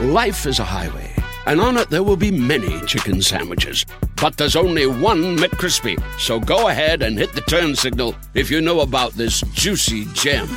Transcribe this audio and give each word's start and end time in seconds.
Life 0.00 0.46
is 0.46 0.58
a 0.58 0.64
highway, 0.64 1.14
and 1.46 1.60
on 1.60 1.76
it 1.76 1.88
there 1.88 2.02
will 2.02 2.16
be 2.16 2.32
many 2.32 2.80
chicken 2.84 3.22
sandwiches. 3.22 3.86
But 4.20 4.36
there's 4.36 4.56
only 4.56 4.86
one 4.86 5.36
McCrispy. 5.36 6.02
So 6.18 6.40
go 6.40 6.66
ahead 6.66 7.00
and 7.00 7.16
hit 7.16 7.32
the 7.32 7.42
turn 7.42 7.76
signal 7.76 8.16
if 8.34 8.50
you 8.50 8.60
know 8.60 8.80
about 8.80 9.12
this 9.12 9.40
juicy 9.52 10.06
gem 10.06 10.48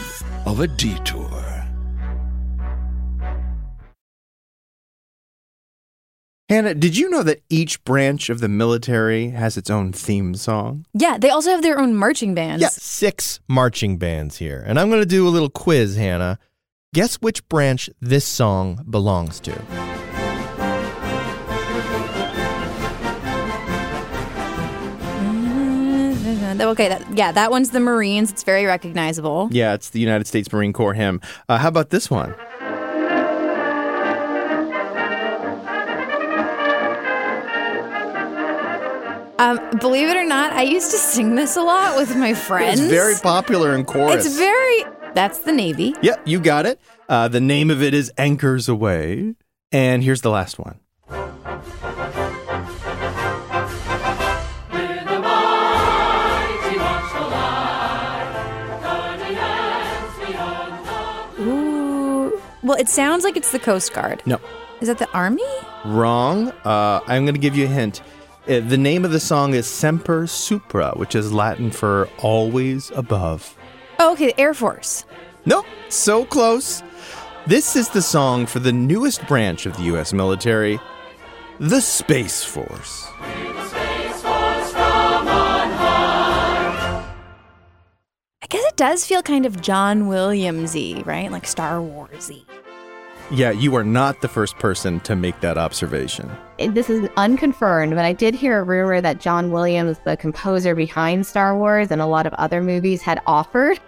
of 0.47 0.59
a 0.59 0.67
detour. 0.67 1.29
Hannah, 6.49 6.73
did 6.73 6.97
you 6.97 7.07
know 7.07 7.21
that 7.21 7.41
each 7.47 7.83
branch 7.83 8.31
of 8.31 8.39
the 8.39 8.49
military 8.49 9.29
has 9.29 9.55
its 9.55 9.69
own 9.69 9.91
theme 9.91 10.33
song? 10.33 10.85
Yeah, 10.95 11.19
they 11.19 11.29
also 11.29 11.51
have 11.51 11.61
their 11.61 11.77
own 11.77 11.93
marching 11.93 12.33
bands. 12.33 12.63
Yeah, 12.63 12.69
six 12.69 13.39
marching 13.47 13.97
bands 13.97 14.37
here. 14.37 14.63
And 14.65 14.79
I'm 14.79 14.89
going 14.89 15.01
to 15.01 15.05
do 15.05 15.27
a 15.27 15.29
little 15.29 15.51
quiz, 15.51 15.95
Hannah. 15.95 16.39
Guess 16.93 17.15
which 17.17 17.47
branch 17.49 17.89
this 17.99 18.25
song 18.25 18.85
belongs 18.89 19.39
to. 19.41 19.51
Okay, 26.59 26.89
that, 26.89 27.05
yeah, 27.15 27.31
that 27.33 27.51
one's 27.51 27.69
the 27.69 27.79
Marines. 27.79 28.31
It's 28.31 28.43
very 28.43 28.65
recognizable. 28.65 29.47
Yeah, 29.51 29.73
it's 29.73 29.89
the 29.89 29.99
United 29.99 30.27
States 30.27 30.51
Marine 30.51 30.73
Corps 30.73 30.93
hymn. 30.93 31.21
Uh, 31.47 31.57
how 31.57 31.67
about 31.67 31.91
this 31.91 32.09
one? 32.09 32.33
Um, 39.39 39.59
believe 39.79 40.09
it 40.09 40.17
or 40.17 40.25
not, 40.25 40.51
I 40.53 40.63
used 40.63 40.89
to 40.91 40.97
sing 40.97 41.35
this 41.35 41.55
a 41.57 41.61
lot 41.61 41.95
with 41.95 42.15
my 42.15 42.33
friends. 42.33 42.79
It's 42.79 42.89
very 42.89 43.15
popular 43.21 43.75
in 43.75 43.85
chorus. 43.85 44.25
It's 44.25 44.35
very. 44.35 44.96
That's 45.17 45.39
the 45.39 45.51
Navy. 45.51 45.95
Yep, 46.03 46.21
you 46.27 46.39
got 46.39 46.67
it. 46.67 46.79
Uh, 47.09 47.27
the 47.27 47.41
name 47.41 47.71
of 47.71 47.81
it 47.81 47.95
is 47.95 48.11
Anchors 48.19 48.67
Aweigh. 48.69 49.33
And 49.71 50.03
here's 50.03 50.21
the 50.21 50.29
last 50.29 50.59
one. 50.59 50.79
Ooh. 61.39 62.39
Well, 62.63 62.77
it 62.77 62.89
sounds 62.89 63.23
like 63.23 63.37
it's 63.37 63.51
the 63.51 63.59
Coast 63.59 63.93
Guard. 63.93 64.21
No, 64.25 64.39
Is 64.81 64.87
that 64.87 64.97
the 64.97 65.09
Army? 65.11 65.43
wrong. 65.85 66.49
Uh, 66.65 66.99
I'm 67.07 67.23
going 67.23 67.35
to 67.35 67.39
give 67.39 67.55
you 67.55 67.65
a 67.65 67.69
hint. 67.69 68.01
Uh, 68.47 68.59
the 68.59 68.77
name 68.77 69.05
of 69.05 69.11
the 69.11 69.19
song 69.19 69.53
is 69.53 69.65
Semper 69.67 70.27
Supra, 70.27 70.91
which 70.95 71.15
is 71.15 71.31
Latin 71.31 71.71
for 71.71 72.09
always 72.19 72.91
above. 72.91 73.55
Oh, 73.99 74.13
okay, 74.13 74.27
the 74.27 74.39
Air 74.39 74.53
Force. 74.53 75.05
No, 75.47 75.63
so 75.87 76.25
close. 76.25 76.83
This 77.45 77.77
is 77.77 77.87
the 77.87 78.01
song 78.01 78.45
for 78.45 78.59
the 78.59 78.73
newest 78.73 79.25
branch 79.27 79.65
of 79.65 79.77
the 79.77 79.83
U.S. 79.83 80.11
military, 80.11 80.77
the 81.57 81.79
Space 81.79 82.43
Force. 82.43 83.07
I 88.41 88.47
guess 88.49 88.65
it 88.65 88.75
does 88.75 89.05
feel 89.05 89.23
kind 89.23 89.45
of 89.45 89.61
John 89.61 90.09
Williamsy, 90.09 91.05
right? 91.05 91.31
Like 91.31 91.47
Star 91.47 91.79
Warsy. 91.79 92.43
Yeah, 93.31 93.51
you 93.51 93.73
are 93.75 93.85
not 93.85 94.19
the 94.19 94.27
first 94.27 94.57
person 94.57 94.99
to 95.01 95.15
make 95.15 95.39
that 95.39 95.57
observation. 95.57 96.29
This 96.59 96.89
is 96.89 97.09
unconfirmed, 97.15 97.95
but 97.95 98.03
I 98.03 98.11
did 98.11 98.35
hear 98.35 98.59
a 98.59 98.63
rumor 98.63 98.99
that 98.99 99.21
John 99.21 99.53
Williams, 99.53 99.97
the 100.03 100.17
composer 100.17 100.75
behind 100.75 101.25
Star 101.25 101.57
Wars 101.57 101.89
and 101.89 102.01
a 102.01 102.05
lot 102.05 102.27
of 102.27 102.33
other 102.33 102.61
movies, 102.61 103.01
had 103.01 103.21
offered 103.25 103.79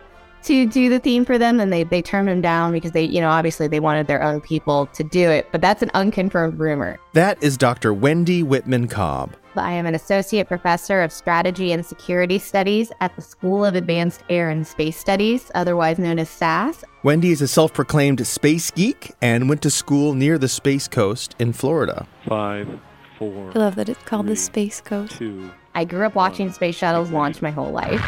to 0.44 0.66
do 0.66 0.90
the 0.90 1.00
theme 1.00 1.26
for 1.26 1.38
them 1.38 1.60
and 1.60 1.72
they, 1.72 1.84
they 1.84 2.02
turned 2.02 2.30
him 2.30 2.42
down 2.42 2.72
because 2.72 2.92
they, 2.92 3.04
you 3.04 3.22
know, 3.22 3.30
obviously 3.30 3.68
they 3.68 3.80
wanted 3.80 4.08
their 4.08 4.22
own 4.24 4.42
people 4.42 4.86
to 4.88 5.04
do 5.04 5.30
it. 5.30 5.48
But 5.52 5.62
that's 5.62 5.82
an 5.82 5.92
unconfirmed 5.94 6.60
rumor. 6.60 7.00
That 7.14 7.42
is 7.44 7.58
Dr. 7.58 7.94
Wendy 7.94 8.44
Whitman 8.44 8.88
Cobb. 8.88 9.36
I 9.56 9.72
am 9.74 9.86
an 9.86 9.96
associate 9.96 10.48
professor 10.48 11.02
of 11.02 11.12
strategy 11.12 11.74
and 11.74 11.86
security 11.86 12.40
studies 12.40 12.92
at 13.02 13.14
the 13.16 13.22
School 13.22 13.66
of 13.66 13.76
Advanced 13.76 14.24
Air 14.30 14.50
and 14.50 14.66
Space 14.66 14.96
Studies, 14.98 15.52
otherwise 15.54 16.00
known 16.00 16.18
as 16.18 16.30
SAS. 16.30 16.84
Wendy 17.04 17.32
is 17.32 17.42
a 17.42 17.48
self 17.48 17.74
proclaimed 17.74 18.26
space 18.26 18.72
geek 18.72 19.14
and 19.22 19.50
went 19.50 19.62
to 19.64 19.70
school 19.70 20.14
near 20.14 20.38
the 20.38 20.48
Space 20.48 20.88
Coast 20.88 21.36
in 21.40 21.52
Florida. 21.52 22.08
Five, 22.28 22.70
four, 23.18 23.52
I 23.54 23.60
love 23.60 23.76
that 23.76 23.90
it's 23.90 24.04
called 24.04 24.28
the 24.28 24.36
Space 24.38 24.80
Coast. 24.80 25.18
two. 25.18 25.52
I 25.76 25.84
grew 25.84 26.06
up 26.06 26.16
watching 26.16 26.52
space 26.52 26.76
shuttles 26.76 27.12
launch 27.12 27.42
my 27.42 27.52
whole 27.52 27.72
life. 27.72 28.02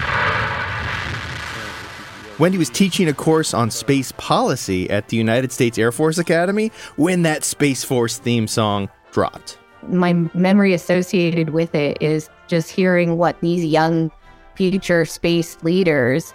Wendy 2.40 2.58
was 2.58 2.69
teaching 2.69 3.08
a 3.08 3.14
course 3.14 3.53
on 3.53 3.69
space 3.69 4.12
policy 4.14 4.90
at 4.90 5.09
the 5.09 5.18
United 5.18 5.52
States 5.52 5.78
Air 5.78 5.92
Force 5.92 6.18
Academy 6.18 6.72
when 6.96 7.22
that 7.24 7.44
Space 7.44 7.84
Force 7.84 8.18
theme 8.18 8.47
song 8.47 8.90
dropped. 9.12 9.58
my 9.88 10.14
memory 10.34 10.74
associated 10.74 11.50
with 11.50 11.75
it 11.75 11.97
is 12.02 12.30
just 12.47 12.70
hearing 12.70 13.18
what 13.18 13.40
these 13.41 13.66
young 13.66 14.12
future 14.56 15.06
space 15.06 15.62
leaders 15.64 16.34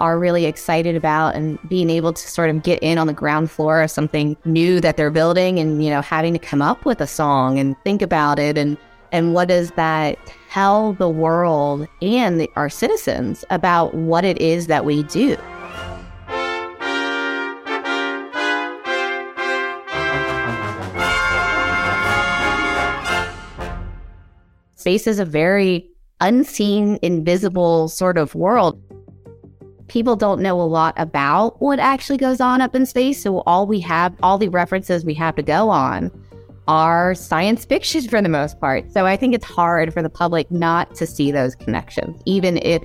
are 0.00 0.18
really 0.18 0.46
excited 0.46 0.94
about 0.94 1.34
and 1.34 1.58
being 1.68 1.90
able 1.90 2.12
to 2.12 2.28
sort 2.28 2.50
of 2.50 2.62
get 2.62 2.80
in 2.82 2.98
on 2.98 3.06
the 3.06 3.12
ground 3.12 3.50
floor 3.50 3.82
of 3.82 3.90
something 3.90 4.36
new 4.44 4.80
that 4.80 4.96
they're 4.96 5.10
building 5.10 5.58
and 5.58 5.82
you 5.82 5.90
know 5.90 6.00
having 6.00 6.32
to 6.32 6.38
come 6.38 6.62
up 6.62 6.84
with 6.84 7.00
a 7.00 7.06
song 7.06 7.58
and 7.58 7.76
think 7.84 8.02
about 8.02 8.38
it 8.38 8.56
and 8.56 8.76
and 9.12 9.34
what 9.34 9.48
does 9.48 9.70
that 9.72 10.18
tell 10.50 10.92
the 10.94 11.08
world 11.08 11.86
and 12.02 12.40
the, 12.40 12.50
our 12.56 12.68
citizens 12.68 13.44
about 13.50 13.94
what 13.94 14.24
it 14.24 14.40
is 14.40 14.66
that 14.66 14.84
we 14.84 15.02
do 15.04 15.36
space 24.88 25.06
is 25.06 25.18
a 25.18 25.24
very 25.26 25.86
unseen, 26.22 26.98
invisible 27.02 27.88
sort 27.88 28.16
of 28.16 28.34
world. 28.34 28.82
People 29.88 30.16
don't 30.16 30.40
know 30.40 30.58
a 30.58 30.62
lot 30.62 30.94
about 30.96 31.60
what 31.60 31.78
actually 31.78 32.16
goes 32.16 32.40
on 32.40 32.62
up 32.62 32.74
in 32.74 32.86
space. 32.86 33.22
So, 33.22 33.40
all 33.40 33.66
we 33.66 33.80
have, 33.80 34.14
all 34.22 34.38
the 34.38 34.48
references 34.48 35.04
we 35.04 35.12
have 35.12 35.36
to 35.36 35.42
go 35.42 35.68
on 35.68 36.10
are 36.68 37.16
science 37.16 37.64
fiction 37.64 38.06
for 38.06 38.22
the 38.22 38.28
most 38.28 38.60
part. 38.60 38.92
So, 38.92 39.06
I 39.06 39.16
think 39.16 39.34
it's 39.34 39.44
hard 39.44 39.92
for 39.92 40.02
the 40.02 40.10
public 40.10 40.48
not 40.52 40.94
to 40.94 41.06
see 41.06 41.32
those 41.32 41.56
connections, 41.56 42.22
even 42.24 42.58
if 42.58 42.82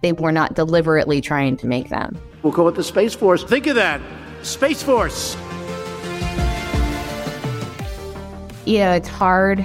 they 0.00 0.12
were 0.12 0.32
not 0.32 0.54
deliberately 0.54 1.20
trying 1.20 1.58
to 1.58 1.66
make 1.66 1.90
them. 1.90 2.18
We'll 2.42 2.52
call 2.52 2.68
it 2.68 2.74
the 2.74 2.84
Space 2.84 3.14
Force. 3.14 3.44
Think 3.44 3.66
of 3.66 3.74
that 3.74 4.00
Space 4.42 4.82
Force. 4.82 5.36
you 8.66 8.78
know, 8.78 8.92
it's 8.92 9.08
hard 9.08 9.60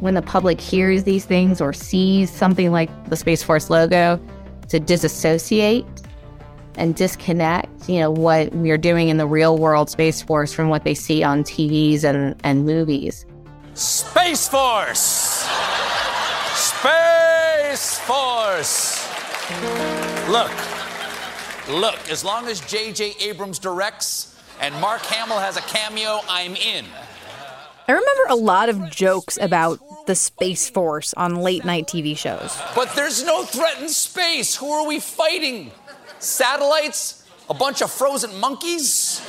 when 0.00 0.14
the 0.14 0.22
public 0.22 0.60
hears 0.60 1.04
these 1.04 1.24
things 1.24 1.60
or 1.60 1.72
sees 1.72 2.30
something 2.30 2.72
like 2.72 2.90
the 3.08 3.16
Space 3.16 3.42
Force 3.42 3.70
logo 3.70 4.20
to 4.68 4.80
disassociate 4.80 5.86
and 6.76 6.94
disconnect, 6.94 7.88
you 7.88 7.98
know, 8.00 8.10
what 8.10 8.52
we're 8.52 8.78
doing 8.78 9.08
in 9.08 9.16
the 9.16 9.26
real 9.26 9.58
world 9.58 9.90
Space 9.90 10.22
Force 10.22 10.52
from 10.52 10.68
what 10.68 10.84
they 10.84 10.94
see 10.94 11.22
on 11.22 11.44
TVs 11.44 12.04
and, 12.04 12.34
and 12.44 12.64
movies. 12.66 13.26
Space 13.74 14.48
Force! 14.48 15.48
Space 16.54 17.98
Force! 18.00 19.08
Look, 20.28 20.52
look, 21.68 22.10
as 22.10 22.24
long 22.24 22.46
as 22.48 22.60
J.J. 22.60 23.14
Abrams 23.20 23.58
directs 23.58 24.40
and 24.60 24.74
Mark 24.80 25.02
Hamill 25.02 25.38
has 25.38 25.56
a 25.56 25.62
cameo, 25.62 26.20
I'm 26.28 26.54
in. 26.56 26.84
I 27.88 27.92
remember 27.92 28.22
a 28.28 28.36
lot 28.36 28.68
of 28.68 28.90
jokes 28.90 29.38
about 29.40 29.80
the 30.06 30.14
Space 30.14 30.70
Force 30.70 31.12
on 31.14 31.36
late 31.36 31.64
night 31.64 31.86
TV 31.86 32.16
shows. 32.16 32.56
But 32.74 32.94
there's 32.94 33.24
no 33.24 33.42
threat 33.44 33.80
in 33.80 33.88
space. 33.88 34.54
Who 34.56 34.70
are 34.70 34.86
we 34.86 35.00
fighting? 35.00 35.72
Satellites? 36.22 37.24
A 37.50 37.54
bunch 37.54 37.82
of 37.82 37.90
frozen 37.90 38.38
monkeys? 38.38 39.20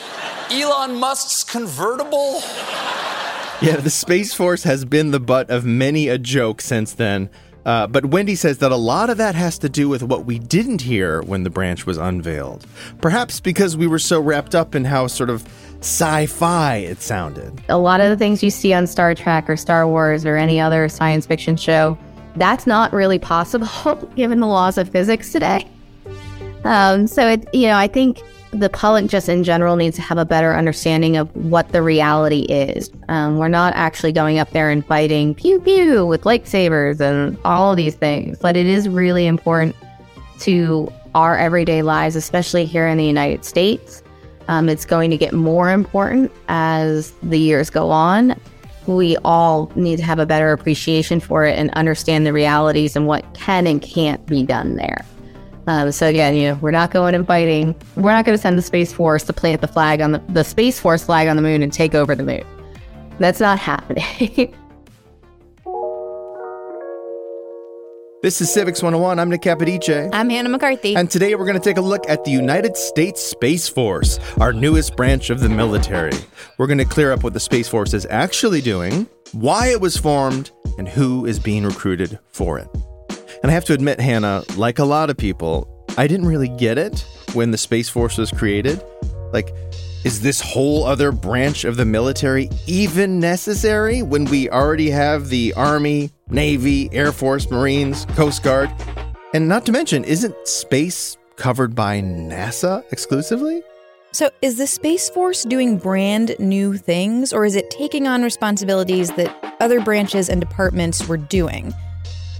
Elon 0.51 0.95
Musk's 0.95 1.43
convertible? 1.43 2.41
Yeah, 3.61 3.77
the 3.77 3.89
Space 3.89 4.33
Force 4.33 4.63
has 4.63 4.85
been 4.85 5.09
the 5.09 5.19
butt 5.19 5.49
of 5.49 5.65
many 5.65 6.07
a 6.07 6.19
joke 6.19 6.61
since 6.61 6.93
then. 6.93 7.31
Uh, 7.65 7.87
but 7.87 8.05
Wendy 8.05 8.35
says 8.35 8.59
that 8.59 8.71
a 8.71 8.77
lot 8.77 9.09
of 9.09 9.17
that 9.17 9.33
has 9.33 9.57
to 9.59 9.69
do 9.69 9.89
with 9.89 10.03
what 10.03 10.25
we 10.25 10.37
didn't 10.37 10.81
hear 10.81 11.23
when 11.23 11.43
the 11.43 11.49
branch 11.49 11.87
was 11.87 11.97
unveiled. 11.97 12.67
Perhaps 13.01 13.39
because 13.39 13.75
we 13.75 13.87
were 13.87 13.99
so 13.99 14.21
wrapped 14.21 14.53
up 14.53 14.75
in 14.75 14.85
how 14.85 15.07
sort 15.07 15.31
of 15.31 15.47
sci 15.79 16.27
fi 16.27 16.75
it 16.75 17.01
sounded. 17.01 17.63
A 17.69 17.77
lot 17.77 18.01
of 18.01 18.09
the 18.09 18.17
things 18.17 18.43
you 18.43 18.51
see 18.51 18.71
on 18.71 18.85
Star 18.85 19.15
Trek 19.15 19.49
or 19.49 19.57
Star 19.57 19.87
Wars 19.87 20.25
or 20.25 20.35
any 20.35 20.59
other 20.59 20.87
science 20.89 21.25
fiction 21.25 21.55
show, 21.55 21.97
that's 22.35 22.67
not 22.67 22.93
really 22.93 23.17
possible 23.17 23.67
given 24.15 24.41
the 24.41 24.47
laws 24.47 24.77
of 24.77 24.89
physics 24.89 25.31
today. 25.31 25.67
Um, 26.63 27.07
so, 27.07 27.27
it, 27.27 27.47
you 27.53 27.67
know, 27.67 27.77
I 27.77 27.87
think 27.87 28.21
the 28.53 28.69
public 28.69 29.07
just 29.07 29.29
in 29.29 29.43
general 29.43 29.75
needs 29.75 29.95
to 29.95 30.01
have 30.01 30.17
a 30.17 30.25
better 30.25 30.55
understanding 30.55 31.17
of 31.17 31.33
what 31.35 31.69
the 31.69 31.81
reality 31.81 32.41
is. 32.41 32.91
Um, 33.09 33.37
we're 33.37 33.47
not 33.47 33.73
actually 33.75 34.11
going 34.11 34.37
up 34.37 34.51
there 34.51 34.69
and 34.69 34.85
fighting 34.85 35.33
pew 35.33 35.59
pew 35.59 36.05
with 36.05 36.21
lightsabers 36.21 36.99
and 36.99 37.37
all 37.43 37.71
of 37.71 37.77
these 37.77 37.95
things, 37.95 38.37
but 38.39 38.55
it 38.55 38.67
is 38.67 38.87
really 38.87 39.25
important 39.25 39.75
to 40.39 40.91
our 41.15 41.37
everyday 41.37 41.81
lives, 41.81 42.15
especially 42.15 42.65
here 42.65 42.87
in 42.87 42.97
the 42.97 43.05
United 43.05 43.43
States. 43.43 44.03
Um, 44.47 44.69
it's 44.69 44.85
going 44.85 45.09
to 45.09 45.17
get 45.17 45.33
more 45.33 45.71
important 45.71 46.31
as 46.47 47.11
the 47.23 47.39
years 47.39 47.69
go 47.69 47.91
on. 47.91 48.39
We 48.87 49.15
all 49.23 49.71
need 49.75 49.97
to 49.97 50.03
have 50.03 50.19
a 50.19 50.25
better 50.25 50.51
appreciation 50.51 51.21
for 51.21 51.45
it 51.45 51.57
and 51.57 51.69
understand 51.71 52.25
the 52.25 52.33
realities 52.33 52.95
and 52.95 53.07
what 53.07 53.33
can 53.33 53.65
and 53.65 53.81
can't 53.81 54.23
be 54.25 54.43
done 54.43 54.75
there. 54.75 55.05
Um, 55.67 55.91
so 55.91 56.07
again, 56.07 56.35
you 56.35 56.49
know, 56.49 56.55
we're 56.61 56.71
not 56.71 56.91
going 56.91 57.15
and 57.15 57.25
fighting. 57.25 57.75
We're 57.95 58.11
not 58.11 58.25
going 58.25 58.37
to 58.37 58.41
send 58.41 58.57
the 58.57 58.61
Space 58.61 58.91
Force 58.91 59.23
to 59.23 59.33
plant 59.33 59.61
the 59.61 59.67
flag 59.67 60.01
on 60.01 60.11
the, 60.11 60.19
the 60.29 60.43
Space 60.43 60.79
Force 60.79 61.03
flag 61.05 61.27
on 61.27 61.35
the 61.35 61.41
moon 61.41 61.61
and 61.61 61.71
take 61.71 61.95
over 61.95 62.15
the 62.15 62.23
moon. 62.23 62.43
That's 63.19 63.39
not 63.39 63.59
happening. 63.59 64.53
This 68.23 68.39
is 68.39 68.49
Civics 68.49 68.81
101. 68.81 69.19
I'm 69.19 69.29
Nick 69.29 69.41
Capodice. 69.41 70.09
I'm 70.13 70.29
Hannah 70.29 70.47
McCarthy. 70.47 70.95
And 70.95 71.11
today 71.11 71.35
we're 71.35 71.45
going 71.45 71.59
to 71.59 71.63
take 71.63 71.75
a 71.75 71.81
look 71.81 72.07
at 72.07 72.23
the 72.23 72.31
United 72.31 72.77
States 72.77 73.21
Space 73.21 73.67
Force, 73.67 74.17
our 74.39 74.53
newest 74.53 74.95
branch 74.95 75.29
of 75.29 75.41
the 75.41 75.49
military. 75.49 76.13
We're 76.57 76.67
going 76.67 76.77
to 76.77 76.85
clear 76.85 77.11
up 77.11 77.25
what 77.25 77.33
the 77.33 77.41
Space 77.41 77.67
Force 77.67 77.93
is 77.93 78.07
actually 78.09 78.61
doing, 78.61 79.09
why 79.33 79.67
it 79.67 79.81
was 79.81 79.97
formed, 79.97 80.51
and 80.77 80.87
who 80.87 81.25
is 81.25 81.37
being 81.37 81.65
recruited 81.65 82.17
for 82.29 82.57
it. 82.57 82.69
And 83.43 83.51
I 83.51 83.53
have 83.55 83.65
to 83.65 83.73
admit, 83.73 83.99
Hannah, 83.99 84.43
like 84.55 84.79
a 84.79 84.85
lot 84.85 85.09
of 85.09 85.17
people, 85.17 85.67
I 85.97 86.07
didn't 86.07 86.27
really 86.27 86.47
get 86.47 86.77
it 86.77 87.05
when 87.33 87.51
the 87.51 87.57
Space 87.57 87.89
Force 87.89 88.17
was 88.17 88.31
created. 88.31 88.81
Like, 89.33 89.53
is 90.05 90.21
this 90.21 90.39
whole 90.39 90.85
other 90.85 91.11
branch 91.11 91.65
of 91.65 91.75
the 91.75 91.83
military 91.83 92.49
even 92.67 93.19
necessary 93.19 94.01
when 94.01 94.23
we 94.25 94.49
already 94.49 94.89
have 94.91 95.27
the 95.27 95.53
Army, 95.55 96.09
Navy, 96.29 96.89
Air 96.93 97.11
Force, 97.11 97.51
Marines, 97.51 98.05
Coast 98.15 98.43
Guard? 98.43 98.71
And 99.33 99.49
not 99.49 99.65
to 99.65 99.73
mention, 99.73 100.05
isn't 100.05 100.47
space 100.47 101.17
covered 101.35 101.75
by 101.75 101.99
NASA 101.99 102.83
exclusively? 102.93 103.61
So, 104.13 104.29
is 104.41 104.57
the 104.57 104.67
Space 104.67 105.09
Force 105.09 105.43
doing 105.43 105.77
brand 105.77 106.35
new 106.39 106.77
things, 106.77 107.33
or 107.33 107.43
is 107.43 107.57
it 107.57 107.69
taking 107.71 108.07
on 108.07 108.23
responsibilities 108.23 109.11
that 109.13 109.35
other 109.59 109.81
branches 109.81 110.29
and 110.29 110.39
departments 110.39 111.07
were 111.09 111.17
doing? 111.17 111.73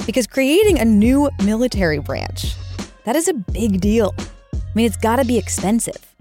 Because 0.05 0.27
creating 0.27 0.79
a 0.79 0.85
new 0.85 1.29
military 1.45 2.00
branch, 2.00 2.55
that 3.05 3.15
is 3.15 3.27
a 3.27 3.33
big 3.33 3.79
deal. 3.79 4.13
I 4.53 4.57
mean, 4.75 4.85
it's 4.85 4.97
got 4.97 5.17
to 5.17 5.25
be 5.25 5.38
expensive. 5.38 6.15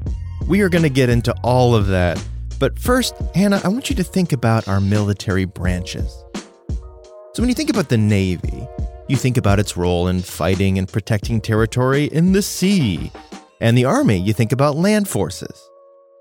We 0.46 0.60
are 0.60 0.68
going 0.68 0.82
to 0.82 0.90
get 0.90 1.08
into 1.08 1.34
all 1.42 1.74
of 1.74 1.88
that. 1.88 2.22
But 2.60 2.78
first, 2.78 3.14
Hannah, 3.34 3.60
I 3.64 3.68
want 3.68 3.90
you 3.90 3.96
to 3.96 4.04
think 4.04 4.32
about 4.32 4.68
our 4.68 4.80
military 4.80 5.46
branches. 5.46 6.24
So, 7.34 7.42
when 7.42 7.48
you 7.48 7.54
think 7.54 7.70
about 7.70 7.88
the 7.88 7.98
Navy, 7.98 8.68
you 9.08 9.16
think 9.16 9.36
about 9.36 9.58
its 9.58 9.76
role 9.76 10.06
in 10.06 10.20
fighting 10.20 10.78
and 10.78 10.86
protecting 10.86 11.40
territory 11.40 12.04
in 12.04 12.32
the 12.32 12.42
sea. 12.42 13.10
And 13.60 13.76
the 13.76 13.84
Army, 13.84 14.18
you 14.18 14.32
think 14.32 14.52
about 14.52 14.76
land 14.76 15.08
forces. 15.08 15.68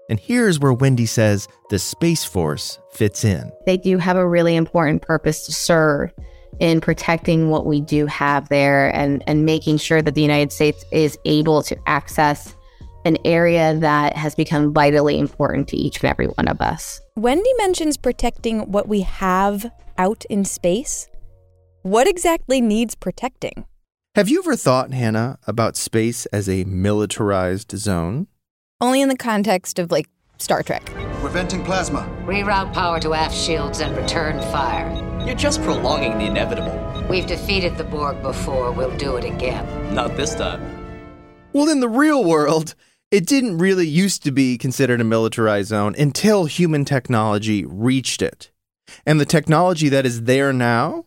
And 0.10 0.20
here's 0.20 0.60
where 0.60 0.74
Wendy 0.74 1.06
says 1.06 1.48
the 1.70 1.78
Space 1.80 2.24
Force 2.24 2.80
fits 2.92 3.24
in. 3.24 3.52
they 3.66 3.78
do 3.78 3.98
have 3.98 4.18
a 4.18 4.28
really 4.28 4.56
important 4.56 5.02
purpose 5.02 5.46
to 5.46 5.52
serve 5.54 6.12
in 6.60 6.82
protecting 6.82 7.50
what 7.50 7.66
we 7.66 7.82
do 7.82 8.06
have 8.06 8.50
there 8.50 8.94
and, 8.96 9.24
and 9.28 9.46
making 9.46 9.78
sure 9.78 10.02
that 10.02 10.16
the 10.16 10.22
United 10.22 10.52
States 10.52 10.84
is 10.92 11.18
able 11.26 11.64
to 11.64 11.78
access 11.88 12.56
an 13.06 13.18
area 13.26 13.76
that 13.80 14.16
has 14.16 14.36
become 14.36 14.74
vitally 14.74 15.18
important 15.18 15.68
to 15.70 15.78
each 15.78 16.02
and 16.04 16.10
every 16.10 16.28
one 16.28 16.48
of 16.48 16.62
us. 16.62 17.02
Wendy 17.16 17.54
mentions 17.58 17.98
protecting 17.98 18.72
what 18.72 18.88
we 18.88 19.02
have 19.02 19.72
out 19.98 20.24
in 20.30 20.46
space. 20.46 21.08
What 21.82 22.08
exactly 22.08 22.62
needs 22.62 22.94
protecting? 22.94 23.66
Have 24.16 24.30
you 24.30 24.40
ever 24.40 24.56
thought, 24.56 24.92
Hannah, 24.92 25.40
about 25.48 25.78
space 25.78 26.26
as 26.28 26.48
a 26.50 26.64
militarized 26.66 27.72
zone? 27.78 28.28
Only 28.80 29.02
in 29.02 29.10
the 29.10 29.18
context 29.18 29.80
of 29.80 29.90
like 29.92 30.10
Star 30.38 30.64
Trek. 30.64 30.92
We're 31.24 31.30
venting 31.30 31.64
plasma. 31.64 32.10
Reroute 32.26 32.74
power 32.74 33.00
to 33.00 33.14
aft 33.14 33.36
shields 33.36 33.80
and 33.80 33.96
return 33.96 34.40
fire. 34.52 35.11
You're 35.26 35.36
just 35.36 35.62
prolonging 35.62 36.18
the 36.18 36.26
inevitable. 36.26 37.06
We've 37.10 37.28
defeated 37.28 37.78
the 37.78 37.84
Borg 37.84 38.22
before. 38.22 38.72
We'll 38.72 38.96
do 38.98 39.16
it 39.18 39.24
again. 39.24 39.94
Not 39.94 40.16
this 40.18 40.34
time. 40.36 40.62
Well, 41.54 41.70
in 41.70 41.80
the 41.80 41.90
real 41.90 42.24
world, 42.24 42.76
it 43.12 43.28
didn't 43.28 43.58
really 43.58 43.88
used 43.88 44.24
to 44.24 44.32
be 44.32 44.58
considered 44.58 45.02
a 45.02 45.04
militarized 45.04 45.70
zone 45.70 45.96
until 45.98 46.46
human 46.46 46.86
technology 46.86 47.66
reached 47.66 48.22
it. 48.22 48.52
And 49.06 49.20
the 49.20 49.26
technology 49.26 49.90
that 49.90 50.06
is 50.06 50.24
there 50.24 50.54
now, 50.54 51.06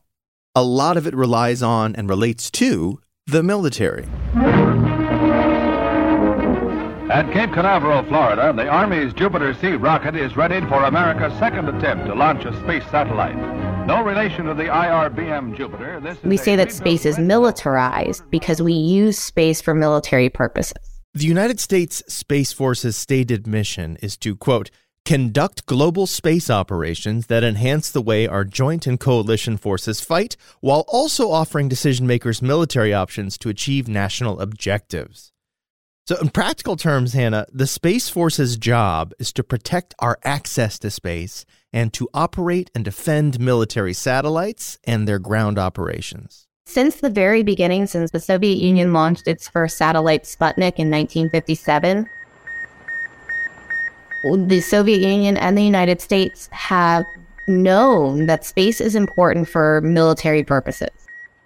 a 0.55 0.63
lot 0.63 0.97
of 0.97 1.07
it 1.07 1.15
relies 1.15 1.63
on 1.63 1.97
and 1.97 2.09
relates 2.09 2.51
to 2.53 3.01
the 3.27 3.43
military. 3.43 4.07
At 7.11 7.33
Cape 7.33 7.53
Canaveral, 7.53 8.03
Florida, 8.05 8.53
the 8.55 8.67
Army's 8.67 9.13
Jupiter 9.15 9.55
C 9.55 9.73
rocket 9.73 10.17
is 10.17 10.37
ready 10.37 10.61
for 10.69 10.85
America's 10.85 11.37
second 11.39 11.69
attempt 11.69 12.07
to 12.07 12.15
launch 12.15 12.45
a 12.45 12.53
space 12.63 12.85
satellite. 12.91 13.64
No 13.87 14.03
relation 14.03 14.47
to 14.47 14.55
the 14.55 14.65
IRBM 14.65 15.59
Jupiter. 15.59 16.01
This 16.01 16.23
We 16.23 16.39
say 16.39 16.57
that 16.57 16.73
space 16.73 17.05
is 17.05 17.19
militarized 17.19 18.23
because 18.31 18.63
we 18.63 18.73
use 18.73 19.19
space 19.19 19.61
for 19.61 19.75
military 19.75 20.31
purposes. 20.31 21.03
The 21.13 21.27
United 21.27 21.61
States 21.61 22.03
Space 22.09 22.51
Force's 22.51 22.97
stated 22.97 23.47
mission 23.47 23.99
is 24.01 24.17
to, 24.19 24.37
quote, 24.37 24.71
conduct 25.05 25.67
global 25.67 26.07
space 26.07 26.49
operations 26.49 27.27
that 27.27 27.45
enhance 27.45 27.91
the 27.91 28.01
way 28.01 28.27
our 28.27 28.43
joint 28.43 28.87
and 28.87 28.99
coalition 28.99 29.59
forces 29.59 30.01
fight 30.01 30.35
while 30.63 30.87
also 30.89 31.31
offering 31.31 31.69
decision 31.69 32.07
makers 32.07 32.41
military 32.41 32.95
options 32.95 33.37
to 33.37 33.51
achieve 33.51 33.87
national 33.87 34.41
objectives. 34.41 35.31
So, 36.07 36.17
in 36.17 36.31
practical 36.31 36.77
terms, 36.77 37.13
Hannah, 37.13 37.47
the 37.53 37.67
Space 37.67 38.09
Force's 38.09 38.57
job 38.57 39.13
is 39.19 39.31
to 39.35 39.45
protect 39.45 39.95
our 39.99 40.19
access 40.25 40.79
to 40.81 40.91
space 40.91 41.45
and 41.75 41.93
to 41.93 42.09
operate 42.15 42.71
and 42.73 42.85
defend 42.85 43.41
military 43.41 43.93
satellites 43.93 44.79
and 44.85 45.09
their 45.09 45.19
ground 45.19 45.59
operations. 45.59 46.47
Since 46.67 47.01
the 47.01 47.11
very 47.11 47.43
beginning, 47.43 47.89
since 47.89 48.13
the 48.13 48.21
Soviet 48.21 48.59
Union 48.59 48.93
launched 48.93 49.27
its 49.27 49.49
first 49.49 49.77
satellite 49.77 50.23
Sputnik 50.23 50.79
in 50.79 50.89
1957, 50.89 52.09
the 54.47 54.61
Soviet 54.61 55.01
Union 55.01 55.37
and 55.37 55.59
the 55.59 55.65
United 55.65 56.01
States 56.01 56.49
have 56.53 57.05
known 57.49 58.27
that 58.27 58.45
space 58.45 58.81
is 58.81 58.95
important 58.95 59.49
for 59.49 59.81
military 59.83 60.45
purposes. 60.45 60.91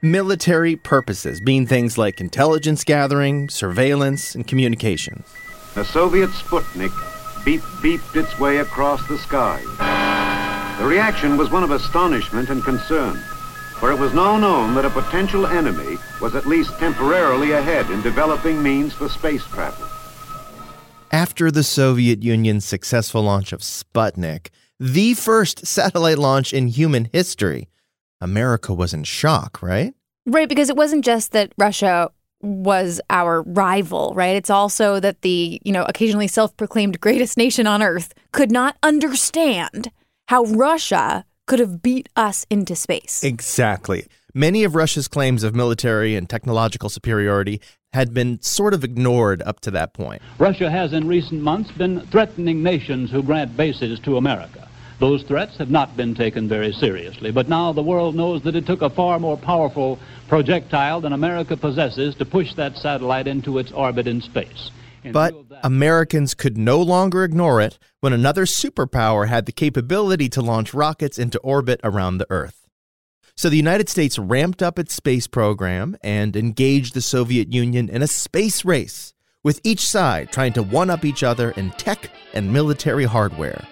Military 0.02 0.76
purposes 0.76 1.40
being 1.40 1.66
things 1.66 1.98
like 1.98 2.20
intelligence 2.20 2.84
gathering, 2.84 3.48
surveillance, 3.48 4.34
and 4.34 4.46
communications. 4.46 5.26
The 5.74 5.84
Soviet 5.84 6.30
Sputnik 6.30 6.92
beep 7.44 7.62
beeped 7.82 8.14
its 8.14 8.38
way 8.38 8.58
across 8.58 9.04
the 9.08 9.18
sky. 9.18 10.07
The 10.78 10.86
reaction 10.86 11.36
was 11.36 11.50
one 11.50 11.64
of 11.64 11.72
astonishment 11.72 12.50
and 12.50 12.62
concern, 12.62 13.16
for 13.80 13.90
it 13.90 13.98
was 13.98 14.14
now 14.14 14.38
known 14.38 14.76
that 14.76 14.84
a 14.84 14.90
potential 14.90 15.44
enemy 15.44 15.98
was 16.20 16.36
at 16.36 16.46
least 16.46 16.78
temporarily 16.78 17.50
ahead 17.50 17.90
in 17.90 18.00
developing 18.00 18.62
means 18.62 18.92
for 18.92 19.08
space 19.08 19.44
travel. 19.46 19.88
After 21.10 21.50
the 21.50 21.64
Soviet 21.64 22.22
Union's 22.22 22.64
successful 22.64 23.22
launch 23.22 23.52
of 23.52 23.60
Sputnik, 23.60 24.50
the 24.78 25.14
first 25.14 25.66
satellite 25.66 26.18
launch 26.18 26.52
in 26.52 26.68
human 26.68 27.08
history, 27.12 27.68
America 28.20 28.72
was 28.72 28.94
in 28.94 29.02
shock, 29.02 29.60
right? 29.60 29.94
Right, 30.26 30.48
because 30.48 30.70
it 30.70 30.76
wasn't 30.76 31.04
just 31.04 31.32
that 31.32 31.52
Russia 31.58 32.12
was 32.40 33.00
our 33.10 33.42
rival, 33.42 34.12
right? 34.14 34.36
It's 34.36 34.50
also 34.50 35.00
that 35.00 35.22
the, 35.22 35.60
you 35.64 35.72
know, 35.72 35.84
occasionally 35.88 36.28
self-proclaimed 36.28 37.00
greatest 37.00 37.36
nation 37.36 37.66
on 37.66 37.82
earth 37.82 38.14
could 38.30 38.52
not 38.52 38.76
understand 38.84 39.90
how 40.28 40.44
Russia 40.44 41.24
could 41.46 41.58
have 41.58 41.80
beat 41.82 42.08
us 42.14 42.46
into 42.50 42.76
space. 42.76 43.24
Exactly. 43.24 44.06
Many 44.34 44.62
of 44.62 44.74
Russia's 44.74 45.08
claims 45.08 45.42
of 45.42 45.54
military 45.54 46.14
and 46.14 46.28
technological 46.28 46.90
superiority 46.90 47.62
had 47.94 48.12
been 48.12 48.40
sort 48.42 48.74
of 48.74 48.84
ignored 48.84 49.40
up 49.46 49.60
to 49.60 49.70
that 49.70 49.94
point. 49.94 50.20
Russia 50.38 50.70
has 50.70 50.92
in 50.92 51.08
recent 51.08 51.40
months 51.40 51.72
been 51.72 52.06
threatening 52.08 52.62
nations 52.62 53.10
who 53.10 53.22
grant 53.22 53.56
bases 53.56 53.98
to 54.00 54.18
America. 54.18 54.68
Those 55.00 55.22
threats 55.22 55.56
have 55.56 55.70
not 55.70 55.96
been 55.96 56.14
taken 56.14 56.46
very 56.46 56.72
seriously, 56.72 57.30
but 57.30 57.48
now 57.48 57.72
the 57.72 57.82
world 57.82 58.14
knows 58.14 58.42
that 58.42 58.54
it 58.54 58.66
took 58.66 58.82
a 58.82 58.90
far 58.90 59.18
more 59.18 59.38
powerful 59.38 59.98
projectile 60.28 61.00
than 61.00 61.14
America 61.14 61.56
possesses 61.56 62.14
to 62.16 62.26
push 62.26 62.52
that 62.54 62.76
satellite 62.76 63.28
into 63.28 63.56
its 63.56 63.72
orbit 63.72 64.06
in 64.06 64.20
space. 64.20 64.72
But 65.12 65.34
Americans 65.62 66.34
could 66.34 66.56
no 66.58 66.80
longer 66.80 67.24
ignore 67.24 67.60
it 67.60 67.78
when 68.00 68.12
another 68.12 68.44
superpower 68.44 69.28
had 69.28 69.46
the 69.46 69.52
capability 69.52 70.28
to 70.30 70.42
launch 70.42 70.74
rockets 70.74 71.18
into 71.18 71.38
orbit 71.40 71.80
around 71.82 72.18
the 72.18 72.26
Earth. 72.30 72.66
So 73.36 73.48
the 73.48 73.56
United 73.56 73.88
States 73.88 74.18
ramped 74.18 74.62
up 74.62 74.78
its 74.78 74.94
space 74.94 75.28
program 75.28 75.96
and 76.02 76.34
engaged 76.34 76.94
the 76.94 77.00
Soviet 77.00 77.52
Union 77.52 77.88
in 77.88 78.02
a 78.02 78.08
space 78.08 78.64
race, 78.64 79.14
with 79.44 79.60
each 79.62 79.86
side 79.86 80.32
trying 80.32 80.52
to 80.54 80.62
one 80.62 80.90
up 80.90 81.04
each 81.04 81.22
other 81.22 81.52
in 81.52 81.70
tech 81.72 82.10
and 82.34 82.52
military 82.52 83.04
hardware. 83.04 83.64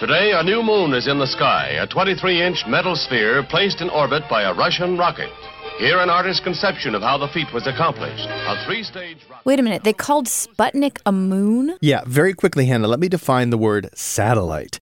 Today, 0.00 0.32
a 0.34 0.42
new 0.42 0.62
moon 0.62 0.94
is 0.94 1.06
in 1.06 1.18
the 1.18 1.26
sky, 1.26 1.78
a 1.80 1.86
23 1.86 2.42
inch 2.42 2.64
metal 2.66 2.96
sphere 2.96 3.44
placed 3.50 3.80
in 3.80 3.90
orbit 3.90 4.22
by 4.30 4.42
a 4.42 4.54
Russian 4.54 4.96
rocket. 4.96 5.30
Here, 5.78 5.98
an 5.98 6.10
artist's 6.10 6.42
conception 6.44 6.94
of 6.94 7.02
how 7.02 7.18
the 7.18 7.28
feat 7.28 7.52
was 7.52 7.66
accomplished. 7.66 8.26
A 8.28 8.64
three 8.66 8.84
stage. 8.84 9.18
Rocket. 9.28 9.44
Wait 9.44 9.58
a 9.58 9.62
minute, 9.62 9.82
they 9.82 9.92
called 9.92 10.26
Sputnik 10.26 10.98
a 11.04 11.12
moon? 11.12 11.76
Yeah, 11.80 12.02
very 12.06 12.34
quickly, 12.34 12.66
Hannah, 12.66 12.86
let 12.88 13.00
me 13.00 13.08
define 13.08 13.50
the 13.50 13.58
word 13.58 13.90
satellite. 13.94 14.78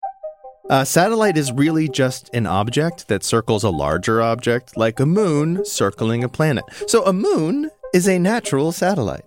A 0.69 0.85
satellite 0.85 1.37
is 1.37 1.51
really 1.51 1.89
just 1.89 2.29
an 2.33 2.45
object 2.45 3.07
that 3.07 3.23
circles 3.23 3.63
a 3.63 3.69
larger 3.69 4.21
object, 4.21 4.77
like 4.77 4.99
a 4.99 5.05
moon 5.05 5.65
circling 5.65 6.23
a 6.23 6.29
planet. 6.29 6.65
So 6.87 7.03
a 7.05 7.13
moon 7.13 7.71
is 7.93 8.07
a 8.07 8.19
natural 8.19 8.71
satellite. 8.71 9.25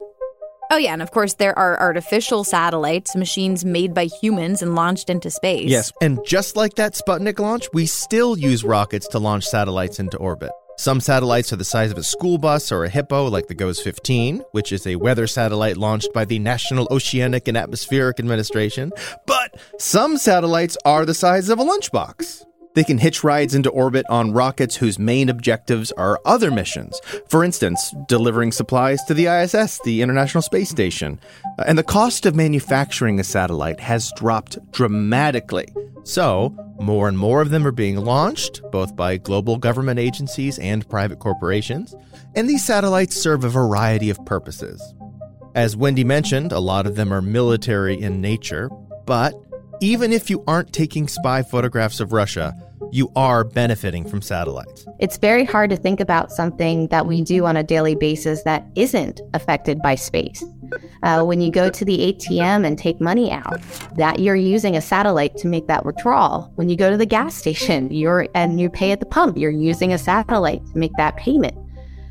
Oh, 0.70 0.78
yeah, 0.78 0.92
and 0.92 1.02
of 1.02 1.10
course, 1.10 1.34
there 1.34 1.58
are 1.58 1.78
artificial 1.78 2.44
satellites, 2.44 3.14
machines 3.16 3.64
made 3.64 3.92
by 3.92 4.04
humans 4.04 4.62
and 4.62 4.74
launched 4.74 5.10
into 5.10 5.30
space. 5.30 5.68
Yes, 5.68 5.92
and 6.00 6.18
just 6.24 6.56
like 6.56 6.74
that 6.76 6.94
Sputnik 6.94 7.38
launch, 7.38 7.68
we 7.72 7.86
still 7.86 8.38
use 8.38 8.64
rockets 8.64 9.08
to 9.08 9.18
launch 9.18 9.44
satellites 9.44 9.98
into 9.98 10.16
orbit. 10.16 10.50
Some 10.76 11.00
satellites 11.00 11.52
are 11.52 11.56
the 11.56 11.64
size 11.64 11.92
of 11.92 11.98
a 11.98 12.02
school 12.02 12.36
bus 12.36 12.72
or 12.72 12.84
a 12.84 12.88
hippo, 12.88 13.28
like 13.28 13.46
the 13.46 13.54
GOES 13.54 13.80
15, 13.80 14.42
which 14.50 14.72
is 14.72 14.86
a 14.86 14.96
weather 14.96 15.28
satellite 15.28 15.76
launched 15.76 16.12
by 16.12 16.24
the 16.24 16.40
National 16.40 16.88
Oceanic 16.90 17.46
and 17.46 17.56
Atmospheric 17.56 18.18
Administration. 18.18 18.92
But 19.24 19.54
some 19.78 20.16
satellites 20.16 20.76
are 20.84 21.06
the 21.06 21.14
size 21.14 21.48
of 21.48 21.60
a 21.60 21.64
lunchbox. 21.64 22.44
They 22.74 22.84
can 22.84 22.98
hitch 22.98 23.22
rides 23.22 23.54
into 23.54 23.70
orbit 23.70 24.04
on 24.08 24.32
rockets 24.32 24.76
whose 24.76 24.98
main 24.98 25.28
objectives 25.28 25.92
are 25.92 26.20
other 26.24 26.50
missions. 26.50 27.00
For 27.28 27.44
instance, 27.44 27.94
delivering 28.08 28.52
supplies 28.52 29.02
to 29.04 29.14
the 29.14 29.26
ISS, 29.26 29.80
the 29.84 30.02
International 30.02 30.42
Space 30.42 30.70
Station. 30.70 31.20
Uh, 31.58 31.64
and 31.66 31.78
the 31.78 31.84
cost 31.84 32.26
of 32.26 32.34
manufacturing 32.34 33.20
a 33.20 33.24
satellite 33.24 33.80
has 33.80 34.12
dropped 34.16 34.58
dramatically. 34.72 35.68
So, 36.02 36.54
more 36.80 37.08
and 37.08 37.16
more 37.16 37.40
of 37.40 37.50
them 37.50 37.66
are 37.66 37.72
being 37.72 37.96
launched, 37.96 38.60
both 38.72 38.96
by 38.96 39.16
global 39.16 39.56
government 39.56 40.00
agencies 40.00 40.58
and 40.58 40.88
private 40.88 41.20
corporations. 41.20 41.94
And 42.34 42.50
these 42.50 42.64
satellites 42.64 43.16
serve 43.16 43.44
a 43.44 43.48
variety 43.48 44.10
of 44.10 44.24
purposes. 44.26 44.82
As 45.54 45.76
Wendy 45.76 46.02
mentioned, 46.02 46.50
a 46.50 46.58
lot 46.58 46.86
of 46.86 46.96
them 46.96 47.12
are 47.14 47.22
military 47.22 47.94
in 47.98 48.20
nature, 48.20 48.68
but 49.06 49.34
even 49.80 50.12
if 50.12 50.30
you 50.30 50.42
aren't 50.46 50.72
taking 50.72 51.06
spy 51.08 51.42
photographs 51.42 52.00
of 52.00 52.12
Russia, 52.12 52.54
you 52.94 53.10
are 53.16 53.42
benefiting 53.42 54.08
from 54.08 54.22
satellites. 54.22 54.86
It's 55.00 55.18
very 55.18 55.44
hard 55.44 55.68
to 55.70 55.76
think 55.76 55.98
about 55.98 56.30
something 56.30 56.86
that 56.88 57.06
we 57.06 57.22
do 57.22 57.44
on 57.44 57.56
a 57.56 57.64
daily 57.64 57.96
basis 57.96 58.44
that 58.44 58.64
isn't 58.76 59.20
affected 59.34 59.82
by 59.82 59.96
space. 59.96 60.44
Uh, 61.02 61.24
when 61.24 61.40
you 61.40 61.50
go 61.50 61.68
to 61.68 61.84
the 61.84 62.12
ATM 62.12 62.64
and 62.64 62.78
take 62.78 63.00
money 63.00 63.32
out, 63.32 63.60
that 63.96 64.20
you're 64.20 64.36
using 64.36 64.76
a 64.76 64.80
satellite 64.80 65.36
to 65.38 65.48
make 65.48 65.66
that 65.66 65.84
withdrawal. 65.84 66.52
When 66.54 66.68
you 66.68 66.76
go 66.76 66.88
to 66.88 66.96
the 66.96 67.04
gas 67.04 67.34
station, 67.34 67.90
you're 67.90 68.28
and 68.32 68.60
you 68.60 68.70
pay 68.70 68.92
at 68.92 69.00
the 69.00 69.06
pump, 69.06 69.36
you're 69.38 69.50
using 69.50 69.92
a 69.92 69.98
satellite 69.98 70.64
to 70.66 70.78
make 70.78 70.92
that 70.96 71.16
payment. 71.16 71.58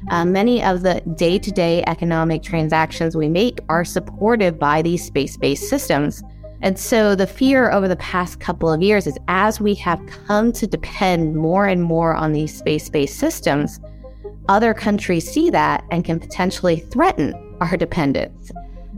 Uh, 0.10 0.26
many 0.26 0.62
of 0.62 0.82
the 0.82 1.00
day 1.16 1.40
to 1.40 1.50
day 1.50 1.82
economic 1.88 2.44
transactions 2.44 3.16
we 3.16 3.30
make 3.30 3.60
are 3.70 3.86
supported 3.86 4.60
by 4.60 4.82
these 4.82 5.06
space 5.06 5.38
based 5.38 5.70
systems. 5.70 6.24
And 6.64 6.80
so 6.80 7.14
the 7.14 7.28
fear 7.28 7.70
over 7.72 7.90
the 7.90 7.98
past 7.98 8.40
couple 8.40 8.72
of 8.72 8.82
years 8.82 9.06
is 9.06 9.18
as 9.28 9.60
we 9.60 9.76
have 9.76 10.02
come 10.26 10.54
to 10.54 10.66
depend 10.66 11.36
more 11.36 11.68
and 11.68 11.84
more 11.84 12.16
on 12.16 12.32
these 12.32 12.58
space 12.58 12.90
based 12.90 13.20
systems, 13.20 13.82
other 14.48 14.74
countries 14.74 15.30
see 15.30 15.50
that 15.50 15.84
and 15.92 16.06
can 16.06 16.22
potentially 16.22 16.78
threaten 16.80 17.34
our 17.60 17.76
dependence 17.76 18.50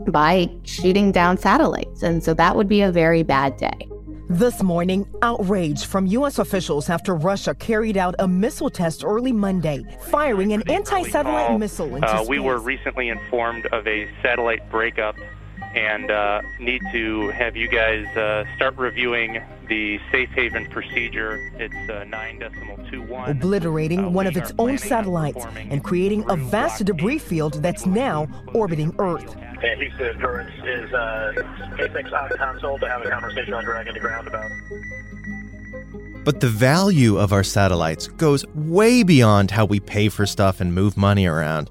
by 0.06 0.48
shooting 0.62 1.10
down 1.10 1.36
satellites. 1.36 2.04
And 2.04 2.22
so 2.22 2.34
that 2.34 2.54
would 2.54 2.68
be 2.68 2.82
a 2.82 2.92
very 2.92 3.24
bad 3.24 3.56
day. 3.56 3.88
This 4.28 4.62
morning, 4.62 5.04
outrage 5.22 5.86
from 5.86 6.06
U.S. 6.06 6.38
officials 6.38 6.88
after 6.88 7.16
Russia 7.16 7.52
carried 7.52 7.96
out 7.96 8.14
a 8.20 8.28
missile 8.28 8.70
test 8.70 9.04
early 9.04 9.32
Monday, 9.32 9.84
firing 10.02 10.52
an 10.52 10.62
anti 10.70 11.02
satellite 11.04 11.58
missile 11.58 11.94
into 11.96 12.06
uh, 12.06 12.18
space. 12.18 12.28
We 12.28 12.38
were 12.38 12.58
recently 12.58 13.08
informed 13.08 13.66
of 13.66 13.86
a 13.86 14.08
satellite 14.22 14.68
breakup 14.70 15.16
and 15.76 16.10
uh, 16.10 16.40
need 16.58 16.80
to 16.90 17.28
have 17.28 17.54
you 17.54 17.68
guys 17.68 18.06
uh, 18.16 18.44
start 18.56 18.76
reviewing 18.78 19.42
the 19.68 20.00
safe 20.10 20.30
haven 20.30 20.64
procedure. 20.70 21.38
It's 21.58 21.90
uh, 21.90 22.04
9 22.04 22.38
decimal 22.38 22.76
21. 22.76 23.30
obliterating 23.30 24.12
one 24.14 24.26
of 24.26 24.36
its 24.36 24.52
own 24.58 24.78
satellites 24.78 25.44
and 25.56 25.84
creating 25.84 26.24
a 26.30 26.36
vast 26.36 26.84
debris 26.84 27.18
field 27.18 27.62
that's 27.62 27.84
now 27.84 28.26
orbiting 28.54 28.94
Earth. 28.98 29.36
And 29.36 29.80
Houston 29.80 30.16
Occurrence 30.16 30.52
is 30.64 30.92
uh, 30.94 31.32
SpaceX 31.74 32.12
on 32.12 32.36
console 32.38 32.78
to 32.78 32.88
have 32.88 33.04
a 33.04 33.10
conversation 33.10 33.52
on 33.52 33.64
Dragon 33.64 33.92
to 33.94 34.00
Ground 34.00 34.28
about. 34.28 34.50
But 36.24 36.40
the 36.40 36.48
value 36.48 37.18
of 37.18 37.32
our 37.32 37.44
satellites 37.44 38.08
goes 38.08 38.46
way 38.54 39.02
beyond 39.02 39.50
how 39.50 39.66
we 39.66 39.78
pay 39.78 40.08
for 40.08 40.24
stuff 40.26 40.60
and 40.60 40.74
move 40.74 40.96
money 40.96 41.26
around. 41.26 41.70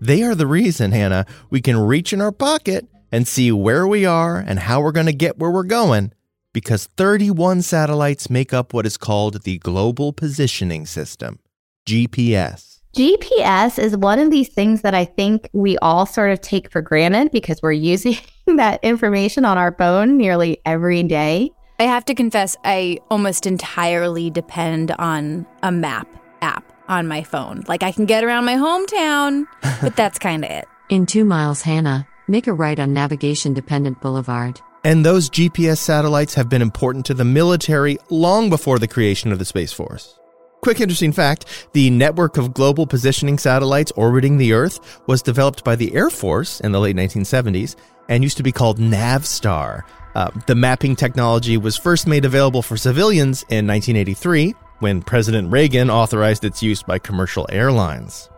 They 0.00 0.22
are 0.22 0.34
the 0.34 0.46
reason, 0.46 0.92
Hannah, 0.92 1.24
we 1.50 1.62
can 1.62 1.78
reach 1.78 2.12
in 2.12 2.20
our 2.20 2.32
pocket 2.32 2.86
and 3.14 3.28
see 3.28 3.52
where 3.52 3.86
we 3.86 4.04
are 4.04 4.38
and 4.38 4.58
how 4.58 4.80
we're 4.80 4.90
going 4.90 5.06
to 5.06 5.12
get 5.12 5.38
where 5.38 5.52
we're 5.52 5.62
going 5.62 6.12
because 6.52 6.86
31 6.96 7.62
satellites 7.62 8.28
make 8.28 8.52
up 8.52 8.74
what 8.74 8.84
is 8.84 8.96
called 8.96 9.44
the 9.44 9.58
Global 9.58 10.12
Positioning 10.12 10.84
System, 10.84 11.38
GPS. 11.86 12.80
GPS 12.96 13.78
is 13.78 13.96
one 13.96 14.18
of 14.18 14.32
these 14.32 14.48
things 14.48 14.82
that 14.82 14.94
I 14.96 15.04
think 15.04 15.48
we 15.52 15.78
all 15.78 16.06
sort 16.06 16.32
of 16.32 16.40
take 16.40 16.68
for 16.72 16.82
granted 16.82 17.30
because 17.30 17.62
we're 17.62 17.70
using 17.70 18.16
that 18.56 18.82
information 18.82 19.44
on 19.44 19.58
our 19.58 19.70
phone 19.70 20.16
nearly 20.16 20.60
every 20.64 21.04
day. 21.04 21.52
I 21.78 21.84
have 21.84 22.04
to 22.06 22.16
confess, 22.16 22.56
I 22.64 22.98
almost 23.12 23.46
entirely 23.46 24.28
depend 24.28 24.90
on 24.90 25.46
a 25.62 25.70
map 25.70 26.08
app 26.42 26.72
on 26.88 27.06
my 27.06 27.22
phone. 27.22 27.62
Like 27.68 27.84
I 27.84 27.92
can 27.92 28.06
get 28.06 28.24
around 28.24 28.44
my 28.44 28.56
hometown, 28.56 29.44
but 29.80 29.94
that's 29.94 30.18
kind 30.18 30.44
of 30.44 30.50
it. 30.50 30.66
In 30.88 31.06
two 31.06 31.24
miles, 31.24 31.62
Hannah, 31.62 32.08
make 32.28 32.46
a 32.46 32.52
right 32.52 32.78
on 32.78 32.92
navigation 32.92 33.54
dependent 33.54 34.00
boulevard. 34.00 34.60
And 34.84 35.04
those 35.04 35.30
GPS 35.30 35.78
satellites 35.78 36.34
have 36.34 36.48
been 36.48 36.62
important 36.62 37.06
to 37.06 37.14
the 37.14 37.24
military 37.24 37.96
long 38.10 38.50
before 38.50 38.78
the 38.78 38.88
creation 38.88 39.32
of 39.32 39.38
the 39.38 39.44
Space 39.44 39.72
Force. 39.72 40.18
Quick 40.62 40.80
interesting 40.80 41.12
fact 41.12 41.44
the 41.72 41.90
network 41.90 42.36
of 42.36 42.54
global 42.54 42.86
positioning 42.86 43.38
satellites 43.38 43.92
orbiting 43.96 44.38
the 44.38 44.52
Earth 44.52 45.02
was 45.06 45.22
developed 45.22 45.64
by 45.64 45.76
the 45.76 45.94
Air 45.94 46.10
Force 46.10 46.60
in 46.60 46.72
the 46.72 46.80
late 46.80 46.96
1970s 46.96 47.76
and 48.08 48.22
used 48.22 48.36
to 48.36 48.42
be 48.42 48.52
called 48.52 48.78
Navstar. 48.78 49.82
Uh, 50.14 50.30
the 50.46 50.54
mapping 50.54 50.96
technology 50.96 51.56
was 51.56 51.76
first 51.76 52.06
made 52.06 52.24
available 52.24 52.62
for 52.62 52.76
civilians 52.76 53.42
in 53.48 53.66
1983 53.66 54.54
when 54.78 55.02
President 55.02 55.50
Reagan 55.50 55.90
authorized 55.90 56.44
its 56.44 56.62
use 56.62 56.82
by 56.82 56.98
commercial 56.98 57.46
airlines. 57.50 58.30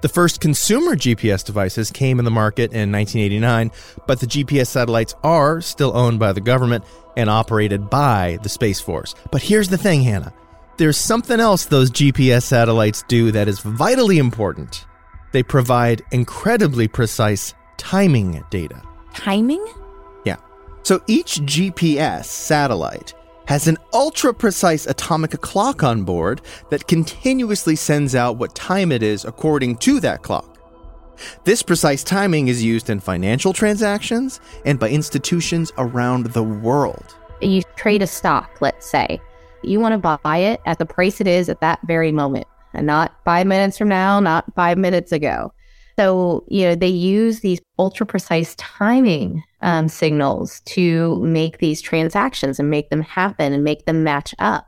The 0.00 0.08
first 0.08 0.40
consumer 0.40 0.94
GPS 0.94 1.44
devices 1.44 1.90
came 1.90 2.20
in 2.20 2.24
the 2.24 2.30
market 2.30 2.72
in 2.72 2.92
1989, 2.92 3.72
but 4.06 4.20
the 4.20 4.26
GPS 4.26 4.68
satellites 4.68 5.14
are 5.24 5.60
still 5.60 5.96
owned 5.96 6.20
by 6.20 6.32
the 6.32 6.40
government 6.40 6.84
and 7.16 7.28
operated 7.28 7.90
by 7.90 8.38
the 8.44 8.48
Space 8.48 8.80
Force. 8.80 9.16
But 9.32 9.42
here's 9.42 9.68
the 9.68 9.78
thing, 9.78 10.02
Hannah. 10.02 10.32
There's 10.76 10.96
something 10.96 11.40
else 11.40 11.64
those 11.64 11.90
GPS 11.90 12.44
satellites 12.44 13.02
do 13.08 13.32
that 13.32 13.48
is 13.48 13.58
vitally 13.58 14.18
important. 14.18 14.86
They 15.32 15.42
provide 15.42 16.02
incredibly 16.12 16.86
precise 16.86 17.54
timing 17.76 18.44
data. 18.50 18.80
Timing? 19.14 19.66
Yeah. 20.24 20.36
So 20.84 21.02
each 21.08 21.40
GPS 21.40 22.26
satellite 22.26 23.14
has 23.48 23.66
an 23.66 23.78
ultra 23.94 24.34
precise 24.34 24.84
atomic 24.84 25.30
clock 25.40 25.82
on 25.82 26.04
board 26.04 26.42
that 26.68 26.86
continuously 26.86 27.74
sends 27.74 28.14
out 28.14 28.36
what 28.36 28.54
time 28.54 28.92
it 28.92 29.02
is 29.02 29.24
according 29.24 29.74
to 29.74 30.00
that 30.00 30.22
clock. 30.22 30.58
This 31.44 31.62
precise 31.62 32.04
timing 32.04 32.48
is 32.48 32.62
used 32.62 32.90
in 32.90 33.00
financial 33.00 33.54
transactions 33.54 34.38
and 34.66 34.78
by 34.78 34.90
institutions 34.90 35.72
around 35.78 36.26
the 36.26 36.42
world. 36.42 37.16
You 37.40 37.62
trade 37.76 38.02
a 38.02 38.06
stock, 38.06 38.50
let's 38.60 38.84
say. 38.84 39.18
You 39.62 39.80
want 39.80 39.94
to 39.94 40.18
buy 40.22 40.36
it 40.36 40.60
at 40.66 40.78
the 40.78 40.84
price 40.84 41.18
it 41.18 41.26
is 41.26 41.48
at 41.48 41.62
that 41.62 41.80
very 41.86 42.12
moment, 42.12 42.46
and 42.74 42.86
not 42.86 43.14
five 43.24 43.46
minutes 43.46 43.78
from 43.78 43.88
now, 43.88 44.20
not 44.20 44.44
five 44.56 44.76
minutes 44.76 45.10
ago. 45.10 45.54
So, 45.98 46.44
you 46.48 46.64
know, 46.64 46.74
they 46.74 46.86
use 46.86 47.40
these 47.40 47.60
ultra 47.78 48.04
precise 48.04 48.54
timing 48.56 49.42
um, 49.60 49.88
signals 49.88 50.60
to 50.60 51.16
make 51.20 51.58
these 51.58 51.80
transactions 51.80 52.58
and 52.58 52.70
make 52.70 52.90
them 52.90 53.02
happen 53.02 53.52
and 53.52 53.64
make 53.64 53.86
them 53.86 54.04
match 54.04 54.34
up. 54.38 54.66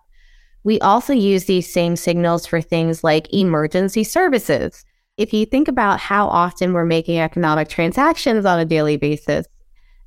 We 0.65 0.79
also 0.81 1.13
use 1.13 1.45
these 1.45 1.73
same 1.73 1.97
signals 1.97 2.47
for 2.47 2.61
things 2.61 3.03
like 3.03 3.33
emergency 3.33 4.05
services. 4.05 4.85
if 5.17 5.35
you 5.35 5.45
think 5.45 5.69
about 5.69 6.01
how 6.01 6.27
often 6.29 6.73
we're 6.73 6.87
making 6.87 7.19
economic 7.19 7.69
transactions 7.69 8.47
on 8.47 8.59
a 8.59 8.65
daily 8.65 8.97
basis, 8.97 9.47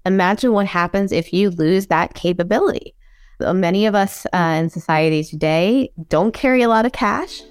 imagine 0.06 0.54
what 0.54 0.66
happens 0.66 1.12
if 1.12 1.32
you 1.32 1.52
lose 1.52 1.88
that 1.88 2.16
capability. 2.16 2.96
Many 3.40 3.86
of 3.86 3.94
us 3.94 4.26
uh, 4.34 4.60
in 4.60 4.70
society 4.70 5.24
today 5.24 5.92
don't 6.08 6.34
carry 6.34 6.64
a 6.64 6.70
lot 6.70 6.86
of 6.86 6.94
cash. 6.94 7.42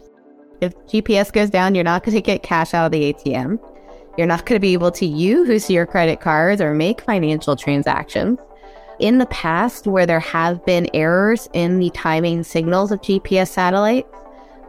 If 0.60 0.74
GPS 0.86 1.32
goes 1.32 1.50
down, 1.50 1.74
you're 1.74 1.84
not 1.84 2.04
going 2.04 2.14
to 2.16 2.20
get 2.20 2.42
cash 2.42 2.74
out 2.74 2.86
of 2.86 2.92
the 2.92 3.12
ATM. 3.12 3.58
You're 4.16 4.26
not 4.26 4.44
going 4.44 4.56
to 4.56 4.60
be 4.60 4.74
able 4.74 4.90
to 4.92 5.06
use 5.06 5.70
your 5.70 5.86
credit 5.86 6.20
cards 6.20 6.60
or 6.60 6.74
make 6.74 7.00
financial 7.00 7.56
transactions. 7.56 8.38
In 8.98 9.18
the 9.18 9.26
past, 9.26 9.86
where 9.86 10.06
there 10.06 10.20
have 10.20 10.64
been 10.66 10.88
errors 10.92 11.48
in 11.54 11.78
the 11.78 11.90
timing 11.90 12.42
signals 12.42 12.92
of 12.92 13.00
GPS 13.00 13.48
satellites, 13.48 14.08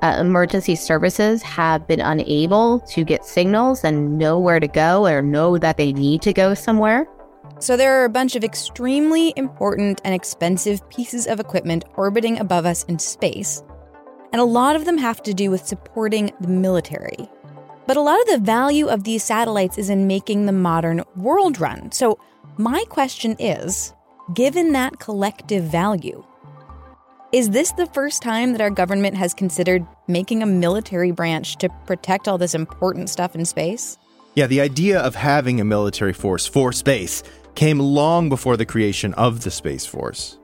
uh, 0.02 0.18
emergency 0.20 0.76
services 0.76 1.42
have 1.42 1.88
been 1.88 2.00
unable 2.00 2.80
to 2.82 3.04
get 3.04 3.26
signals 3.26 3.84
and 3.84 4.18
know 4.18 4.40
where 4.40 4.60
to 4.60 4.68
go 4.68 5.06
or 5.06 5.22
know 5.22 5.58
that 5.58 5.78
they 5.78 5.94
need 5.94 6.22
to 6.22 6.34
go 6.34 6.54
somewhere. 6.54 7.08
So, 7.60 7.78
there 7.78 8.02
are 8.02 8.06
a 8.06 8.10
bunch 8.10 8.36
of 8.36 8.44
extremely 8.44 9.34
important 9.38 10.02
and 10.04 10.14
expensive 10.14 10.88
pieces 10.90 11.28
of 11.28 11.40
equipment 11.40 11.86
orbiting 11.96 12.40
above 12.40 12.66
us 12.66 12.84
in 12.86 13.00
space. 13.00 13.64
And 14.32 14.42
a 14.42 14.46
lot 14.46 14.76
of 14.76 14.86
them 14.86 14.98
have 14.98 15.22
to 15.24 15.34
do 15.34 15.52
with 15.52 15.66
supporting 15.66 16.32
the 16.42 16.48
military. 16.48 17.30
But 17.86 17.98
a 17.98 18.02
lot 18.02 18.20
of 18.22 18.28
the 18.28 18.40
value 18.40 18.88
of 18.88 19.04
these 19.04 19.24
satellites 19.24 19.78
is 19.78 19.90
in 19.90 20.08
making 20.08 20.46
the 20.46 20.52
modern 20.52 21.04
world 21.16 21.60
run. 21.60 21.92
So, 21.92 22.18
my 22.58 22.84
question 22.90 23.36
is 23.40 23.94
given 24.34 24.72
that 24.72 25.00
collective 25.00 25.66
value, 25.66 26.24
is 27.34 27.50
this 27.50 27.72
the 27.72 27.88
first 27.88 28.22
time 28.22 28.52
that 28.52 28.62
our 28.62 28.70
government 28.70 29.18
has 29.18 29.34
considered 29.34 29.86
making 30.08 30.44
a 30.44 30.46
military 30.46 31.12
branch 31.12 31.58
to 31.58 31.70
protect 31.88 32.28
all 32.28 32.38
this 32.38 32.56
important 32.56 33.10
stuff 33.10 33.36
in 33.36 33.44
space? 33.44 33.98
Yeah, 34.36 34.48
the 34.48 34.62
idea 34.62 35.00
of 35.00 35.16
having 35.16 35.60
a 35.60 35.66
military 35.66 36.14
force 36.14 36.46
for 36.46 36.72
space 36.72 37.24
came 37.56 37.80
long 37.80 38.30
before 38.30 38.56
the 38.56 38.66
creation 38.66 39.14
of 39.16 39.44
the 39.44 39.52
Space 39.52 39.86
Force. 39.86 40.40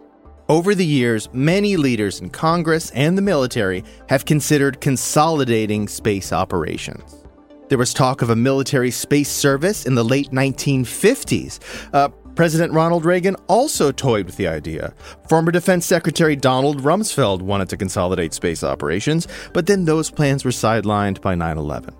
Over 0.49 0.73
the 0.73 0.85
years, 0.85 1.29
many 1.31 1.77
leaders 1.77 2.19
in 2.19 2.31
Congress 2.31 2.89
and 2.91 3.17
the 3.17 3.21
military 3.21 3.83
have 4.09 4.25
considered 4.25 4.81
consolidating 4.81 5.87
space 5.87 6.33
operations. 6.33 7.23
There 7.69 7.77
was 7.77 7.93
talk 7.93 8.23
of 8.23 8.31
a 8.31 8.35
military 8.35 8.89
space 8.89 9.29
service 9.29 9.85
in 9.85 9.93
the 9.93 10.03
late 10.03 10.31
1950s. 10.31 11.59
Uh, 11.93 12.09
President 12.33 12.73
Ronald 12.73 13.05
Reagan 13.05 13.35
also 13.47 13.91
toyed 13.91 14.25
with 14.25 14.37
the 14.37 14.47
idea. 14.47 14.93
Former 15.27 15.51
Defense 15.51 15.85
Secretary 15.85 16.35
Donald 16.35 16.81
Rumsfeld 16.81 17.43
wanted 17.43 17.69
to 17.69 17.77
consolidate 17.77 18.33
space 18.33 18.63
operations, 18.63 19.27
but 19.53 19.67
then 19.67 19.85
those 19.85 20.09
plans 20.09 20.43
were 20.43 20.51
sidelined 20.51 21.21
by 21.21 21.35
9 21.35 21.57
11. 21.57 21.93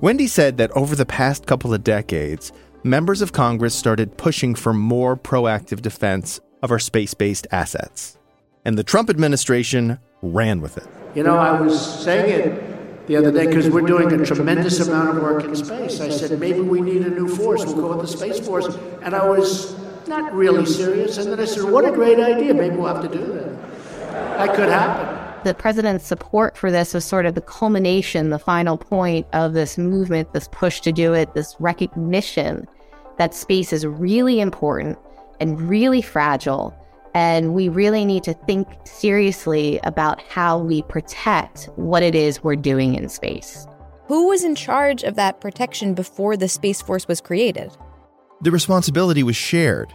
Wendy 0.00 0.26
said 0.26 0.56
that 0.56 0.72
over 0.72 0.96
the 0.96 1.06
past 1.06 1.46
couple 1.46 1.72
of 1.72 1.84
decades, 1.84 2.50
members 2.82 3.22
of 3.22 3.32
Congress 3.32 3.74
started 3.74 4.16
pushing 4.16 4.56
for 4.56 4.72
more 4.72 5.16
proactive 5.16 5.82
defense 5.82 6.40
of 6.62 6.72
our 6.72 6.80
space 6.80 7.14
based 7.14 7.46
assets. 7.52 8.18
And 8.64 8.76
the 8.76 8.82
Trump 8.82 9.08
administration 9.08 10.00
ran 10.22 10.60
with 10.60 10.78
it. 10.78 10.86
You 11.14 11.22
know, 11.22 11.36
I 11.36 11.60
was 11.60 12.02
saying 12.02 12.32
it 12.32 12.75
the 13.06 13.16
other 13.16 13.30
day 13.30 13.46
because 13.46 13.68
we're 13.70 13.82
doing 13.82 14.12
a 14.12 14.24
tremendous 14.24 14.80
amount 14.80 15.16
of 15.16 15.22
work 15.22 15.44
in 15.44 15.54
space. 15.54 16.00
I 16.00 16.08
said, 16.08 16.38
maybe 16.38 16.60
we 16.60 16.80
need 16.80 17.02
a 17.02 17.10
new 17.10 17.28
force. 17.28 17.64
We'll 17.64 17.76
go 17.76 17.96
with 17.96 18.00
the 18.00 18.16
Space 18.16 18.40
Force. 18.40 18.66
And 19.02 19.14
I 19.14 19.28
was 19.28 19.76
not 20.06 20.32
really 20.32 20.66
serious. 20.66 21.18
And 21.18 21.32
then 21.32 21.40
I 21.40 21.44
said, 21.44 21.64
what 21.64 21.84
a 21.84 21.92
great 21.92 22.18
idea. 22.18 22.54
Maybe 22.54 22.76
we'll 22.76 22.92
have 22.92 23.08
to 23.08 23.18
do 23.18 23.24
that. 23.32 23.70
That 24.38 24.54
could 24.54 24.68
happen 24.68 25.26
the 25.46 25.54
president's 25.54 26.04
support 26.04 26.56
for 26.56 26.72
this 26.72 26.92
was 26.92 27.04
sort 27.04 27.24
of 27.24 27.36
the 27.36 27.40
culmination, 27.40 28.30
the 28.30 28.38
final 28.38 28.76
point 28.76 29.24
of 29.32 29.52
this 29.52 29.78
movement, 29.78 30.32
this 30.32 30.48
push 30.50 30.80
to 30.80 30.90
do 30.90 31.14
it, 31.14 31.32
this 31.34 31.54
recognition 31.60 32.66
that 33.18 33.32
space 33.32 33.72
is 33.72 33.86
really 33.86 34.40
important 34.40 34.98
and 35.38 35.60
really 35.68 36.02
fragile. 36.02 36.74
And 37.16 37.54
we 37.54 37.70
really 37.70 38.04
need 38.04 38.24
to 38.24 38.34
think 38.34 38.68
seriously 38.84 39.80
about 39.84 40.20
how 40.20 40.58
we 40.58 40.82
protect 40.82 41.70
what 41.76 42.02
it 42.02 42.14
is 42.14 42.44
we're 42.44 42.56
doing 42.56 42.94
in 42.94 43.08
space. 43.08 43.66
Who 44.06 44.28
was 44.28 44.44
in 44.44 44.54
charge 44.54 45.02
of 45.02 45.14
that 45.14 45.40
protection 45.40 45.94
before 45.94 46.36
the 46.36 46.46
Space 46.46 46.82
Force 46.82 47.08
was 47.08 47.22
created? 47.22 47.74
The 48.42 48.50
responsibility 48.50 49.22
was 49.22 49.34
shared. 49.34 49.94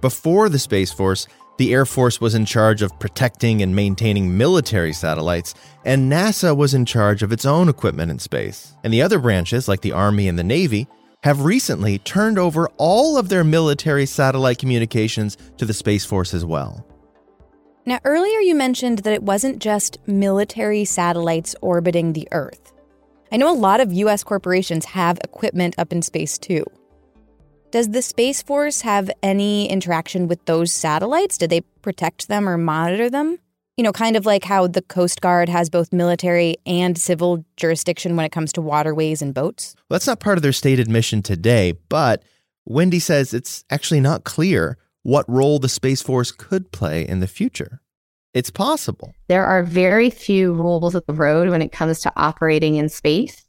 Before 0.00 0.48
the 0.48 0.58
Space 0.58 0.90
Force, 0.90 1.28
the 1.58 1.72
Air 1.72 1.86
Force 1.86 2.20
was 2.20 2.34
in 2.34 2.44
charge 2.44 2.82
of 2.82 2.98
protecting 2.98 3.62
and 3.62 3.76
maintaining 3.76 4.36
military 4.36 4.94
satellites, 4.94 5.54
and 5.84 6.10
NASA 6.10 6.56
was 6.56 6.74
in 6.74 6.86
charge 6.86 7.22
of 7.22 7.30
its 7.30 7.46
own 7.46 7.68
equipment 7.68 8.10
in 8.10 8.18
space. 8.18 8.74
And 8.82 8.92
the 8.92 9.00
other 9.00 9.20
branches, 9.20 9.68
like 9.68 9.82
the 9.82 9.92
Army 9.92 10.26
and 10.26 10.36
the 10.36 10.42
Navy, 10.42 10.88
have 11.26 11.44
recently 11.44 11.98
turned 11.98 12.38
over 12.38 12.68
all 12.76 13.18
of 13.18 13.28
their 13.28 13.42
military 13.42 14.06
satellite 14.06 14.58
communications 14.58 15.36
to 15.56 15.64
the 15.64 15.74
Space 15.74 16.04
Force 16.04 16.32
as 16.32 16.44
well. 16.44 16.86
Now, 17.84 17.98
earlier 18.04 18.38
you 18.38 18.54
mentioned 18.54 19.00
that 19.00 19.12
it 19.12 19.24
wasn't 19.24 19.58
just 19.58 19.98
military 20.06 20.84
satellites 20.84 21.56
orbiting 21.60 22.12
the 22.12 22.28
Earth. 22.30 22.72
I 23.32 23.38
know 23.38 23.52
a 23.52 23.58
lot 23.58 23.80
of 23.80 23.92
US 23.92 24.22
corporations 24.22 24.84
have 24.84 25.18
equipment 25.24 25.74
up 25.78 25.90
in 25.90 26.00
space 26.00 26.38
too. 26.38 26.64
Does 27.72 27.88
the 27.88 28.02
Space 28.02 28.40
Force 28.40 28.82
have 28.82 29.10
any 29.20 29.68
interaction 29.68 30.28
with 30.28 30.44
those 30.44 30.72
satellites? 30.72 31.38
Do 31.38 31.48
they 31.48 31.62
protect 31.82 32.28
them 32.28 32.48
or 32.48 32.56
monitor 32.56 33.10
them? 33.10 33.40
You 33.76 33.82
know, 33.82 33.92
kind 33.92 34.16
of 34.16 34.24
like 34.24 34.44
how 34.44 34.66
the 34.66 34.82
Coast 34.82 35.20
Guard 35.20 35.48
has 35.48 35.68
both 35.68 35.92
military 35.92 36.56
and 36.64 36.96
civil 36.96 37.44
jurisdiction 37.56 38.16
when 38.16 38.24
it 38.24 38.32
comes 38.32 38.52
to 38.54 38.62
waterways 38.62 39.20
and 39.20 39.34
boats? 39.34 39.74
Well, 39.88 39.96
that's 39.96 40.06
not 40.06 40.20
part 40.20 40.38
of 40.38 40.42
their 40.42 40.52
stated 40.52 40.88
mission 40.88 41.22
today, 41.22 41.74
but 41.88 42.22
Wendy 42.64 42.98
says 42.98 43.34
it's 43.34 43.64
actually 43.70 44.00
not 44.00 44.24
clear 44.24 44.78
what 45.02 45.28
role 45.28 45.58
the 45.58 45.68
Space 45.68 46.02
Force 46.02 46.32
could 46.32 46.72
play 46.72 47.06
in 47.06 47.20
the 47.20 47.26
future. 47.26 47.80
It's 48.34 48.50
possible. 48.50 49.14
There 49.28 49.46
are 49.46 49.62
very 49.62 50.10
few 50.10 50.52
rules 50.52 50.94
of 50.94 51.04
the 51.06 51.14
road 51.14 51.48
when 51.48 51.62
it 51.62 51.72
comes 51.72 52.00
to 52.00 52.12
operating 52.16 52.74
in 52.74 52.88
space. 52.88 53.44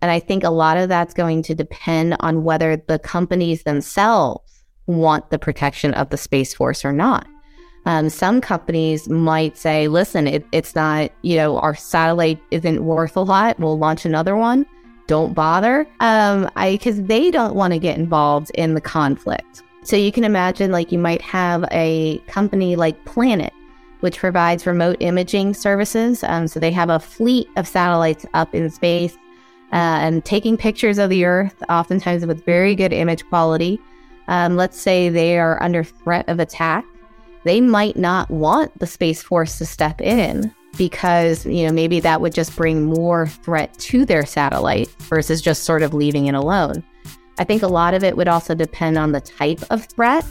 And 0.00 0.10
I 0.10 0.18
think 0.18 0.42
a 0.42 0.50
lot 0.50 0.78
of 0.78 0.88
that's 0.88 1.14
going 1.14 1.42
to 1.44 1.54
depend 1.54 2.16
on 2.20 2.42
whether 2.42 2.76
the 2.76 2.98
companies 2.98 3.62
themselves 3.62 4.64
want 4.86 5.30
the 5.30 5.38
protection 5.38 5.94
of 5.94 6.10
the 6.10 6.16
Space 6.16 6.54
Force 6.54 6.84
or 6.84 6.92
not. 6.92 7.26
Um, 7.84 8.08
some 8.08 8.40
companies 8.40 9.08
might 9.08 9.56
say, 9.56 9.88
listen, 9.88 10.26
it, 10.26 10.46
it's 10.52 10.74
not, 10.74 11.10
you 11.22 11.36
know, 11.36 11.58
our 11.58 11.74
satellite 11.74 12.40
isn't 12.50 12.84
worth 12.84 13.16
a 13.16 13.20
lot. 13.20 13.58
We'll 13.58 13.78
launch 13.78 14.04
another 14.04 14.36
one. 14.36 14.66
Don't 15.08 15.34
bother. 15.34 15.86
Um, 16.00 16.48
cause 16.54 17.02
they 17.02 17.30
don't 17.30 17.56
want 17.56 17.72
to 17.72 17.78
get 17.78 17.98
involved 17.98 18.50
in 18.54 18.74
the 18.74 18.80
conflict. 18.80 19.62
So 19.82 19.96
you 19.96 20.12
can 20.12 20.22
imagine 20.22 20.70
like 20.70 20.92
you 20.92 20.98
might 20.98 21.22
have 21.22 21.64
a 21.72 22.18
company 22.28 22.76
like 22.76 23.04
Planet, 23.04 23.52
which 23.98 24.18
provides 24.18 24.64
remote 24.64 24.96
imaging 25.00 25.54
services. 25.54 26.22
Um, 26.22 26.46
so 26.46 26.60
they 26.60 26.70
have 26.70 26.88
a 26.88 27.00
fleet 27.00 27.48
of 27.56 27.66
satellites 27.66 28.24
up 28.32 28.54
in 28.54 28.70
space 28.70 29.16
uh, 29.72 29.98
and 30.00 30.24
taking 30.24 30.56
pictures 30.56 30.98
of 30.98 31.10
the 31.10 31.24
Earth, 31.24 31.60
oftentimes 31.68 32.24
with 32.26 32.44
very 32.44 32.76
good 32.76 32.92
image 32.92 33.26
quality. 33.28 33.80
Um, 34.28 34.54
let's 34.54 34.80
say 34.80 35.08
they 35.08 35.38
are 35.40 35.60
under 35.60 35.82
threat 35.82 36.28
of 36.28 36.38
attack 36.38 36.84
they 37.44 37.60
might 37.60 37.96
not 37.96 38.30
want 38.30 38.78
the 38.78 38.86
Space 38.86 39.22
Force 39.22 39.58
to 39.58 39.66
step 39.66 40.00
in 40.00 40.54
because, 40.76 41.44
you 41.44 41.66
know, 41.66 41.72
maybe 41.72 42.00
that 42.00 42.20
would 42.20 42.32
just 42.32 42.56
bring 42.56 42.84
more 42.84 43.26
threat 43.26 43.78
to 43.78 44.04
their 44.04 44.24
satellite 44.24 44.88
versus 45.00 45.42
just 45.42 45.64
sort 45.64 45.82
of 45.82 45.92
leaving 45.92 46.26
it 46.26 46.34
alone. 46.34 46.82
I 47.38 47.44
think 47.44 47.62
a 47.62 47.68
lot 47.68 47.94
of 47.94 48.04
it 48.04 48.16
would 48.16 48.28
also 48.28 48.54
depend 48.54 48.98
on 48.98 49.12
the 49.12 49.20
type 49.20 49.60
of 49.70 49.84
threat. 49.84 50.24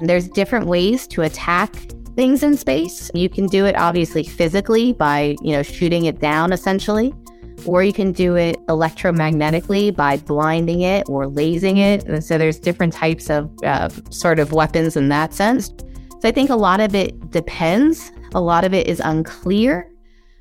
There's 0.00 0.28
different 0.28 0.66
ways 0.66 1.06
to 1.08 1.22
attack 1.22 1.74
things 2.16 2.42
in 2.42 2.56
space. 2.56 3.10
You 3.14 3.28
can 3.28 3.46
do 3.46 3.64
it 3.64 3.76
obviously 3.76 4.24
physically 4.24 4.92
by, 4.92 5.36
you 5.40 5.52
know, 5.52 5.62
shooting 5.62 6.06
it 6.06 6.20
down 6.20 6.52
essentially, 6.52 7.14
or 7.64 7.82
you 7.82 7.92
can 7.92 8.12
do 8.12 8.36
it 8.36 8.56
electromagnetically 8.66 9.94
by 9.94 10.16
blinding 10.18 10.82
it 10.82 11.08
or 11.08 11.26
lasing 11.26 11.78
it. 11.78 12.04
And 12.04 12.22
so 12.24 12.38
there's 12.38 12.58
different 12.58 12.92
types 12.92 13.30
of 13.30 13.50
uh, 13.64 13.88
sort 14.10 14.38
of 14.38 14.52
weapons 14.52 14.96
in 14.96 15.08
that 15.08 15.32
sense. 15.32 15.72
So 16.20 16.28
I 16.28 16.32
think 16.32 16.50
a 16.50 16.56
lot 16.56 16.80
of 16.80 16.94
it 16.94 17.30
depends. 17.30 18.10
A 18.34 18.40
lot 18.40 18.64
of 18.64 18.74
it 18.74 18.86
is 18.86 19.00
unclear. 19.00 19.90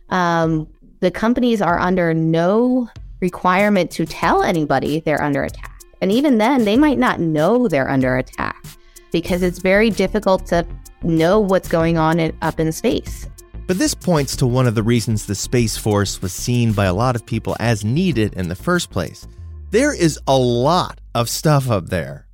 Um, 0.10 0.68
the 1.02 1.12
companies 1.12 1.62
are 1.62 1.80
under 1.80 2.14
no 2.14 2.90
requirement 3.20 3.92
to 3.92 4.06
tell 4.06 4.42
anybody 4.42 5.00
they're 5.02 5.22
under 5.22 5.44
attack. 5.44 5.80
And 6.02 6.12
even 6.12 6.38
then, 6.38 6.66
they 6.66 6.78
might 6.78 6.98
not 6.98 7.20
know 7.20 7.68
they're 7.68 7.90
under 7.90 8.18
attack 8.18 8.64
because 9.12 9.42
it's 9.42 9.60
very 9.60 9.90
difficult 9.90 10.46
to 10.48 10.66
know 11.04 11.40
what's 11.40 11.68
going 11.68 11.98
on 11.98 12.20
in, 12.20 12.36
up 12.42 12.60
in 12.60 12.72
space. 12.72 13.28
But 13.68 13.78
this 13.78 13.94
points 13.94 14.36
to 14.38 14.48
one 14.48 14.66
of 14.66 14.76
the 14.76 14.84
reasons 14.84 15.26
the 15.26 15.36
Space 15.36 15.78
Force 15.78 16.22
was 16.22 16.34
seen 16.34 16.72
by 16.72 16.86
a 16.86 16.94
lot 16.94 17.16
of 17.16 17.26
people 17.26 17.56
as 17.60 17.84
needed 17.84 18.34
in 18.34 18.48
the 18.48 18.56
first 18.56 18.90
place. 18.90 19.28
There 19.72 19.94
is 19.94 20.20
a 20.28 20.38
lot 20.38 21.02
of 21.14 21.30
stuff 21.30 21.70
up 21.70 21.88
there 21.90 22.28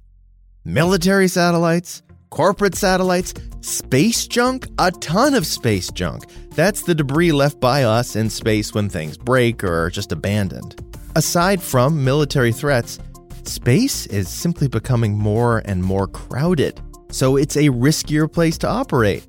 military 0.66 1.28
satellites, 1.28 2.04
corporate 2.34 2.74
satellites, 2.74 3.32
space 3.62 4.26
junk, 4.26 4.68
a 4.80 4.90
ton 4.90 5.36
of 5.36 5.46
space 5.46 5.92
junk. 5.92 6.24
That's 6.56 6.82
the 6.82 6.96
debris 6.96 7.32
left 7.32 7.60
by 7.60 7.84
us 7.84 8.16
in 8.16 8.32
space 8.32 8.74
when 8.74 8.90
things 8.90 9.18
break 9.18 9.64
or 9.64 9.84
are 9.84 9.92
just 9.92 10.12
abandoned. 10.12 10.82
aside 11.16 11.62
from 11.62 12.04
military 12.04 12.52
threats, 12.52 12.98
space 13.44 14.08
is 14.08 14.28
simply 14.28 14.68
becoming 14.68 15.16
more 15.16 15.62
and 15.66 15.84
more 15.84 16.08
crowded. 16.08 16.82
So 17.12 17.36
it's 17.36 17.56
a 17.56 17.70
riskier 17.70 18.32
place 18.32 18.58
to 18.60 18.68
operate. 18.68 19.28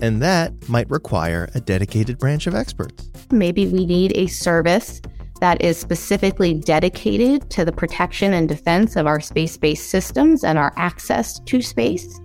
And 0.00 0.22
that 0.22 0.52
might 0.68 0.88
require 0.90 1.48
a 1.56 1.60
dedicated 1.60 2.18
branch 2.18 2.46
of 2.46 2.54
experts. 2.54 3.10
Maybe 3.32 3.66
we 3.66 3.84
need 3.84 4.12
a 4.16 4.28
service 4.28 5.00
that 5.40 5.60
is 5.60 5.76
specifically 5.76 6.54
dedicated 6.54 7.50
to 7.50 7.64
the 7.64 7.72
protection 7.72 8.32
and 8.32 8.48
defense 8.48 8.94
of 8.94 9.08
our 9.08 9.20
space 9.20 9.56
based 9.56 9.88
systems 9.88 10.44
and 10.44 10.56
our 10.56 10.72
access 10.76 11.40
to 11.40 11.60
space. 11.60 12.20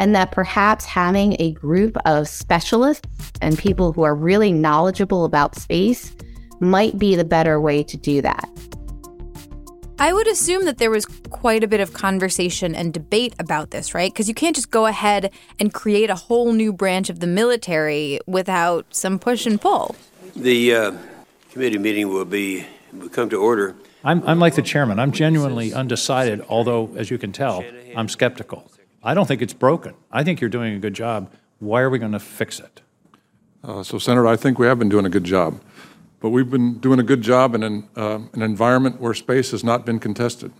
And 0.00 0.14
that 0.16 0.32
perhaps 0.32 0.84
having 0.84 1.36
a 1.38 1.52
group 1.52 1.96
of 2.06 2.26
specialists 2.26 3.06
and 3.40 3.56
people 3.56 3.92
who 3.92 4.02
are 4.02 4.14
really 4.14 4.50
knowledgeable 4.50 5.24
about 5.24 5.54
space 5.54 6.16
might 6.58 6.98
be 6.98 7.14
the 7.14 7.24
better 7.24 7.60
way 7.60 7.82
to 7.84 7.96
do 7.96 8.20
that. 8.22 8.48
I 9.98 10.14
would 10.14 10.26
assume 10.26 10.64
that 10.64 10.78
there 10.78 10.90
was 10.90 11.04
quite 11.04 11.62
a 11.62 11.68
bit 11.68 11.80
of 11.80 11.92
conversation 11.92 12.74
and 12.74 12.94
debate 12.94 13.34
about 13.38 13.70
this, 13.70 13.94
right? 13.94 14.10
Because 14.10 14.28
you 14.28 14.34
can't 14.34 14.56
just 14.56 14.70
go 14.70 14.86
ahead 14.86 15.30
and 15.58 15.74
create 15.74 16.08
a 16.08 16.14
whole 16.14 16.54
new 16.54 16.72
branch 16.72 17.10
of 17.10 17.20
the 17.20 17.26
military 17.26 18.18
without 18.26 18.86
some 18.94 19.18
push 19.18 19.44
and 19.44 19.60
pull. 19.60 19.94
The 20.34 20.74
uh, 20.74 20.92
committee 21.50 21.76
meeting 21.76 22.08
will 22.08 22.24
be 22.24 22.64
will 22.94 23.10
come 23.10 23.28
to 23.28 23.36
order. 23.36 23.76
I'm, 24.02 24.26
I'm 24.26 24.38
like 24.38 24.54
the 24.54 24.62
chairman. 24.62 24.98
I'm 24.98 25.12
genuinely 25.12 25.74
undecided, 25.74 26.40
although, 26.48 26.90
as 26.96 27.10
you 27.10 27.18
can 27.18 27.32
tell, 27.32 27.62
I'm 27.94 28.08
skeptical. 28.08 28.70
I 29.02 29.14
don't 29.14 29.26
think 29.26 29.42
it's 29.42 29.54
broken. 29.54 29.94
I 30.10 30.24
think 30.24 30.40
you're 30.40 30.50
doing 30.50 30.74
a 30.74 30.78
good 30.78 30.94
job. 30.94 31.32
Why 31.58 31.80
are 31.80 31.90
we 31.90 31.98
going 31.98 32.12
to 32.12 32.20
fix 32.20 32.60
it? 32.60 32.82
Uh, 33.62 33.82
so, 33.82 33.98
Senator, 33.98 34.26
I 34.26 34.36
think 34.36 34.58
we 34.58 34.66
have 34.66 34.78
been 34.78 34.88
doing 34.88 35.06
a 35.06 35.10
good 35.10 35.24
job. 35.24 35.60
But 36.20 36.30
we've 36.30 36.50
been 36.50 36.78
doing 36.78 37.00
a 37.00 37.02
good 37.02 37.22
job 37.22 37.54
in 37.54 37.62
an, 37.62 37.88
uh, 37.96 38.20
an 38.34 38.42
environment 38.42 39.00
where 39.00 39.14
space 39.14 39.52
has 39.52 39.64
not 39.64 39.86
been 39.86 39.98
contested. 39.98 40.52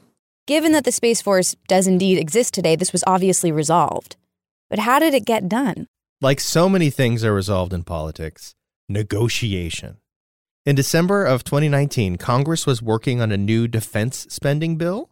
Given 0.46 0.72
that 0.72 0.84
the 0.84 0.92
Space 0.92 1.20
Force 1.20 1.54
does 1.68 1.86
indeed 1.86 2.18
exist 2.18 2.54
today, 2.54 2.76
this 2.76 2.92
was 2.92 3.04
obviously 3.06 3.52
resolved. 3.52 4.16
But 4.70 4.80
how 4.80 4.98
did 4.98 5.12
it 5.12 5.26
get 5.26 5.48
done? 5.48 5.86
Like 6.22 6.40
so 6.40 6.68
many 6.68 6.88
things 6.90 7.24
are 7.24 7.34
resolved 7.34 7.72
in 7.72 7.82
politics, 7.84 8.54
negotiation. 8.88 9.98
In 10.64 10.76
December 10.76 11.24
of 11.24 11.44
2019, 11.44 12.16
Congress 12.16 12.66
was 12.66 12.82
working 12.82 13.20
on 13.20 13.32
a 13.32 13.36
new 13.36 13.68
defense 13.68 14.26
spending 14.30 14.76
bill 14.76 15.09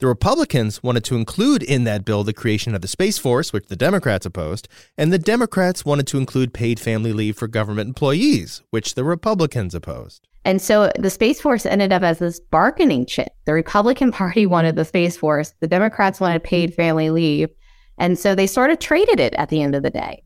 the 0.00 0.06
Republicans 0.08 0.82
wanted 0.82 1.04
to 1.04 1.16
include 1.16 1.62
in 1.62 1.84
that 1.84 2.04
bill 2.04 2.24
the 2.24 2.32
creation 2.32 2.74
of 2.74 2.80
the 2.80 2.88
Space 2.88 3.16
Force, 3.16 3.52
which 3.52 3.66
the 3.66 3.76
Democrats 3.76 4.26
opposed, 4.26 4.68
and 4.98 5.12
the 5.12 5.18
Democrats 5.18 5.84
wanted 5.84 6.06
to 6.08 6.18
include 6.18 6.52
paid 6.52 6.80
family 6.80 7.12
leave 7.12 7.36
for 7.36 7.46
government 7.46 7.88
employees, 7.88 8.62
which 8.70 8.94
the 8.94 9.04
Republicans 9.04 9.74
opposed. 9.74 10.26
And 10.44 10.60
so 10.60 10.90
the 10.98 11.10
Space 11.10 11.40
Force 11.40 11.64
ended 11.64 11.92
up 11.92 12.02
as 12.02 12.18
this 12.18 12.40
bargaining 12.40 13.06
chip. 13.06 13.32
The 13.46 13.54
Republican 13.54 14.12
Party 14.20 14.46
wanted 14.46 14.76
the 14.76 14.84
Space 14.84 15.16
Force, 15.16 15.54
the 15.60 15.68
Democrats 15.68 16.20
wanted 16.20 16.42
paid 16.42 16.74
family 16.74 17.10
leave. 17.10 17.50
And 17.96 18.18
so 18.18 18.34
they 18.34 18.48
sort 18.48 18.70
of 18.70 18.80
traded 18.80 19.20
it 19.20 19.34
at 19.34 19.48
the 19.48 19.62
end 19.62 19.76
of 19.76 19.84
the 19.84 19.90
day. 19.90 20.24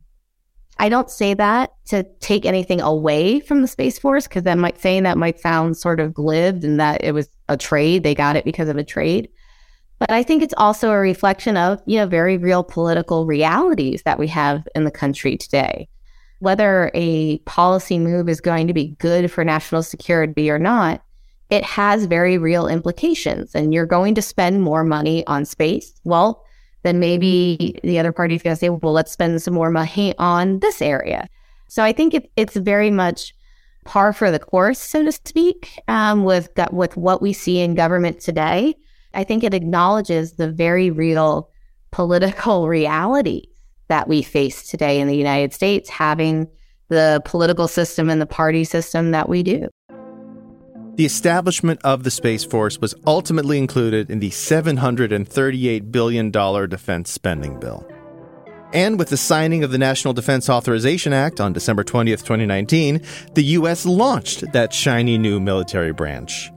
I 0.78 0.88
don't 0.88 1.10
say 1.10 1.34
that 1.34 1.72
to 1.88 2.04
take 2.20 2.46
anything 2.46 2.80
away 2.80 3.40
from 3.40 3.62
the 3.62 3.68
Space 3.68 3.98
Force 3.98 4.26
because 4.26 4.44
that 4.44 4.58
might 4.58 4.80
saying 4.80 5.02
that 5.02 5.18
might 5.18 5.40
sound 5.40 5.76
sort 5.76 6.00
of 6.00 6.14
glib 6.14 6.62
and 6.62 6.78
that 6.80 7.02
it 7.02 7.12
was 7.12 7.28
a 7.48 7.56
trade. 7.56 8.04
They 8.04 8.14
got 8.14 8.36
it 8.36 8.44
because 8.44 8.68
of 8.68 8.76
a 8.76 8.84
trade. 8.84 9.28
But 9.98 10.12
I 10.12 10.22
think 10.22 10.42
it's 10.42 10.54
also 10.56 10.90
a 10.90 10.98
reflection 10.98 11.56
of, 11.56 11.82
you 11.86 11.98
know, 11.98 12.06
very 12.06 12.36
real 12.36 12.62
political 12.62 13.26
realities 13.26 14.02
that 14.04 14.18
we 14.18 14.28
have 14.28 14.66
in 14.74 14.84
the 14.84 14.90
country 14.90 15.36
today. 15.36 15.88
Whether 16.38 16.90
a 16.94 17.38
policy 17.38 17.98
move 17.98 18.28
is 18.28 18.40
going 18.40 18.68
to 18.68 18.72
be 18.72 18.96
good 18.98 19.30
for 19.30 19.44
national 19.44 19.82
security 19.82 20.50
or 20.50 20.58
not, 20.58 21.02
it 21.50 21.64
has 21.64 22.04
very 22.04 22.38
real 22.38 22.68
implications. 22.68 23.54
And 23.54 23.74
you're 23.74 23.86
going 23.86 24.14
to 24.14 24.22
spend 24.22 24.62
more 24.62 24.84
money 24.84 25.26
on 25.26 25.44
space. 25.44 25.92
Well, 26.04 26.44
then 26.84 27.00
maybe 27.00 27.80
the 27.82 27.98
other 27.98 28.12
party 28.12 28.36
is 28.36 28.42
going 28.42 28.54
to 28.54 28.60
say, 28.60 28.68
well, 28.68 28.92
let's 28.92 29.10
spend 29.10 29.42
some 29.42 29.54
more 29.54 29.70
money 29.70 30.14
on 30.18 30.60
this 30.60 30.80
area. 30.80 31.28
So 31.66 31.82
I 31.82 31.92
think 31.92 32.14
it, 32.14 32.30
it's 32.36 32.56
very 32.56 32.90
much 32.90 33.34
par 33.84 34.12
for 34.12 34.30
the 34.30 34.38
course, 34.38 34.78
so 34.78 35.02
to 35.02 35.10
speak, 35.10 35.80
um, 35.88 36.22
with 36.22 36.50
with 36.70 36.96
what 36.96 37.20
we 37.20 37.32
see 37.32 37.60
in 37.60 37.74
government 37.74 38.20
today. 38.20 38.76
I 39.14 39.24
think 39.24 39.44
it 39.44 39.54
acknowledges 39.54 40.32
the 40.32 40.50
very 40.50 40.90
real 40.90 41.50
political 41.90 42.68
reality 42.78 43.44
that 43.88 44.08
we 44.08 44.22
face 44.22 44.68
today 44.68 45.00
in 45.00 45.08
the 45.08 45.16
United 45.16 45.54
States, 45.54 45.88
having 45.88 46.48
the 46.88 47.22
political 47.24 47.68
system 47.68 48.10
and 48.10 48.20
the 48.20 48.26
party 48.26 48.64
system 48.64 49.10
that 49.12 49.28
we 49.28 49.42
do. 49.42 49.68
The 50.96 51.06
establishment 51.06 51.80
of 51.84 52.02
the 52.02 52.10
Space 52.10 52.44
Force 52.44 52.80
was 52.80 52.94
ultimately 53.06 53.56
included 53.58 54.10
in 54.10 54.18
the 54.18 54.30
$738 54.30 55.92
billion 55.92 56.30
defense 56.32 57.10
spending 57.12 57.60
bill. 57.60 57.86
And 58.72 58.98
with 58.98 59.08
the 59.08 59.16
signing 59.16 59.62
of 59.64 59.70
the 59.70 59.78
National 59.78 60.12
Defense 60.12 60.50
Authorization 60.50 61.12
Act 61.12 61.40
on 61.40 61.52
December 61.52 61.84
20th, 61.84 62.24
2019, 62.24 63.00
the 63.34 63.44
U.S. 63.44 63.86
launched 63.86 64.52
that 64.52 64.74
shiny 64.74 65.16
new 65.16 65.40
military 65.40 65.92
branch. 65.92 66.50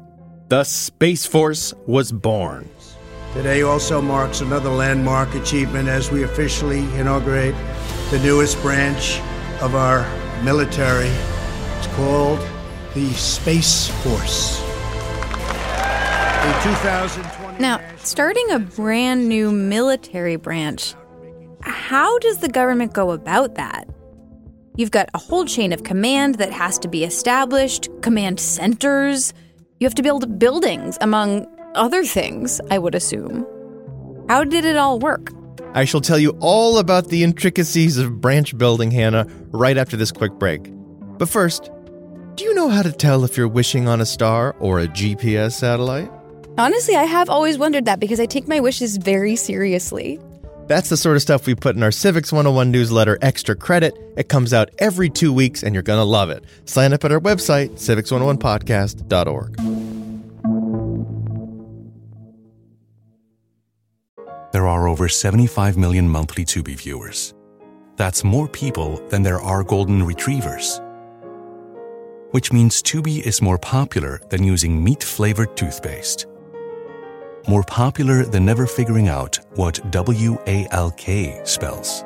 The 0.51 0.65
Space 0.65 1.25
Force 1.25 1.73
was 1.87 2.11
born. 2.11 2.69
Today 3.31 3.61
also 3.61 4.01
marks 4.01 4.41
another 4.41 4.69
landmark 4.69 5.33
achievement 5.33 5.87
as 5.87 6.11
we 6.11 6.23
officially 6.23 6.79
inaugurate 6.99 7.55
the 8.09 8.19
newest 8.19 8.61
branch 8.61 9.21
of 9.61 9.75
our 9.75 10.05
military. 10.43 11.07
It's 11.77 11.87
called 11.95 12.45
the 12.93 13.09
Space 13.13 13.87
Force. 14.03 14.61
Now, 17.57 17.79
starting 17.99 18.51
a 18.51 18.59
brand 18.59 19.29
new 19.29 19.53
military 19.53 20.35
branch, 20.35 20.95
how 21.61 22.19
does 22.19 22.39
the 22.39 22.49
government 22.49 22.91
go 22.91 23.11
about 23.11 23.55
that? 23.55 23.87
You've 24.75 24.91
got 24.91 25.09
a 25.13 25.17
whole 25.17 25.45
chain 25.45 25.71
of 25.71 25.85
command 25.85 26.35
that 26.39 26.51
has 26.51 26.77
to 26.79 26.89
be 26.89 27.05
established, 27.05 27.87
command 28.01 28.41
centers. 28.41 29.33
You 29.81 29.85
have 29.85 29.95
to 29.95 30.03
build 30.03 30.37
buildings, 30.37 30.95
among 31.01 31.47
other 31.73 32.03
things, 32.03 32.61
I 32.69 32.77
would 32.77 32.93
assume. 32.93 33.47
How 34.29 34.43
did 34.43 34.63
it 34.63 34.77
all 34.77 34.99
work? 34.99 35.31
I 35.73 35.85
shall 35.85 36.01
tell 36.01 36.19
you 36.19 36.37
all 36.39 36.77
about 36.77 37.07
the 37.07 37.23
intricacies 37.23 37.97
of 37.97 38.21
branch 38.21 38.55
building, 38.55 38.91
Hannah, 38.91 39.25
right 39.47 39.75
after 39.75 39.97
this 39.97 40.11
quick 40.11 40.33
break. 40.33 40.71
But 41.17 41.29
first, 41.29 41.71
do 42.35 42.43
you 42.43 42.53
know 42.53 42.69
how 42.69 42.83
to 42.83 42.91
tell 42.91 43.23
if 43.23 43.35
you're 43.35 43.47
wishing 43.47 43.87
on 43.87 44.01
a 44.01 44.05
star 44.05 44.55
or 44.59 44.79
a 44.79 44.87
GPS 44.87 45.53
satellite? 45.53 46.11
Honestly, 46.59 46.95
I 46.95 47.05
have 47.05 47.27
always 47.27 47.57
wondered 47.57 47.85
that 47.85 47.99
because 47.99 48.19
I 48.19 48.27
take 48.27 48.47
my 48.47 48.59
wishes 48.59 48.97
very 48.97 49.35
seriously. 49.35 50.19
That's 50.71 50.87
the 50.87 50.95
sort 50.95 51.17
of 51.17 51.21
stuff 51.21 51.47
we 51.47 51.53
put 51.53 51.75
in 51.75 51.83
our 51.83 51.91
Civics 51.91 52.31
101 52.31 52.71
newsletter, 52.71 53.17
Extra 53.21 53.57
Credit. 53.57 53.93
It 54.15 54.29
comes 54.29 54.53
out 54.53 54.69
every 54.77 55.09
two 55.09 55.33
weeks, 55.33 55.63
and 55.63 55.73
you're 55.73 55.83
going 55.83 55.99
to 55.99 56.05
love 56.05 56.29
it. 56.29 56.45
Sign 56.63 56.93
up 56.93 57.03
at 57.03 57.11
our 57.11 57.19
website, 57.19 57.71
civics101podcast.org. 57.71 59.70
There 64.51 64.67
are 64.67 64.87
over 64.87 65.07
75 65.07 65.77
million 65.77 66.07
monthly 66.07 66.45
Tubi 66.45 66.75
viewers. 66.75 67.33
That's 67.95 68.23
more 68.23 68.47
people 68.47 68.97
than 69.09 69.23
there 69.23 69.41
are 69.41 69.63
golden 69.63 70.03
retrievers. 70.03 70.81
Which 72.31 72.51
means 72.51 72.81
Tubi 72.81 73.21
is 73.21 73.41
more 73.41 73.57
popular 73.57 74.21
than 74.29 74.43
using 74.43 74.83
meat 74.83 75.03
flavored 75.03 75.55
toothpaste 75.55 76.25
more 77.47 77.63
popular 77.63 78.23
than 78.23 78.45
never 78.45 78.65
figuring 78.67 79.07
out 79.07 79.39
what 79.55 79.79
W 79.91 80.37
A 80.47 80.67
L 80.71 80.91
K 80.91 81.41
spells. 81.43 82.03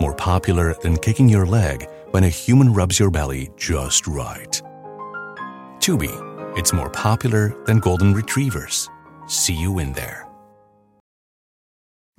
More 0.00 0.14
popular 0.14 0.74
than 0.74 0.96
kicking 0.96 1.28
your 1.28 1.46
leg 1.46 1.88
when 2.10 2.24
a 2.24 2.28
human 2.28 2.72
rubs 2.72 2.98
your 2.98 3.10
belly 3.10 3.50
just 3.56 4.06
right. 4.06 4.60
Tubi, 5.78 6.12
it's 6.56 6.72
more 6.72 6.90
popular 6.90 7.56
than 7.66 7.78
golden 7.78 8.14
retrievers. 8.14 8.88
See 9.26 9.54
you 9.54 9.78
in 9.78 9.92
there. 9.92 10.31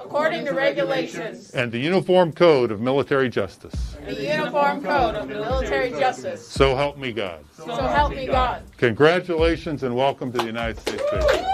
According 0.00 0.46
to 0.46 0.52
regulations 0.52 1.50
and 1.50 1.70
the 1.70 1.78
Uniform 1.78 2.32
Code 2.32 2.70
of 2.70 2.80
Military 2.80 3.28
Justice. 3.28 3.96
and 4.00 4.16
the 4.16 4.22
Uniform 4.22 4.82
Code 4.82 5.14
of 5.14 5.28
Military 5.28 5.90
Justice. 5.90 6.46
So 6.46 6.74
help 6.74 6.96
me 6.96 7.12
God. 7.12 7.44
So 7.56 7.66
help 7.74 8.14
me 8.14 8.26
God. 8.26 8.62
Congratulations 8.78 9.82
and 9.82 9.94
welcome 9.94 10.32
to 10.32 10.38
the 10.38 10.46
United 10.46 10.80
States 10.80 11.02
Navy. 11.12 11.44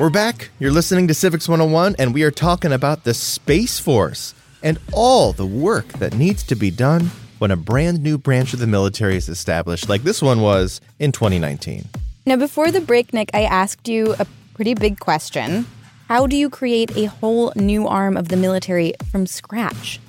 We're 0.00 0.10
back. 0.10 0.50
You're 0.58 0.72
listening 0.72 1.06
to 1.08 1.14
Civics 1.14 1.48
101, 1.48 1.96
and 2.00 2.12
we 2.12 2.24
are 2.24 2.32
talking 2.32 2.72
about 2.72 3.04
the 3.04 3.14
Space 3.14 3.78
Force 3.78 4.34
and 4.62 4.78
all 4.92 5.32
the 5.32 5.46
work 5.46 5.86
that 5.94 6.14
needs 6.16 6.42
to 6.44 6.56
be 6.56 6.70
done 6.72 7.10
when 7.38 7.52
a 7.52 7.56
brand 7.56 8.02
new 8.02 8.18
branch 8.18 8.54
of 8.54 8.58
the 8.58 8.66
military 8.66 9.16
is 9.16 9.28
established, 9.28 9.88
like 9.88 10.02
this 10.02 10.20
one 10.20 10.40
was 10.40 10.80
in 10.98 11.12
2019. 11.12 11.84
Now, 12.26 12.36
before 12.36 12.70
the 12.70 12.80
break, 12.80 13.12
Nick, 13.12 13.30
I 13.34 13.42
asked 13.42 13.86
you 13.86 14.14
a 14.18 14.26
pretty 14.54 14.74
big 14.74 15.00
question. 15.00 15.66
How 16.08 16.26
do 16.26 16.36
you 16.36 16.48
create 16.48 16.96
a 16.96 17.06
whole 17.06 17.52
new 17.56 17.86
arm 17.86 18.16
of 18.16 18.28
the 18.28 18.36
military 18.36 18.94
from 19.10 19.26
scratch? 19.26 20.00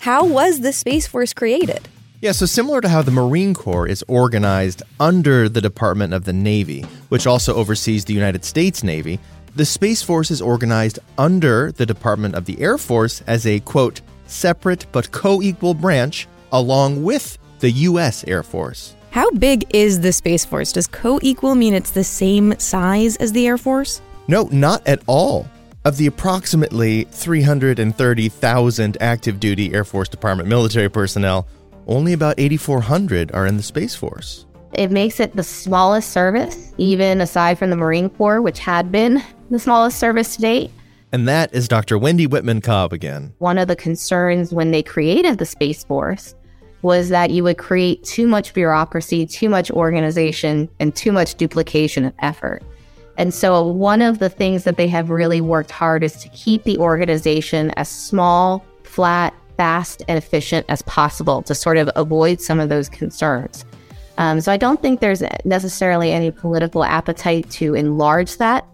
How 0.00 0.26
was 0.26 0.60
the 0.60 0.72
Space 0.72 1.06
Force 1.06 1.32
created? 1.32 1.88
Yeah, 2.20 2.32
so 2.32 2.46
similar 2.46 2.80
to 2.80 2.88
how 2.88 3.02
the 3.02 3.10
Marine 3.10 3.54
Corps 3.54 3.86
is 3.86 4.04
organized 4.08 4.82
under 5.00 5.48
the 5.48 5.60
Department 5.60 6.12
of 6.12 6.24
the 6.24 6.32
Navy, 6.32 6.82
which 7.08 7.26
also 7.26 7.54
oversees 7.54 8.04
the 8.04 8.14
United 8.14 8.44
States 8.44 8.82
Navy, 8.82 9.18
the 9.54 9.64
Space 9.66 10.02
Force 10.02 10.30
is 10.30 10.40
organized 10.40 10.98
under 11.18 11.72
the 11.72 11.84
Department 11.84 12.34
of 12.34 12.46
the 12.46 12.60
Air 12.60 12.78
Force 12.78 13.22
as 13.26 13.46
a, 13.46 13.60
quote, 13.60 14.00
separate 14.26 14.86
but 14.92 15.12
co 15.12 15.42
equal 15.42 15.74
branch 15.74 16.26
along 16.52 17.02
with 17.02 17.38
the 17.60 17.70
U.S. 17.70 18.24
Air 18.24 18.42
Force. 18.42 18.94
How 19.12 19.30
big 19.32 19.66
is 19.74 20.00
the 20.00 20.10
Space 20.10 20.46
Force? 20.46 20.72
Does 20.72 20.86
co 20.86 21.20
equal 21.22 21.54
mean 21.54 21.74
it's 21.74 21.90
the 21.90 22.02
same 22.02 22.58
size 22.58 23.16
as 23.16 23.30
the 23.32 23.46
Air 23.46 23.58
Force? 23.58 24.00
No, 24.26 24.48
not 24.50 24.88
at 24.88 25.02
all. 25.06 25.46
Of 25.84 25.98
the 25.98 26.06
approximately 26.06 27.04
330,000 27.04 28.96
active 29.02 29.38
duty 29.38 29.74
Air 29.74 29.84
Force 29.84 30.08
Department 30.08 30.48
military 30.48 30.88
personnel, 30.88 31.46
only 31.86 32.14
about 32.14 32.36
8,400 32.38 33.32
are 33.32 33.46
in 33.46 33.58
the 33.58 33.62
Space 33.62 33.94
Force. 33.94 34.46
It 34.72 34.90
makes 34.90 35.20
it 35.20 35.36
the 35.36 35.42
smallest 35.42 36.10
service, 36.10 36.72
even 36.78 37.20
aside 37.20 37.58
from 37.58 37.68
the 37.68 37.76
Marine 37.76 38.08
Corps, 38.08 38.40
which 38.40 38.60
had 38.60 38.90
been 38.90 39.22
the 39.50 39.58
smallest 39.58 39.98
service 39.98 40.36
to 40.36 40.40
date. 40.40 40.70
And 41.12 41.28
that 41.28 41.52
is 41.52 41.68
Dr. 41.68 41.98
Wendy 41.98 42.26
Whitman 42.26 42.62
Cobb 42.62 42.94
again. 42.94 43.34
One 43.40 43.58
of 43.58 43.68
the 43.68 43.76
concerns 43.76 44.54
when 44.54 44.70
they 44.70 44.82
created 44.82 45.36
the 45.36 45.44
Space 45.44 45.84
Force 45.84 46.34
was 46.82 47.08
that 47.08 47.30
you 47.30 47.44
would 47.44 47.58
create 47.58 48.04
too 48.04 48.26
much 48.26 48.52
bureaucracy, 48.54 49.24
too 49.26 49.48
much 49.48 49.70
organization, 49.70 50.68
and 50.80 50.94
too 50.94 51.12
much 51.12 51.36
duplication 51.36 52.04
of 52.04 52.12
effort. 52.18 52.62
And 53.16 53.32
so, 53.32 53.66
one 53.66 54.02
of 54.02 54.18
the 54.18 54.28
things 54.28 54.64
that 54.64 54.76
they 54.76 54.88
have 54.88 55.10
really 55.10 55.40
worked 55.40 55.70
hard 55.70 56.02
is 56.02 56.16
to 56.22 56.28
keep 56.30 56.64
the 56.64 56.78
organization 56.78 57.70
as 57.76 57.88
small, 57.88 58.64
flat, 58.84 59.34
fast, 59.56 60.02
and 60.08 60.16
efficient 60.16 60.66
as 60.68 60.82
possible 60.82 61.42
to 61.42 61.54
sort 61.54 61.76
of 61.76 61.90
avoid 61.94 62.40
some 62.40 62.58
of 62.58 62.68
those 62.68 62.88
concerns. 62.88 63.64
Um, 64.18 64.40
so, 64.40 64.50
I 64.50 64.56
don't 64.56 64.80
think 64.80 65.00
there's 65.00 65.22
necessarily 65.44 66.10
any 66.12 66.30
political 66.30 66.84
appetite 66.84 67.50
to 67.52 67.74
enlarge 67.74 68.38
that 68.38 68.66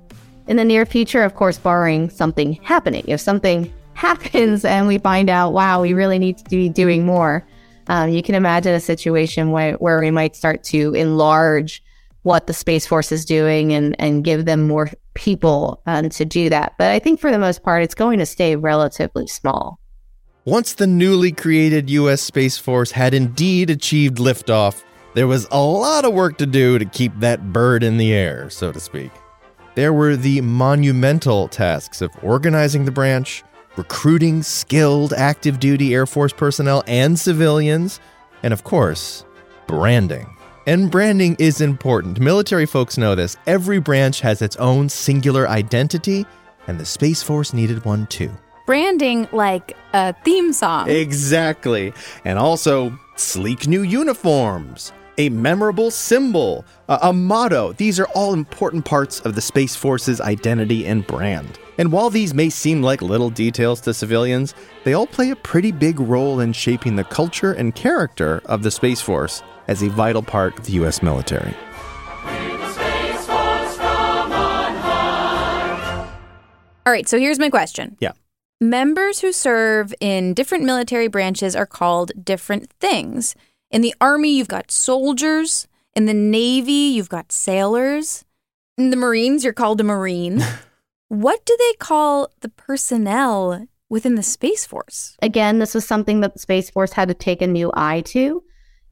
in 0.46 0.56
the 0.56 0.64
near 0.64 0.86
future, 0.86 1.22
of 1.22 1.34
course, 1.34 1.58
barring 1.58 2.08
something 2.08 2.54
happening. 2.62 3.04
If 3.06 3.20
something 3.20 3.72
happens 3.94 4.64
and 4.64 4.86
we 4.86 4.98
find 4.98 5.28
out, 5.28 5.52
wow, 5.52 5.82
we 5.82 5.92
really 5.92 6.18
need 6.18 6.38
to 6.38 6.44
be 6.44 6.68
doing 6.68 7.04
more, 7.04 7.44
um, 7.88 8.10
you 8.10 8.22
can 8.22 8.34
imagine 8.34 8.74
a 8.74 8.80
situation 8.80 9.50
where, 9.50 9.74
where 9.74 10.00
we 10.00 10.10
might 10.10 10.36
start 10.36 10.62
to 10.64 10.94
enlarge 10.94 11.82
what 12.22 12.46
the 12.46 12.52
Space 12.52 12.86
Force 12.86 13.10
is 13.10 13.24
doing 13.24 13.72
and, 13.72 13.96
and 13.98 14.22
give 14.22 14.44
them 14.44 14.68
more 14.68 14.90
people 15.14 15.82
um, 15.86 16.08
to 16.10 16.24
do 16.24 16.50
that. 16.50 16.74
But 16.78 16.90
I 16.90 16.98
think 16.98 17.20
for 17.20 17.30
the 17.30 17.38
most 17.38 17.62
part, 17.62 17.82
it's 17.82 17.94
going 17.94 18.18
to 18.18 18.26
stay 18.26 18.56
relatively 18.56 19.26
small. 19.26 19.80
Once 20.44 20.74
the 20.74 20.86
newly 20.86 21.32
created 21.32 21.90
U.S. 21.90 22.20
Space 22.22 22.58
Force 22.58 22.90
had 22.90 23.14
indeed 23.14 23.70
achieved 23.70 24.18
liftoff, 24.18 24.82
there 25.14 25.26
was 25.26 25.46
a 25.50 25.60
lot 25.60 26.04
of 26.04 26.12
work 26.12 26.38
to 26.38 26.46
do 26.46 26.78
to 26.78 26.84
keep 26.84 27.18
that 27.20 27.52
bird 27.52 27.82
in 27.82 27.96
the 27.96 28.12
air, 28.12 28.48
so 28.50 28.72
to 28.72 28.80
speak. 28.80 29.10
There 29.74 29.92
were 29.92 30.16
the 30.16 30.40
monumental 30.40 31.48
tasks 31.48 32.02
of 32.02 32.10
organizing 32.22 32.84
the 32.84 32.90
branch, 32.90 33.44
recruiting 33.78 34.42
skilled 34.42 35.12
active 35.14 35.60
duty 35.60 35.94
Air 35.94 36.04
Force 36.04 36.32
personnel 36.32 36.82
and 36.86 37.18
civilians, 37.18 38.00
and 38.42 38.52
of 38.52 38.64
course, 38.64 39.24
branding. 39.66 40.26
And 40.66 40.90
branding 40.90 41.36
is 41.38 41.62
important. 41.62 42.20
Military 42.20 42.66
folks 42.66 42.98
know 42.98 43.14
this. 43.14 43.36
Every 43.46 43.78
branch 43.78 44.20
has 44.20 44.42
its 44.42 44.56
own 44.56 44.88
singular 44.90 45.48
identity, 45.48 46.26
and 46.66 46.78
the 46.78 46.84
Space 46.84 47.22
Force 47.22 47.54
needed 47.54 47.84
one 47.86 48.06
too. 48.08 48.30
Branding 48.66 49.26
like 49.32 49.74
a 49.94 50.12
theme 50.24 50.52
song. 50.52 50.90
Exactly. 50.90 51.94
And 52.26 52.38
also 52.38 52.98
sleek 53.16 53.66
new 53.66 53.82
uniforms, 53.82 54.92
a 55.18 55.28
memorable 55.28 55.90
symbol, 55.90 56.64
a, 56.88 56.98
a 57.02 57.12
motto. 57.12 57.72
These 57.74 58.00
are 58.00 58.06
all 58.14 58.32
important 58.32 58.84
parts 58.84 59.20
of 59.20 59.34
the 59.34 59.40
Space 59.40 59.76
Force's 59.76 60.20
identity 60.20 60.86
and 60.86 61.06
brand. 61.06 61.58
And 61.76 61.92
while 61.92 62.08
these 62.08 62.32
may 62.32 62.48
seem 62.48 62.82
like 62.82 63.02
little 63.02 63.30
details 63.30 63.80
to 63.82 63.92
civilians, 63.92 64.54
they 64.84 64.94
all 64.94 65.06
play 65.06 65.30
a 65.30 65.36
pretty 65.36 65.72
big 65.72 66.00
role 66.00 66.40
in 66.40 66.52
shaping 66.52 66.96
the 66.96 67.04
culture 67.04 67.52
and 67.52 67.74
character 67.74 68.40
of 68.46 68.62
the 68.62 68.70
Space 68.70 69.00
Force 69.00 69.42
as 69.66 69.82
a 69.82 69.88
vital 69.90 70.22
part 70.22 70.58
of 70.58 70.64
the 70.64 70.72
U.S. 70.72 71.02
military. 71.02 71.54
All 76.86 76.92
right, 76.92 77.06
so 77.06 77.18
here's 77.18 77.38
my 77.38 77.50
question. 77.50 77.98
Yeah. 78.00 78.12
Members 78.60 79.20
who 79.20 79.30
serve 79.30 79.94
in 80.00 80.32
different 80.34 80.64
military 80.64 81.06
branches 81.06 81.54
are 81.54 81.66
called 81.66 82.12
different 82.24 82.72
things. 82.80 83.36
In 83.70 83.82
the 83.82 83.94
Army, 84.00 84.30
you've 84.30 84.48
got 84.48 84.70
soldiers. 84.70 85.68
In 85.94 86.06
the 86.06 86.14
Navy, 86.14 86.72
you've 86.72 87.10
got 87.10 87.32
sailors. 87.32 88.24
In 88.78 88.90
the 88.90 88.96
Marines, 88.96 89.44
you're 89.44 89.52
called 89.52 89.80
a 89.80 89.84
Marine. 89.84 90.42
what 91.08 91.44
do 91.44 91.56
they 91.58 91.74
call 91.78 92.30
the 92.40 92.48
personnel 92.48 93.66
within 93.90 94.14
the 94.14 94.22
Space 94.22 94.64
Force? 94.64 95.16
Again, 95.20 95.58
this 95.58 95.74
was 95.74 95.86
something 95.86 96.20
that 96.20 96.32
the 96.32 96.38
Space 96.38 96.70
Force 96.70 96.92
had 96.92 97.08
to 97.08 97.14
take 97.14 97.42
a 97.42 97.46
new 97.46 97.70
eye 97.74 98.00
to. 98.06 98.42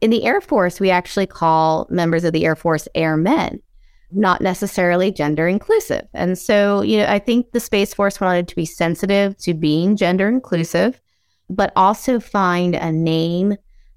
In 0.02 0.10
the 0.10 0.24
Air 0.24 0.42
Force, 0.42 0.78
we 0.78 0.90
actually 0.90 1.26
call 1.26 1.86
members 1.88 2.24
of 2.24 2.34
the 2.34 2.44
Air 2.44 2.56
Force 2.56 2.86
airmen, 2.94 3.62
not 4.10 4.42
necessarily 4.42 5.10
gender 5.10 5.48
inclusive. 5.48 6.06
And 6.12 6.36
so, 6.38 6.82
you 6.82 6.98
know, 6.98 7.06
I 7.06 7.18
think 7.18 7.52
the 7.52 7.60
Space 7.60 7.94
Force 7.94 8.20
wanted 8.20 8.46
to 8.48 8.56
be 8.56 8.66
sensitive 8.66 9.38
to 9.38 9.54
being 9.54 9.96
gender 9.96 10.28
inclusive, 10.28 11.00
but 11.48 11.72
also 11.76 12.20
find 12.20 12.74
a 12.74 12.92
name 12.92 13.56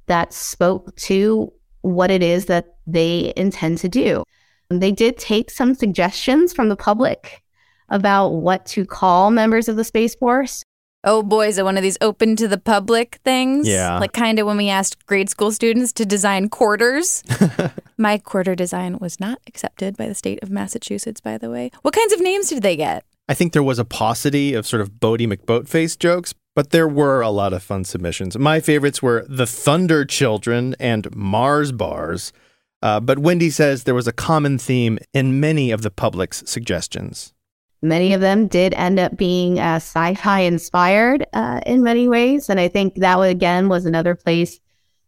that 0.10 0.34
spoke 0.34 0.94
to 0.98 1.54
what 1.82 2.12
it 2.12 2.22
is 2.22 2.46
that 2.46 2.76
they 2.86 3.32
intend 3.38 3.78
to 3.80 3.88
do. 3.90 4.24
They 4.70 4.92
did 4.92 5.18
take 5.18 5.50
some 5.50 5.74
suggestions 5.74 6.54
from 6.54 6.70
the 6.70 6.76
public 6.76 7.42
about 7.90 8.30
what 8.30 8.66
to 8.68 8.86
call 8.86 9.32
members 9.32 9.68
of 9.68 9.78
the 9.78 9.84
Space 9.84 10.14
Force. 10.16 10.64
Oh 11.04 11.24
boy, 11.24 11.48
is 11.48 11.58
it 11.58 11.64
one 11.64 11.78
of 11.78 11.84
these 11.84 11.98
open 12.02 12.36
to 12.36 12.48
the 12.48 12.58
public 12.58 13.20
things? 13.24 13.68
Yeah. 13.68 14.00
Like 14.00 14.12
kind 14.12 14.38
of 14.38 14.46
when 14.46 14.58
we 14.58 14.70
asked 14.70 15.06
grade 15.06 15.30
school 15.30 15.52
students 15.52 15.94
to 15.94 16.06
design 16.06 16.50
quarters. 16.50 17.24
My 17.98 18.18
quarter 18.18 18.54
design 18.54 18.98
was 19.00 19.20
not 19.20 19.40
accepted 19.48 19.96
by 19.96 20.08
the 20.08 20.16
state 20.16 20.40
of 20.44 20.50
Massachusetts, 20.50 21.22
by 21.22 21.38
the 21.38 21.50
way. 21.50 21.72
What 21.84 21.94
kinds 21.94 22.14
of 22.14 22.20
names 22.20 22.50
did 22.50 22.64
they 22.64 22.76
get? 22.76 23.06
I 23.30 23.34
think 23.34 23.54
there 23.54 23.64
was 23.64 23.80
a 23.80 23.86
paucity 23.86 24.54
of 24.56 24.66
sort 24.66 24.82
of 24.82 24.94
Boaty 24.94 25.32
McBoatface 25.32 25.98
jokes, 25.98 26.34
but 26.60 26.72
there 26.72 26.90
were 26.90 27.22
a 27.22 27.30
lot 27.30 27.54
of 27.54 27.64
fun 27.64 27.86
submissions. 27.86 28.38
My 28.38 28.60
favorites 28.60 29.02
were 29.02 29.26
the 29.30 29.46
Thunder 29.46 30.04
Children 30.04 30.76
and 30.78 31.08
Mars 31.16 31.72
Bars. 31.72 32.34
Uh, 32.82 33.00
but 33.00 33.18
Wendy 33.18 33.50
says 33.50 33.86
there 33.86 33.96
was 33.96 34.10
a 34.10 34.12
common 34.12 34.58
theme 34.58 35.00
in 35.14 35.40
many 35.40 35.72
of 35.72 35.84
the 35.84 35.90
public's 35.90 36.44
suggestions. 36.46 37.34
Many 37.82 38.12
of 38.12 38.20
them 38.20 38.48
did 38.48 38.74
end 38.74 39.00
up 39.00 39.16
being 39.16 39.58
uh, 39.58 39.76
sci-fi 39.76 40.42
inspired 40.42 41.26
uh, 41.32 41.62
in 41.66 41.82
many 41.82 42.10
ways, 42.10 42.50
and 42.50 42.60
I 42.60 42.68
think 42.68 42.96
that 42.96 43.18
again 43.22 43.70
was 43.70 43.86
another 43.86 44.14
place 44.14 44.60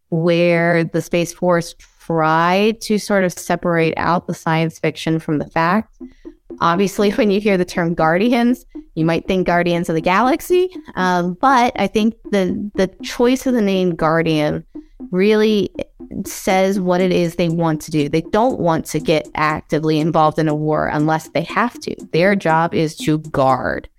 where 0.08 0.86
the 0.86 1.02
Space 1.02 1.34
Force 1.34 1.76
tried 2.00 2.80
to 2.80 2.98
sort 2.98 3.26
of 3.26 3.34
separate 3.34 3.94
out 3.98 4.26
the 4.26 4.34
science 4.34 4.80
fiction 4.80 5.20
from 5.20 5.40
the 5.40 5.50
fact. 5.50 5.98
Obviously, 6.60 7.10
when 7.12 7.32
you 7.32 7.40
hear 7.40 7.58
the 7.58 7.66
term 7.66 7.94
Guardians, 7.94 8.66
you 8.96 9.06
might 9.06 9.28
think 9.28 9.48
Guardians 9.48 9.90
of 9.90 9.96
the 9.96 10.02
Galaxy, 10.02 10.70
um, 10.96 11.38
but 11.40 11.74
I 11.78 11.88
think 11.88 12.16
the 12.32 12.70
the 12.76 12.88
choice 13.04 13.46
of 13.46 13.54
the 13.54 13.62
name 13.62 13.96
Guardian 13.96 14.66
really 15.12 15.74
says 16.26 16.80
what 16.80 17.02
it 17.02 17.12
is 17.12 17.36
they 17.36 17.50
want 17.50 17.82
to 17.82 17.92
do. 17.92 18.10
They 18.10 18.22
don't 18.22 18.60
want 18.60 18.86
to 18.88 19.00
get 19.00 19.30
actively 19.36 20.00
involved 20.00 20.40
in 20.40 20.48
a 20.48 20.56
war 20.56 20.88
unless 20.88 21.30
they 21.30 21.44
have 21.44 21.80
to. 21.82 21.96
Their 22.12 22.36
job 22.36 22.74
is 22.74 22.96
to 22.98 23.20
guard, 23.20 23.90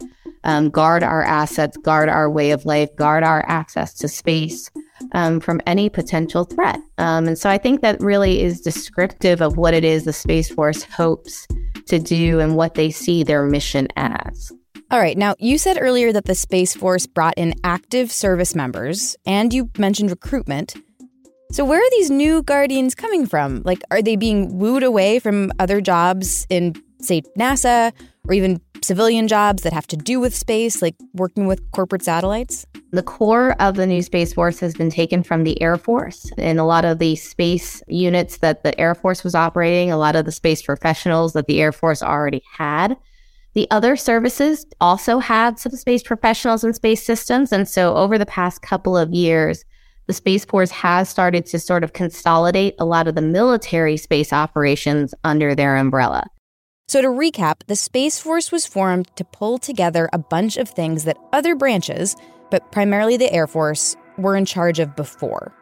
um, 0.44 0.70
guard 0.70 1.02
our 1.02 1.22
assets, 1.22 1.76
guard 1.78 2.08
our 2.08 2.30
way 2.30 2.50
of 2.50 2.64
life, 2.64 2.94
guard 2.96 3.24
our 3.24 3.44
access 3.48 3.94
to 3.94 4.08
space 4.08 4.70
um, 5.12 5.40
from 5.40 5.60
any 5.66 5.88
potential 5.88 6.44
threat. 6.44 6.78
Um, 6.98 7.26
and 7.26 7.38
so 7.38 7.50
I 7.50 7.58
think 7.58 7.80
that 7.80 8.00
really 8.00 8.42
is 8.42 8.60
descriptive 8.60 9.40
of 9.40 9.56
what 9.56 9.74
it 9.74 9.84
is 9.84 10.04
the 10.04 10.12
Space 10.12 10.48
Force 10.50 10.82
hopes 10.84 11.46
to 11.86 11.98
do 11.98 12.40
and 12.40 12.56
what 12.56 12.74
they 12.74 12.90
see 12.90 13.22
their 13.22 13.44
mission 13.44 13.88
as. 13.96 14.52
All 14.90 14.98
right. 14.98 15.16
Now, 15.16 15.34
you 15.38 15.56
said 15.56 15.78
earlier 15.80 16.12
that 16.12 16.26
the 16.26 16.34
Space 16.34 16.74
Force 16.74 17.06
brought 17.06 17.34
in 17.38 17.54
active 17.64 18.12
service 18.12 18.54
members, 18.54 19.16
and 19.24 19.52
you 19.52 19.70
mentioned 19.78 20.10
recruitment. 20.10 20.74
So, 21.50 21.64
where 21.64 21.80
are 21.80 21.90
these 21.92 22.10
new 22.10 22.42
Guardians 22.42 22.94
coming 22.94 23.26
from? 23.26 23.62
Like, 23.64 23.82
are 23.90 24.02
they 24.02 24.16
being 24.16 24.58
wooed 24.58 24.82
away 24.82 25.18
from 25.18 25.50
other 25.58 25.80
jobs 25.80 26.46
in, 26.50 26.74
say, 27.00 27.22
NASA 27.38 27.92
or 28.28 28.34
even 28.34 28.60
civilian 28.82 29.28
jobs 29.28 29.62
that 29.62 29.72
have 29.72 29.86
to 29.88 29.96
do 29.96 30.20
with 30.20 30.34
space, 30.34 30.82
like 30.82 30.96
working 31.14 31.46
with 31.46 31.68
corporate 31.72 32.02
satellites? 32.02 32.66
The 32.92 33.02
core 33.02 33.52
of 33.60 33.76
the 33.76 33.86
new 33.86 34.02
Space 34.02 34.32
Force 34.32 34.60
has 34.60 34.74
been 34.74 34.90
taken 34.90 35.22
from 35.22 35.44
the 35.44 35.60
Air 35.62 35.76
Force. 35.76 36.30
And 36.38 36.58
a 36.58 36.64
lot 36.64 36.84
of 36.84 36.98
the 36.98 37.16
space 37.16 37.82
units 37.88 38.38
that 38.38 38.62
the 38.62 38.78
Air 38.80 38.94
Force 38.94 39.24
was 39.24 39.34
operating, 39.34 39.90
a 39.90 39.96
lot 39.96 40.16
of 40.16 40.24
the 40.24 40.32
space 40.32 40.62
professionals 40.62 41.32
that 41.32 41.46
the 41.46 41.60
Air 41.60 41.72
Force 41.72 42.02
already 42.02 42.42
had. 42.52 42.96
The 43.54 43.70
other 43.70 43.96
services 43.96 44.66
also 44.80 45.18
had 45.18 45.58
some 45.58 45.72
space 45.72 46.02
professionals 46.02 46.64
and 46.64 46.74
space 46.74 47.02
systems. 47.02 47.52
And 47.52 47.68
so 47.68 47.96
over 47.96 48.18
the 48.18 48.26
past 48.26 48.62
couple 48.62 48.96
of 48.96 49.12
years, 49.12 49.64
the 50.06 50.12
Space 50.12 50.44
Force 50.44 50.70
has 50.70 51.08
started 51.08 51.46
to 51.46 51.58
sort 51.58 51.84
of 51.84 51.92
consolidate 51.92 52.74
a 52.78 52.84
lot 52.84 53.06
of 53.06 53.14
the 53.14 53.22
military 53.22 53.96
space 53.96 54.32
operations 54.32 55.14
under 55.22 55.54
their 55.54 55.76
umbrella. 55.76 56.26
So, 56.92 57.00
to 57.00 57.08
recap, 57.08 57.60
the 57.68 57.74
Space 57.74 58.18
Force 58.18 58.52
was 58.52 58.66
formed 58.66 59.08
to 59.16 59.24
pull 59.24 59.56
together 59.56 60.10
a 60.12 60.18
bunch 60.18 60.58
of 60.58 60.68
things 60.68 61.04
that 61.04 61.16
other 61.32 61.54
branches, 61.54 62.14
but 62.50 62.70
primarily 62.70 63.16
the 63.16 63.32
Air 63.32 63.46
Force, 63.46 63.96
were 64.18 64.36
in 64.36 64.44
charge 64.44 64.78
of 64.78 64.94
before. 64.94 65.54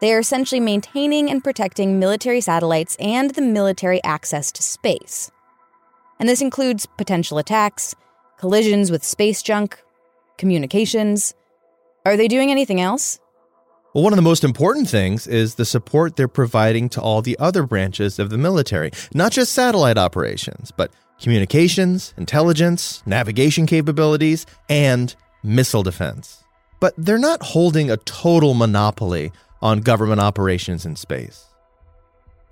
They 0.00 0.14
are 0.14 0.18
essentially 0.18 0.60
maintaining 0.60 1.30
and 1.30 1.44
protecting 1.44 1.98
military 1.98 2.40
satellites 2.40 2.96
and 2.98 3.32
the 3.32 3.42
military 3.42 4.02
access 4.02 4.50
to 4.52 4.62
space. 4.62 5.30
And 6.18 6.26
this 6.26 6.40
includes 6.40 6.86
potential 6.86 7.36
attacks, 7.36 7.94
collisions 8.38 8.90
with 8.90 9.04
space 9.04 9.42
junk, 9.42 9.78
communications. 10.38 11.34
Are 12.06 12.16
they 12.16 12.28
doing 12.28 12.50
anything 12.50 12.80
else? 12.80 13.20
Well, 13.96 14.02
one 14.02 14.12
of 14.12 14.18
the 14.18 14.22
most 14.22 14.44
important 14.44 14.90
things 14.90 15.26
is 15.26 15.54
the 15.54 15.64
support 15.64 16.16
they're 16.16 16.28
providing 16.28 16.90
to 16.90 17.00
all 17.00 17.22
the 17.22 17.34
other 17.38 17.62
branches 17.62 18.18
of 18.18 18.28
the 18.28 18.36
military, 18.36 18.90
not 19.14 19.32
just 19.32 19.54
satellite 19.54 19.96
operations, 19.96 20.70
but 20.70 20.92
communications, 21.18 22.12
intelligence, 22.18 23.02
navigation 23.06 23.64
capabilities, 23.64 24.44
and 24.68 25.16
missile 25.42 25.82
defense. 25.82 26.44
But 26.78 26.92
they're 26.98 27.16
not 27.16 27.42
holding 27.42 27.90
a 27.90 27.96
total 27.96 28.52
monopoly 28.52 29.32
on 29.62 29.80
government 29.80 30.20
operations 30.20 30.84
in 30.84 30.94
space. 30.96 31.46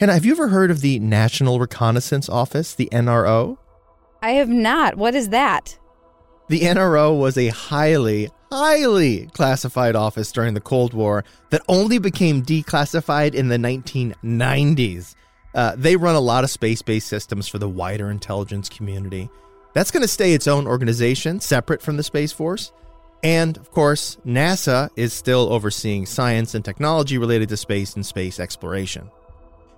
And 0.01 0.11
have 0.11 0.25
you 0.25 0.33
ever 0.33 0.49
heard 0.49 0.71
of 0.71 0.81
the 0.81 0.99
National 0.99 1.61
Reconnaissance 1.61 2.27
Office, 2.31 2.75
the 2.75 2.89
NRO? 2.91 3.59
I 4.23 4.31
have 4.31 4.49
not. 4.49 4.97
What 4.97 5.15
is 5.15 5.29
that? 5.29 5.79
The 6.49 6.61
NRO 6.61 7.19
was 7.19 7.37
a 7.37 7.49
highly, 7.49 8.31
highly 8.55 9.27
classified 9.33 9.97
office 9.97 10.31
during 10.31 10.55
the 10.55 10.61
Cold 10.61 10.95
War 10.95 11.25
that 11.51 11.63
only 11.69 11.99
became 11.99 12.45
declassified 12.45 13.35
in 13.35 13.49
the 13.49 13.57
1990s. 13.57 15.17
Uh, 15.55 15.75
they 15.77 15.97
run 15.97 16.15
a 16.15 16.21
lot 16.21 16.45
of 16.45 16.51
space 16.51 16.81
based 16.81 17.09
systems 17.09 17.49
for 17.49 17.59
the 17.59 17.69
wider 17.69 18.11
intelligence 18.11 18.69
community. 18.69 19.29
That's 19.73 19.91
going 19.91 20.03
to 20.03 20.09
stay 20.09 20.35
its 20.35 20.47
own 20.47 20.69
organization, 20.69 21.41
separate 21.41 21.83
from 21.83 21.97
the 21.97 22.05
Space 22.05 22.31
Force. 22.31 22.73
And 23.25 23.57
of 23.57 23.73
course, 23.73 24.19
NASA 24.25 24.89
is 24.95 25.13
still 25.13 25.53
overseeing 25.53 26.07
science 26.07 26.55
and 26.55 26.65
technology 26.65 27.19
related 27.19 27.49
to 27.49 27.57
space 27.57 27.97
and 27.97 28.07
space 28.07 28.39
exploration. 28.39 29.11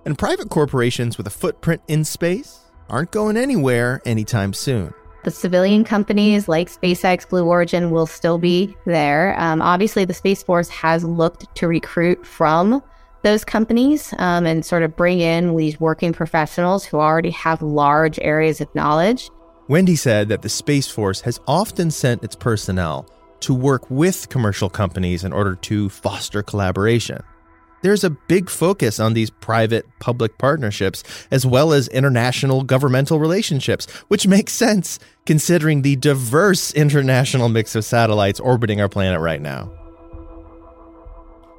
And 0.05 0.19
private 0.19 0.49
corporations 0.49 1.17
with 1.17 1.25
a 1.25 1.31
footprint 1.31 1.81
in 1.87 2.05
space 2.05 2.59
aren't 2.89 3.11
going 3.11 3.37
anywhere 3.37 4.01
anytime 4.05 4.53
soon. 4.53 4.93
The 5.27 5.31
civilian 5.31 5.83
companies 5.83 6.47
like 6.47 6.69
SpaceX, 6.69 7.27
Blue 7.27 7.43
Origin 7.43 7.91
will 7.91 8.05
still 8.05 8.37
be 8.37 8.73
there. 8.85 9.37
Um, 9.37 9.61
obviously, 9.61 10.05
the 10.05 10.13
Space 10.13 10.41
Force 10.41 10.69
has 10.69 11.03
looked 11.03 11.53
to 11.55 11.67
recruit 11.67 12.25
from 12.25 12.81
those 13.23 13.43
companies 13.43 14.13
um, 14.19 14.45
and 14.45 14.65
sort 14.65 14.83
of 14.83 14.95
bring 14.95 15.19
in 15.19 15.53
these 15.57 15.81
working 15.81 16.13
professionals 16.13 16.85
who 16.85 16.95
already 16.95 17.31
have 17.31 17.61
large 17.61 18.17
areas 18.19 18.61
of 18.61 18.73
knowledge. 18.73 19.29
Wendy 19.67 19.97
said 19.97 20.29
that 20.29 20.43
the 20.43 20.47
Space 20.47 20.87
Force 20.87 21.19
has 21.19 21.41
often 21.45 21.91
sent 21.91 22.23
its 22.23 22.33
personnel 22.33 23.05
to 23.41 23.53
work 23.53 23.91
with 23.91 24.29
commercial 24.29 24.69
companies 24.69 25.25
in 25.25 25.33
order 25.33 25.55
to 25.55 25.89
foster 25.89 26.41
collaboration 26.41 27.21
there's 27.81 28.03
a 28.03 28.09
big 28.09 28.49
focus 28.49 28.99
on 28.99 29.13
these 29.13 29.29
private 29.29 29.85
public 29.99 30.37
partnerships 30.37 31.03
as 31.31 31.45
well 31.45 31.73
as 31.73 31.87
international 31.89 32.63
governmental 32.63 33.19
relationships, 33.19 33.89
which 34.07 34.27
makes 34.27 34.53
sense 34.53 34.99
considering 35.25 35.81
the 35.81 35.95
diverse 35.95 36.73
international 36.73 37.49
mix 37.49 37.75
of 37.75 37.85
satellites 37.85 38.39
orbiting 38.39 38.81
our 38.81 38.89
planet 38.89 39.19
right 39.19 39.41
now. 39.41 39.71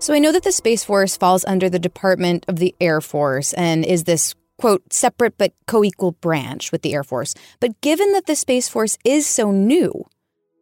So 0.00 0.14
I 0.14 0.20
know 0.20 0.32
that 0.32 0.44
the 0.44 0.52
Space 0.52 0.84
Force 0.84 1.16
falls 1.16 1.44
under 1.44 1.68
the 1.68 1.78
Department 1.78 2.44
of 2.46 2.58
the 2.58 2.74
Air 2.80 3.00
Force 3.00 3.52
and 3.54 3.84
is 3.84 4.04
this 4.04 4.34
quote 4.56 4.92
separate 4.92 5.38
but 5.38 5.52
co-equal 5.66 6.12
branch 6.12 6.70
with 6.70 6.82
the 6.82 6.94
Air 6.94 7.04
Force. 7.04 7.34
But 7.60 7.80
given 7.80 8.12
that 8.12 8.26
the 8.26 8.36
Space 8.36 8.68
Force 8.68 8.96
is 9.04 9.26
so 9.26 9.50
new, 9.50 10.04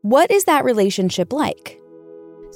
what 0.02 0.30
is 0.30 0.44
that 0.44 0.64
relationship 0.64 1.32
like? 1.32 1.80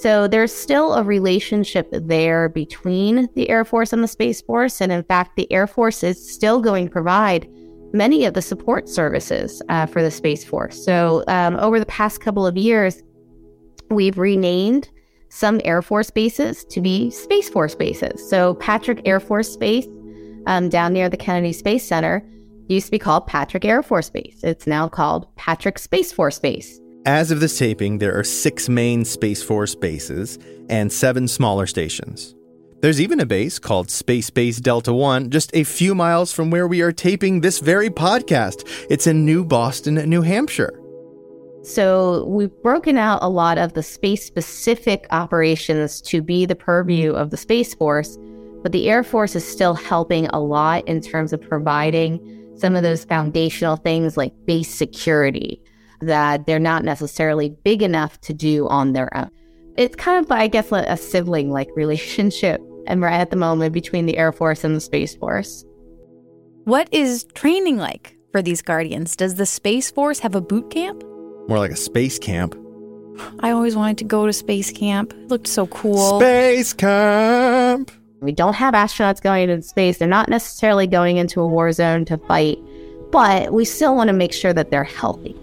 So 0.00 0.26
there's 0.26 0.54
still 0.54 0.94
a 0.94 1.02
relationship 1.02 1.88
there 1.92 2.48
between 2.48 3.28
the 3.34 3.50
Air 3.50 3.66
Force 3.66 3.92
and 3.92 4.02
the 4.02 4.08
Space 4.08 4.40
Force. 4.40 4.80
And 4.80 4.90
in 4.90 5.02
fact, 5.04 5.36
the 5.36 5.50
Air 5.52 5.66
Force 5.66 6.02
is 6.02 6.32
still 6.32 6.58
going 6.58 6.86
to 6.86 6.90
provide 6.90 7.46
many 7.92 8.24
of 8.24 8.32
the 8.32 8.40
support 8.40 8.88
services 8.88 9.60
uh, 9.68 9.84
for 9.84 10.02
the 10.02 10.10
Space 10.10 10.42
Force. 10.42 10.82
So 10.82 11.22
um, 11.28 11.56
over 11.56 11.78
the 11.78 11.84
past 11.84 12.22
couple 12.22 12.46
of 12.46 12.56
years, 12.56 13.02
we've 13.90 14.16
renamed 14.16 14.88
some 15.28 15.60
Air 15.64 15.82
Force 15.82 16.08
bases 16.08 16.64
to 16.70 16.80
be 16.80 17.10
Space 17.10 17.50
Force 17.50 17.74
bases. 17.74 18.26
So 18.26 18.54
Patrick 18.54 19.02
Air 19.04 19.20
Force 19.20 19.54
Base 19.54 19.86
um, 20.46 20.70
down 20.70 20.94
near 20.94 21.10
the 21.10 21.18
Kennedy 21.18 21.52
Space 21.52 21.86
Center 21.86 22.26
used 22.68 22.86
to 22.86 22.92
be 22.92 22.98
called 22.98 23.26
Patrick 23.26 23.66
Air 23.66 23.82
Force 23.82 24.08
Base. 24.08 24.40
It's 24.44 24.66
now 24.66 24.88
called 24.88 25.26
Patrick 25.36 25.78
Space 25.78 26.10
Force 26.10 26.38
Base. 26.38 26.80
As 27.06 27.30
of 27.30 27.40
this 27.40 27.56
taping, 27.56 27.96
there 27.96 28.18
are 28.18 28.24
six 28.24 28.68
main 28.68 29.06
Space 29.06 29.42
Force 29.42 29.74
bases 29.74 30.38
and 30.68 30.92
seven 30.92 31.26
smaller 31.28 31.66
stations. 31.66 32.34
There's 32.82 33.00
even 33.00 33.20
a 33.20 33.26
base 33.26 33.58
called 33.58 33.90
Space 33.90 34.28
Base 34.28 34.60
Delta 34.60 34.92
1 34.92 35.30
just 35.30 35.50
a 35.54 35.64
few 35.64 35.94
miles 35.94 36.30
from 36.30 36.50
where 36.50 36.68
we 36.68 36.82
are 36.82 36.92
taping 36.92 37.40
this 37.40 37.58
very 37.58 37.88
podcast. 37.88 38.68
It's 38.90 39.06
in 39.06 39.24
New 39.24 39.46
Boston, 39.46 39.94
New 39.94 40.20
Hampshire. 40.20 40.78
So 41.62 42.26
we've 42.26 42.52
broken 42.62 42.98
out 42.98 43.22
a 43.22 43.30
lot 43.30 43.56
of 43.56 43.72
the 43.72 43.82
space 43.82 44.22
specific 44.22 45.06
operations 45.10 46.02
to 46.02 46.20
be 46.20 46.44
the 46.44 46.54
purview 46.54 47.12
of 47.12 47.30
the 47.30 47.38
Space 47.38 47.74
Force, 47.74 48.18
but 48.62 48.72
the 48.72 48.90
Air 48.90 49.04
Force 49.04 49.34
is 49.34 49.44
still 49.46 49.72
helping 49.72 50.26
a 50.28 50.40
lot 50.40 50.86
in 50.86 51.00
terms 51.00 51.32
of 51.32 51.40
providing 51.40 52.54
some 52.56 52.76
of 52.76 52.82
those 52.82 53.06
foundational 53.06 53.76
things 53.76 54.18
like 54.18 54.34
base 54.44 54.68
security 54.68 55.62
that 56.00 56.46
they're 56.46 56.58
not 56.58 56.84
necessarily 56.84 57.50
big 57.64 57.82
enough 57.82 58.20
to 58.22 58.34
do 58.34 58.68
on 58.68 58.92
their 58.92 59.14
own. 59.16 59.30
It's 59.76 59.96
kind 59.96 60.24
of, 60.24 60.30
I 60.30 60.46
guess, 60.46 60.72
a 60.72 60.96
sibling 60.96 61.50
like 61.50 61.68
relationship 61.74 62.60
and 62.86 63.00
right 63.00 63.20
at 63.20 63.30
the 63.30 63.36
moment 63.36 63.72
between 63.72 64.06
the 64.06 64.16
Air 64.16 64.32
Force 64.32 64.64
and 64.64 64.74
the 64.74 64.80
Space 64.80 65.14
Force. 65.14 65.64
What 66.64 66.88
is 66.92 67.24
training 67.34 67.78
like 67.78 68.16
for 68.32 68.42
these 68.42 68.62
Guardians? 68.62 69.16
Does 69.16 69.36
the 69.36 69.46
Space 69.46 69.90
Force 69.90 70.18
have 70.20 70.34
a 70.34 70.40
boot 70.40 70.70
camp? 70.70 71.02
More 71.48 71.58
like 71.58 71.70
a 71.70 71.76
space 71.76 72.18
camp. 72.18 72.54
I 73.40 73.50
always 73.50 73.76
wanted 73.76 73.98
to 73.98 74.04
go 74.04 74.26
to 74.26 74.32
space 74.32 74.70
camp. 74.70 75.12
It 75.12 75.28
looked 75.28 75.46
so 75.46 75.66
cool. 75.66 76.20
Space 76.20 76.72
camp! 76.72 77.90
We 78.20 78.32
don't 78.32 78.54
have 78.54 78.74
astronauts 78.74 79.20
going 79.20 79.48
into 79.48 79.62
space. 79.62 79.98
They're 79.98 80.08
not 80.08 80.28
necessarily 80.28 80.86
going 80.86 81.16
into 81.16 81.40
a 81.40 81.46
war 81.46 81.72
zone 81.72 82.04
to 82.06 82.18
fight, 82.18 82.58
but 83.10 83.52
we 83.52 83.64
still 83.64 83.96
want 83.96 84.08
to 84.08 84.12
make 84.12 84.32
sure 84.32 84.52
that 84.52 84.70
they're 84.70 84.84
healthy. 84.84 85.34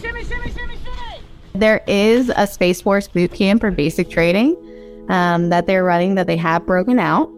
Shimmy, 0.00 0.24
shimmy, 0.24 0.50
shimmy, 0.52 0.76
shimmy. 0.76 1.20
There 1.54 1.82
is 1.86 2.32
a 2.34 2.46
Space 2.46 2.80
Force 2.80 3.08
boot 3.08 3.32
camp 3.32 3.60
for 3.60 3.70
basic 3.70 4.08
training 4.08 4.56
um, 5.08 5.50
that 5.50 5.66
they're 5.66 5.84
running 5.84 6.14
that 6.14 6.26
they 6.26 6.36
have 6.36 6.64
broken 6.64 6.98
out. 6.98 7.30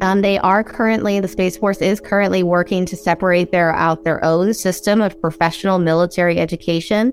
Um, 0.00 0.22
they 0.22 0.38
are 0.38 0.64
currently, 0.64 1.20
the 1.20 1.28
Space 1.28 1.56
Force 1.56 1.80
is 1.80 2.00
currently 2.00 2.42
working 2.42 2.84
to 2.86 2.96
separate 2.96 3.52
their 3.52 3.72
out 3.74 4.04
their 4.04 4.22
own 4.24 4.54
system 4.54 5.00
of 5.00 5.20
professional 5.20 5.78
military 5.78 6.38
education 6.38 7.12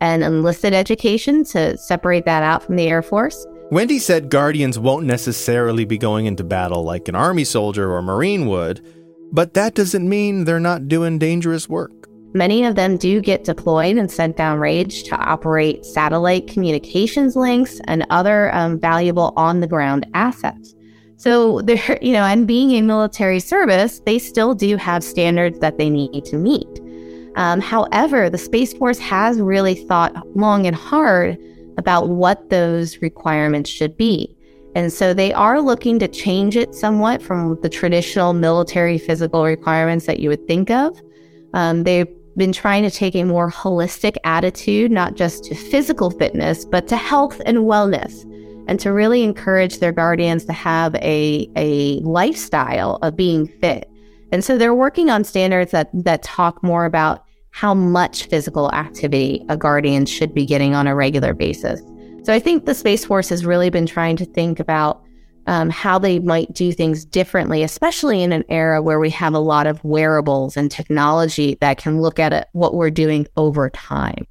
and 0.00 0.22
enlisted 0.22 0.72
education 0.72 1.44
to 1.44 1.76
separate 1.78 2.24
that 2.24 2.42
out 2.42 2.62
from 2.62 2.76
the 2.76 2.88
Air 2.88 3.02
Force. 3.02 3.46
Wendy 3.70 3.98
said 3.98 4.28
Guardians 4.28 4.78
won't 4.78 5.06
necessarily 5.06 5.84
be 5.84 5.98
going 5.98 6.26
into 6.26 6.44
battle 6.44 6.84
like 6.84 7.08
an 7.08 7.14
Army 7.14 7.44
soldier 7.44 7.92
or 7.92 8.02
Marine 8.02 8.46
would, 8.46 8.84
but 9.32 9.54
that 9.54 9.74
doesn't 9.74 10.08
mean 10.08 10.44
they're 10.44 10.60
not 10.60 10.88
doing 10.88 11.18
dangerous 11.18 11.68
work. 11.68 12.01
Many 12.34 12.64
of 12.64 12.76
them 12.76 12.96
do 12.96 13.20
get 13.20 13.44
deployed 13.44 13.96
and 13.96 14.10
sent 14.10 14.36
downrange 14.36 15.04
to 15.08 15.16
operate 15.16 15.84
satellite 15.84 16.46
communications 16.46 17.36
links 17.36 17.80
and 17.84 18.06
other 18.10 18.54
um, 18.54 18.80
valuable 18.80 19.34
on 19.36 19.60
the 19.60 19.66
ground 19.66 20.06
assets. 20.14 20.74
So 21.16 21.60
they're, 21.60 21.98
you 22.02 22.12
know, 22.12 22.24
and 22.24 22.46
being 22.46 22.72
a 22.72 22.82
military 22.82 23.40
service, 23.40 24.00
they 24.00 24.18
still 24.18 24.54
do 24.54 24.76
have 24.76 25.04
standards 25.04 25.58
that 25.60 25.78
they 25.78 25.90
need 25.90 26.24
to 26.26 26.36
meet. 26.36 26.80
Um, 27.36 27.60
however, 27.60 28.28
the 28.28 28.38
Space 28.38 28.72
Force 28.74 28.98
has 28.98 29.40
really 29.40 29.74
thought 29.74 30.14
long 30.36 30.66
and 30.66 30.76
hard 30.76 31.38
about 31.78 32.08
what 32.08 32.50
those 32.50 33.00
requirements 33.00 33.70
should 33.70 33.96
be. 33.96 34.36
And 34.74 34.92
so 34.92 35.12
they 35.12 35.32
are 35.32 35.60
looking 35.60 35.98
to 35.98 36.08
change 36.08 36.56
it 36.56 36.74
somewhat 36.74 37.22
from 37.22 37.60
the 37.60 37.68
traditional 37.68 38.32
military 38.32 38.98
physical 38.98 39.44
requirements 39.44 40.06
that 40.06 40.20
you 40.20 40.28
would 40.28 40.46
think 40.46 40.70
of. 40.70 40.98
Um, 41.54 41.84
they've 41.84 42.08
been 42.36 42.52
trying 42.52 42.82
to 42.82 42.90
take 42.90 43.14
a 43.14 43.24
more 43.24 43.50
holistic 43.50 44.16
attitude, 44.24 44.90
not 44.90 45.14
just 45.14 45.44
to 45.44 45.54
physical 45.54 46.10
fitness, 46.10 46.64
but 46.64 46.88
to 46.88 46.96
health 46.96 47.40
and 47.44 47.58
wellness, 47.58 48.24
and 48.68 48.80
to 48.80 48.92
really 48.92 49.22
encourage 49.22 49.78
their 49.78 49.92
guardians 49.92 50.44
to 50.46 50.52
have 50.52 50.94
a, 50.96 51.48
a 51.56 52.00
lifestyle 52.00 52.98
of 53.02 53.16
being 53.16 53.46
fit. 53.46 53.88
And 54.30 54.44
so 54.44 54.56
they're 54.56 54.74
working 54.74 55.10
on 55.10 55.24
standards 55.24 55.72
that, 55.72 55.90
that 55.92 56.22
talk 56.22 56.62
more 56.62 56.84
about 56.86 57.24
how 57.50 57.74
much 57.74 58.26
physical 58.26 58.72
activity 58.72 59.44
a 59.50 59.56
guardian 59.56 60.06
should 60.06 60.32
be 60.32 60.46
getting 60.46 60.74
on 60.74 60.86
a 60.86 60.94
regular 60.94 61.34
basis. 61.34 61.82
So 62.24 62.32
I 62.32 62.38
think 62.38 62.64
the 62.64 62.74
Space 62.74 63.04
Force 63.04 63.28
has 63.28 63.44
really 63.44 63.68
been 63.68 63.84
trying 63.84 64.16
to 64.16 64.24
think 64.24 64.58
about 64.58 65.02
um, 65.46 65.70
how 65.70 65.98
they 65.98 66.18
might 66.18 66.52
do 66.52 66.72
things 66.72 67.04
differently, 67.04 67.62
especially 67.62 68.22
in 68.22 68.32
an 68.32 68.44
era 68.48 68.80
where 68.80 69.00
we 69.00 69.10
have 69.10 69.34
a 69.34 69.38
lot 69.38 69.66
of 69.66 69.82
wearables 69.84 70.56
and 70.56 70.70
technology 70.70 71.56
that 71.60 71.78
can 71.78 72.00
look 72.00 72.18
at 72.18 72.32
it, 72.32 72.48
what 72.52 72.74
we're 72.74 72.90
doing 72.90 73.26
over 73.36 73.68
time. 73.70 74.26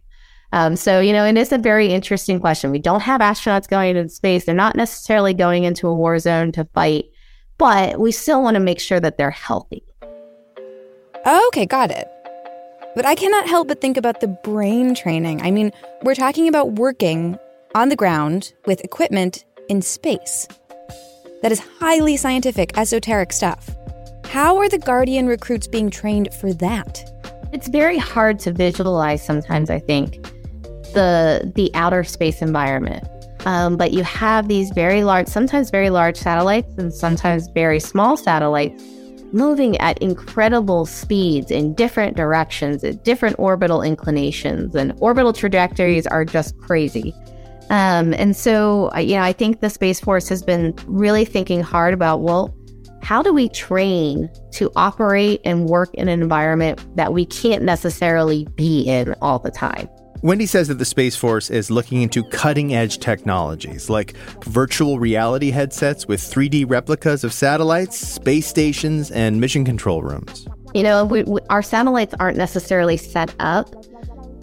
Um, 0.53 0.75
so, 0.75 0.99
you 0.99 1.13
know, 1.13 1.25
it 1.25 1.37
is 1.37 1.51
a 1.51 1.57
very 1.57 1.87
interesting 1.87 2.39
question. 2.39 2.71
We 2.71 2.79
don't 2.79 3.01
have 3.01 3.21
astronauts 3.21 3.69
going 3.69 3.95
into 3.95 4.09
space. 4.09 4.45
They're 4.45 4.55
not 4.55 4.75
necessarily 4.75 5.33
going 5.33 5.63
into 5.63 5.87
a 5.87 5.95
war 5.95 6.19
zone 6.19 6.51
to 6.53 6.65
fight, 6.73 7.05
but 7.57 7.99
we 7.99 8.11
still 8.11 8.41
want 8.43 8.55
to 8.55 8.59
make 8.59 8.79
sure 8.79 8.99
that 8.99 9.17
they're 9.17 9.31
healthy. 9.31 9.83
Okay, 11.25 11.65
got 11.65 11.91
it. 11.91 12.07
But 12.95 13.05
I 13.05 13.15
cannot 13.15 13.47
help 13.47 13.69
but 13.69 13.79
think 13.79 13.95
about 13.95 14.19
the 14.19 14.27
brain 14.27 14.93
training. 14.93 15.41
I 15.41 15.51
mean, 15.51 15.71
we're 16.03 16.15
talking 16.15 16.49
about 16.49 16.73
working 16.73 17.37
on 17.73 17.87
the 17.87 17.95
ground 17.95 18.53
with 18.65 18.83
equipment 18.83 19.45
in 19.69 19.81
space. 19.81 20.47
That 21.41 21.51
is 21.51 21.59
highly 21.79 22.17
scientific, 22.17 22.77
esoteric 22.77 23.33
stuff. 23.33 23.69
How 24.25 24.57
are 24.57 24.69
the 24.69 24.77
Guardian 24.77 25.27
recruits 25.27 25.67
being 25.67 25.89
trained 25.89 26.33
for 26.35 26.53
that? 26.53 27.03
It's 27.51 27.67
very 27.67 27.97
hard 27.97 28.39
to 28.39 28.51
visualize 28.51 29.25
sometimes, 29.25 29.69
I 29.69 29.79
think, 29.79 30.21
the 30.93 31.51
the 31.55 31.71
outer 31.73 32.03
space 32.03 32.41
environment. 32.41 33.07
Um, 33.45 33.75
but 33.75 33.91
you 33.91 34.03
have 34.03 34.47
these 34.47 34.69
very 34.69 35.03
large, 35.03 35.27
sometimes 35.27 35.71
very 35.71 35.89
large 35.89 36.15
satellites 36.15 36.73
and 36.77 36.93
sometimes 36.93 37.47
very 37.55 37.79
small 37.79 38.15
satellites 38.15 38.83
moving 39.33 39.77
at 39.77 39.97
incredible 39.99 40.85
speeds 40.85 41.49
in 41.49 41.73
different 41.73 42.15
directions, 42.15 42.83
at 42.83 43.03
different 43.03 43.35
orbital 43.39 43.81
inclinations, 43.81 44.75
and 44.75 44.93
orbital 44.99 45.33
trajectories 45.33 46.05
are 46.05 46.23
just 46.23 46.55
crazy. 46.59 47.15
Um, 47.71 48.13
and 48.15 48.35
so, 48.35 48.93
you 48.97 49.15
know, 49.15 49.21
I 49.21 49.31
think 49.31 49.61
the 49.61 49.69
Space 49.69 50.01
Force 50.01 50.27
has 50.27 50.43
been 50.43 50.75
really 50.87 51.23
thinking 51.23 51.61
hard 51.61 51.93
about, 51.93 52.17
well, 52.17 52.53
how 53.01 53.23
do 53.23 53.33
we 53.33 53.47
train 53.47 54.29
to 54.51 54.69
operate 54.75 55.39
and 55.45 55.67
work 55.67 55.89
in 55.93 56.09
an 56.09 56.21
environment 56.21 56.85
that 56.97 57.13
we 57.13 57.25
can't 57.25 57.63
necessarily 57.63 58.45
be 58.55 58.81
in 58.83 59.15
all 59.21 59.39
the 59.39 59.51
time? 59.51 59.87
Wendy 60.21 60.45
says 60.45 60.67
that 60.67 60.79
the 60.79 60.85
Space 60.85 61.15
Force 61.15 61.49
is 61.49 61.71
looking 61.71 62.01
into 62.01 62.23
cutting 62.25 62.75
edge 62.75 62.99
technologies 62.99 63.89
like 63.89 64.17
virtual 64.43 64.99
reality 64.99 65.49
headsets 65.49 66.07
with 66.09 66.19
3D 66.19 66.69
replicas 66.69 67.23
of 67.23 67.31
satellites, 67.31 67.97
space 67.97 68.45
stations, 68.45 69.11
and 69.11 69.39
mission 69.39 69.63
control 69.63 70.03
rooms. 70.03 70.45
You 70.75 70.83
know, 70.83 71.05
we, 71.05 71.23
we, 71.23 71.39
our 71.49 71.63
satellites 71.63 72.13
aren't 72.19 72.37
necessarily 72.37 72.97
set 72.97 73.33
up 73.39 73.73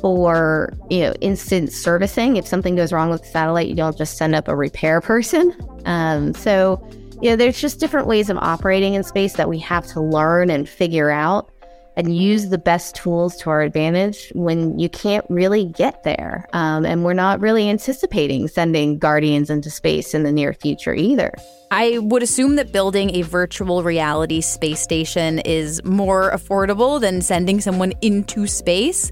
for 0.01 0.73
you 0.91 1.01
know 1.01 1.13
instant 1.21 1.73
servicing. 1.73 2.37
If 2.37 2.47
something 2.47 2.77
goes 2.77 2.93
wrong 2.93 3.11
with 3.11 3.23
the 3.23 3.29
satellite, 3.29 3.69
you 3.69 3.75
don't 3.75 3.97
just 3.97 4.17
send 4.17 4.35
up 4.35 4.49
a 4.49 4.57
repair 4.57 5.01
person. 5.01 5.55
Um, 5.85 6.35
so, 6.35 6.83
you 7.21 7.31
know, 7.31 7.37
there's 7.37 7.61
just 7.61 7.81
different 7.81 8.07
ways 8.07 8.31
of 8.31 8.37
operating 8.39 8.95
in 8.95 9.03
space 9.05 9.35
that 9.35 9.49
we 9.49 9.59
have 9.61 9.87
to 9.89 10.01
learn 10.01 10.51
and 10.51 10.69
figure 10.69 11.11
out 11.11 11.51
and 11.99 12.17
use 12.17 12.49
the 12.49 12.59
best 12.59 12.95
tools 12.95 13.37
to 13.37 13.51
our 13.51 13.61
advantage 13.61 14.31
when 14.37 14.79
you 14.79 14.89
can't 14.89 15.27
really 15.29 15.65
get 15.65 16.05
there. 16.05 16.47
Um, 16.53 16.87
and 16.87 17.05
we're 17.05 17.13
not 17.13 17.41
really 17.41 17.69
anticipating 17.69 18.47
sending 18.47 18.99
Guardians 18.99 19.51
into 19.51 19.69
space 19.69 20.15
in 20.15 20.23
the 20.23 20.31
near 20.31 20.55
future 20.55 20.95
either. 20.95 21.35
I 21.73 21.99
would 21.99 22.23
assume 22.23 22.55
that 22.55 22.71
building 22.71 23.17
a 23.17 23.23
virtual 23.23 23.83
reality 23.83 24.41
space 24.41 24.81
station 24.81 25.41
is 25.41 25.83
more 25.85 26.31
affordable 26.31 27.01
than 27.01 27.21
sending 27.21 27.61
someone 27.61 27.93
into 28.01 28.47
space. 28.47 29.11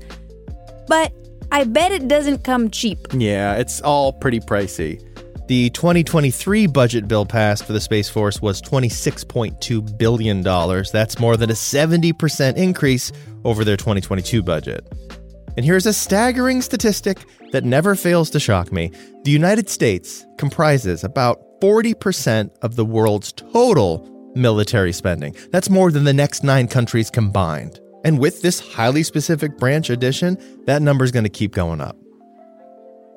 But 0.87 1.13
I 1.53 1.65
bet 1.65 1.93
it 1.93 2.09
doesn't 2.09 2.45
come 2.45 2.71
cheap. 2.71 2.99
Yeah, 3.13 3.55
it's 3.55 3.81
all 3.81 4.13
pretty 4.13 4.41
pricey. 4.41 5.03
The 5.49 5.71
2023 5.71 6.67
budget 6.67 7.07
bill 7.07 7.25
passed 7.25 7.65
for 7.65 7.73
the 7.73 7.81
Space 7.81 8.09
Force 8.09 8.43
was 8.43 8.61
$26.2 8.63 9.97
billion. 9.97 10.43
That's 10.43 11.21
more 11.21 11.37
than 11.37 11.51
a 11.51 11.55
70% 11.55 12.57
increase 12.57 13.13
over 13.45 13.65
their 13.65 13.77
2022 13.77 14.43
budget. 14.43 14.85
And 15.57 15.65
here's 15.65 15.87
a 15.87 15.93
staggering 15.93 16.63
statistic 16.63 17.19
that 17.53 17.65
never 17.65 17.95
fails 17.95 18.29
to 18.31 18.41
shock 18.41 18.73
me 18.73 18.91
the 19.23 19.31
United 19.31 19.71
States 19.71 20.27
comprises 20.37 21.05
about 21.05 21.41
40% 21.61 22.51
of 22.63 22.77
the 22.77 22.85
world's 22.85 23.33
total 23.33 24.33
military 24.35 24.93
spending. 24.93 25.35
That's 25.53 25.71
more 25.71 25.91
than 25.91 26.05
the 26.05 26.13
next 26.13 26.45
nine 26.45 26.69
countries 26.69 27.09
combined. 27.09 27.81
And 28.07 28.21
with 28.21 28.41
this 28.41 28.61
highly 28.61 29.03
specific 29.03 29.59
branch 29.59 29.91
addition, 29.91 30.39
that 30.67 30.81
number 30.81 31.05
is 31.05 31.11
going 31.11 31.25
to 31.25 31.29
keep 31.29 31.53
going 31.53 31.81
up. 31.81 31.97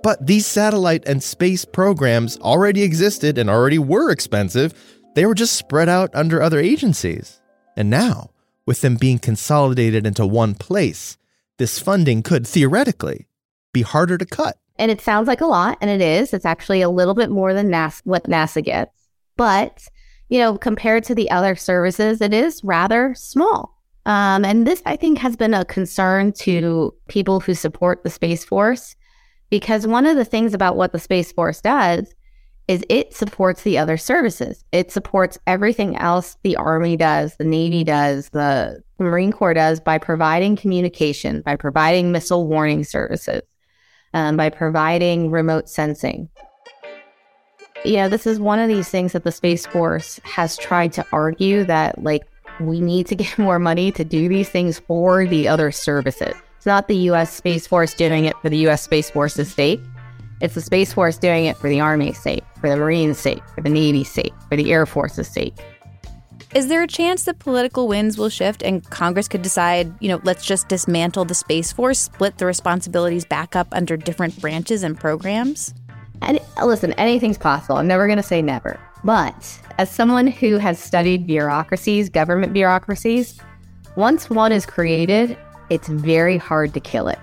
But 0.01 0.25
these 0.25 0.47
satellite 0.47 1.03
and 1.05 1.21
space 1.21 1.63
programs 1.63 2.39
already 2.39 2.81
existed 2.81 3.37
and 3.37 3.51
already 3.51 3.77
were 3.77 4.09
expensive. 4.09 4.73
They 5.13 5.27
were 5.27 5.35
just 5.35 5.55
spread 5.55 5.89
out 5.89 6.09
under 6.15 6.41
other 6.41 6.57
agencies. 6.57 7.39
And 7.77 7.91
now, 7.91 8.31
with 8.65 8.81
them 8.81 8.95
being 8.95 9.19
consolidated 9.19 10.07
into 10.07 10.25
one 10.25 10.55
place, 10.55 11.19
this 11.59 11.77
funding 11.77 12.23
could 12.23 12.47
theoretically 12.47 13.27
be 13.71 13.83
harder 13.83 14.17
to 14.17 14.25
cut. 14.25 14.57
And 14.79 14.89
it 14.89 15.01
sounds 15.01 15.27
like 15.27 15.41
a 15.41 15.45
lot, 15.45 15.77
and 15.81 15.91
it 15.91 16.01
is. 16.01 16.33
It's 16.33 16.45
actually 16.45 16.81
a 16.81 16.89
little 16.89 17.13
bit 17.13 17.29
more 17.29 17.53
than 17.53 17.69
NASA, 17.69 18.01
what 18.05 18.23
NASA 18.23 18.63
gets. 18.63 19.07
But, 19.37 19.87
you 20.29 20.39
know, 20.39 20.57
compared 20.57 21.03
to 21.03 21.13
the 21.13 21.29
other 21.29 21.55
services, 21.55 22.21
it 22.21 22.33
is 22.33 22.63
rather 22.63 23.13
small. 23.13 23.78
Um, 24.05 24.43
and 24.45 24.65
this, 24.65 24.81
I 24.85 24.95
think, 24.95 25.19
has 25.19 25.35
been 25.35 25.53
a 25.53 25.65
concern 25.65 26.31
to 26.33 26.93
people 27.07 27.39
who 27.39 27.53
support 27.53 28.03
the 28.03 28.09
Space 28.09 28.43
Force 28.43 28.95
because 29.49 29.85
one 29.85 30.05
of 30.05 30.15
the 30.15 30.25
things 30.25 30.53
about 30.53 30.77
what 30.77 30.91
the 30.91 30.99
Space 30.99 31.31
Force 31.31 31.61
does 31.61 32.13
is 32.67 32.83
it 32.87 33.15
supports 33.15 33.63
the 33.63 33.79
other 33.79 33.97
services. 33.97 34.63
It 34.71 34.91
supports 34.91 35.39
everything 35.47 35.97
else 35.97 36.37
the 36.43 36.55
Army 36.55 36.95
does, 36.95 37.35
the 37.37 37.43
Navy 37.43 37.83
does, 37.83 38.29
the 38.29 38.83
Marine 38.99 39.31
Corps 39.31 39.55
does 39.55 39.79
by 39.79 39.97
providing 39.97 40.55
communication, 40.55 41.41
by 41.41 41.55
providing 41.55 42.11
missile 42.11 42.47
warning 42.47 42.83
services, 42.83 43.41
um, 44.13 44.37
by 44.37 44.49
providing 44.49 45.31
remote 45.31 45.67
sensing. 45.67 46.29
Yeah, 47.83 48.07
this 48.07 48.27
is 48.27 48.39
one 48.39 48.59
of 48.59 48.67
these 48.67 48.89
things 48.89 49.13
that 49.13 49.23
the 49.23 49.31
Space 49.31 49.65
Force 49.65 50.19
has 50.23 50.55
tried 50.55 50.93
to 50.93 51.05
argue 51.11 51.63
that, 51.63 52.03
like, 52.03 52.27
we 52.59 52.81
need 52.81 53.07
to 53.07 53.15
get 53.15 53.37
more 53.37 53.59
money 53.59 53.91
to 53.93 54.03
do 54.03 54.29
these 54.29 54.49
things 54.49 54.79
for 54.79 55.25
the 55.25 55.47
other 55.47 55.71
services. 55.71 56.33
It's 56.57 56.65
not 56.65 56.87
the 56.87 56.97
US 57.11 57.33
Space 57.33 57.65
Force 57.65 57.93
doing 57.93 58.25
it 58.25 58.35
for 58.41 58.49
the 58.49 58.67
US 58.67 58.83
Space 58.83 59.09
Force's 59.09 59.51
sake. 59.51 59.79
It's 60.41 60.55
the 60.55 60.61
Space 60.61 60.93
Force 60.93 61.17
doing 61.17 61.45
it 61.45 61.57
for 61.57 61.69
the 61.69 61.79
Army's 61.79 62.17
sake, 62.17 62.43
for 62.61 62.69
the 62.69 62.77
Marines' 62.77 63.17
sake, 63.17 63.43
for 63.55 63.61
the 63.61 63.69
Navy's 63.69 64.09
sake, 64.09 64.33
for 64.47 64.55
the 64.55 64.71
Air 64.71 64.85
Force's 64.85 65.27
sake. 65.27 65.55
Is 66.55 66.67
there 66.67 66.81
a 66.81 66.87
chance 66.87 67.25
that 67.25 67.37
political 67.39 67.87
winds 67.87 68.17
will 68.17 68.29
shift 68.29 68.63
and 68.63 68.83
Congress 68.89 69.27
could 69.27 69.43
decide, 69.43 69.93
you 70.01 70.09
know, 70.09 70.19
let's 70.23 70.45
just 70.45 70.67
dismantle 70.67 71.25
the 71.25 71.35
Space 71.35 71.71
Force, 71.71 71.99
split 71.99 72.39
the 72.39 72.45
responsibilities 72.45 73.23
back 73.23 73.55
up 73.55 73.67
under 73.71 73.95
different 73.95 74.39
branches 74.41 74.81
and 74.81 74.99
programs? 74.99 75.73
And 76.21 76.39
listen, 76.63 76.93
anything's 76.93 77.37
possible. 77.37 77.77
I'm 77.77 77.87
never 77.87 78.07
going 78.07 78.17
to 78.17 78.23
say 78.23 78.41
never. 78.41 78.79
But 79.03 79.59
as 79.77 79.89
someone 79.89 80.27
who 80.27 80.57
has 80.57 80.79
studied 80.79 81.25
bureaucracies, 81.25 82.09
government 82.09 82.53
bureaucracies, 82.53 83.39
once 83.95 84.29
one 84.29 84.51
is 84.51 84.65
created, 84.65 85.37
it's 85.69 85.87
very 85.87 86.37
hard 86.37 86.73
to 86.73 86.79
kill 86.79 87.07
it. 87.07 87.19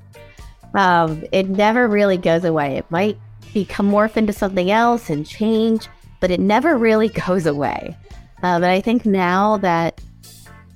um, 0.74 1.24
it 1.32 1.48
never 1.48 1.88
really 1.88 2.16
goes 2.16 2.44
away. 2.44 2.76
It 2.76 2.90
might 2.90 3.18
become 3.54 3.90
morph 3.90 4.16
into 4.16 4.32
something 4.32 4.70
else 4.70 5.08
and 5.08 5.26
change, 5.26 5.88
but 6.20 6.30
it 6.30 6.40
never 6.40 6.76
really 6.76 7.08
goes 7.26 7.46
away. 7.46 7.96
But 8.42 8.64
I 8.64 8.80
think 8.80 9.04
now 9.04 9.56
that 9.58 10.00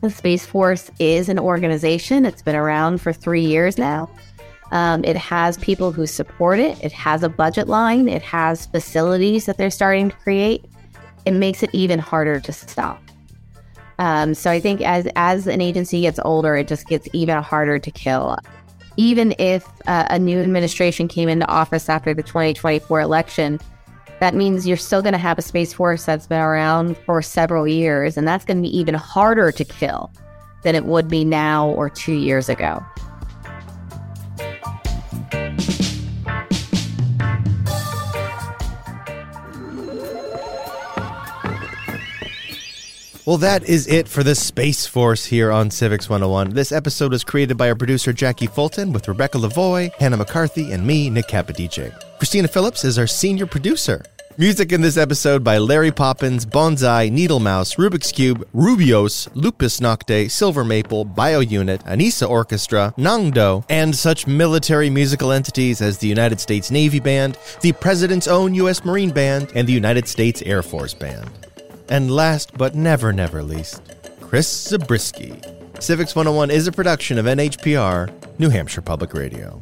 the 0.01 0.11
Space 0.11 0.47
Force 0.47 0.91
is 0.99 1.29
an 1.29 1.39
organization, 1.39 2.25
it's 2.25 2.43
been 2.43 2.57
around 2.57 3.01
for 3.01 3.13
three 3.13 3.45
years 3.45 3.79
now. 3.79 4.11
Um, 4.73 5.05
it 5.05 5.17
has 5.17 5.59
people 5.59 5.93
who 5.93 6.07
support 6.07 6.59
it. 6.61 6.83
It 6.83 6.93
has 6.93 7.23
a 7.23 7.29
budget 7.29 7.69
line. 7.69 8.09
It 8.09 8.23
has 8.23 8.67
facilities 8.67 9.47
that 9.47 9.59
they're 9.59 9.71
starting 9.71 10.11
to 10.11 10.17
create. 10.17 10.65
It 11.27 11.33
makes 11.33 11.63
it 11.63 11.71
even 11.73 11.99
harder 11.99 12.41
to 12.41 12.53
stop. 12.53 13.03
Um, 13.99 14.33
so 14.35 14.51
I 14.51 14.61
think 14.61 14.81
as 14.81 15.07
as 15.15 15.47
an 15.47 15.61
agency 15.61 16.01
gets 16.03 16.19
older, 16.25 16.57
it 16.57 16.69
just 16.69 16.87
gets 16.87 17.07
even 17.13 17.43
harder 17.43 17.79
to 17.79 17.91
kill. 17.91 18.39
Even 18.97 19.35
if 19.39 19.67
uh, 19.87 20.07
a 20.09 20.19
new 20.19 20.41
administration 20.41 21.07
came 21.07 21.29
into 21.29 21.47
office 21.49 21.89
after 21.89 22.15
the 22.15 22.23
2024 22.23 23.01
election, 23.01 23.61
that 24.21 24.35
means 24.35 24.67
you're 24.67 24.77
still 24.77 25.03
going 25.03 25.13
to 25.13 25.19
have 25.19 25.39
a 25.39 25.43
space 25.43 25.73
force 25.73 26.05
that's 26.05 26.27
been 26.27 26.41
around 26.41 26.97
for 26.99 27.21
several 27.21 27.67
years, 27.67 28.17
and 28.17 28.27
that's 28.27 28.45
going 28.45 28.59
to 28.59 28.63
be 28.63 28.77
even 28.77 28.95
harder 28.95 29.53
to 29.53 29.65
kill 29.65 30.11
than 30.63 30.75
it 30.75 30.85
would 30.85 31.09
be 31.09 31.25
now 31.25 31.69
or 31.71 31.89
two 31.91 32.13
years 32.13 32.49
ago. 32.49 32.85
Well, 43.31 43.39
that 43.39 43.63
is 43.69 43.87
it 43.87 44.09
for 44.09 44.25
the 44.25 44.35
Space 44.35 44.87
Force 44.87 45.25
here 45.25 45.53
on 45.53 45.71
Civics 45.71 46.09
101. 46.11 46.51
This 46.51 46.73
episode 46.73 47.13
was 47.13 47.23
created 47.23 47.57
by 47.57 47.69
our 47.69 47.77
producer 47.77 48.13
Jackie 48.13 48.49
Fulton 48.49 48.93
with 48.93 49.07
Rebecca 49.07 49.39
Lavoie, 49.39 49.95
Hannah 50.01 50.17
McCarthy, 50.17 50.73
and 50.73 50.85
me, 50.85 51.09
Nick 51.11 51.29
Capodice. 51.29 51.95
Christina 52.19 52.49
Phillips 52.49 52.85
is 52.85 52.99
our 52.99 53.07
senior 53.07 53.47
producer. 53.47 54.03
Music 54.37 54.73
in 54.73 54.81
this 54.81 54.97
episode 54.97 55.45
by 55.45 55.59
Larry 55.59 55.93
Poppins, 55.93 56.45
Bonsai, 56.45 57.09
Needle 57.09 57.39
Mouse, 57.39 57.77
Rubik's 57.77 58.11
Cube, 58.11 58.45
Rubios, 58.53 59.29
Lupus 59.35 59.79
Nocte, 59.79 60.29
Silver 60.29 60.65
Maple, 60.65 61.07
BioUnit, 61.07 61.85
Anissa 61.85 62.29
Orchestra, 62.29 62.93
Nangdo, 62.99 63.65
and 63.69 63.95
such 63.95 64.27
military 64.27 64.91
musical 64.91 65.31
entities 65.31 65.81
as 65.81 65.99
the 65.99 66.09
United 66.09 66.41
States 66.41 66.73
Navy 66.73 66.99
Band, 66.99 67.39
the 67.61 67.71
President's 67.71 68.27
own 68.27 68.57
U.S. 68.57 68.85
Marine 68.85 69.11
Band, 69.11 69.53
and 69.55 69.69
the 69.69 69.73
United 69.73 70.09
States 70.09 70.43
Air 70.43 70.65
Force 70.65 70.95
Band. 70.95 71.47
And 71.91 72.09
last 72.09 72.57
but 72.57 72.77
never, 72.77 73.13
never 73.13 73.43
least, 73.43 73.83
Chris 74.21 74.47
Zabriskie. 74.69 75.41
Civics 75.81 76.15
101 76.15 76.53
is 76.53 76.69
a 76.69 76.73
production 76.73 77.19
of 77.19 77.27
NHPR, 77.27 78.39
New 78.39 78.49
Hampshire 78.49 78.81
Public 78.81 79.13
Radio. 79.13 79.61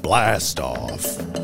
Blast 0.00 0.58
off. 0.58 1.43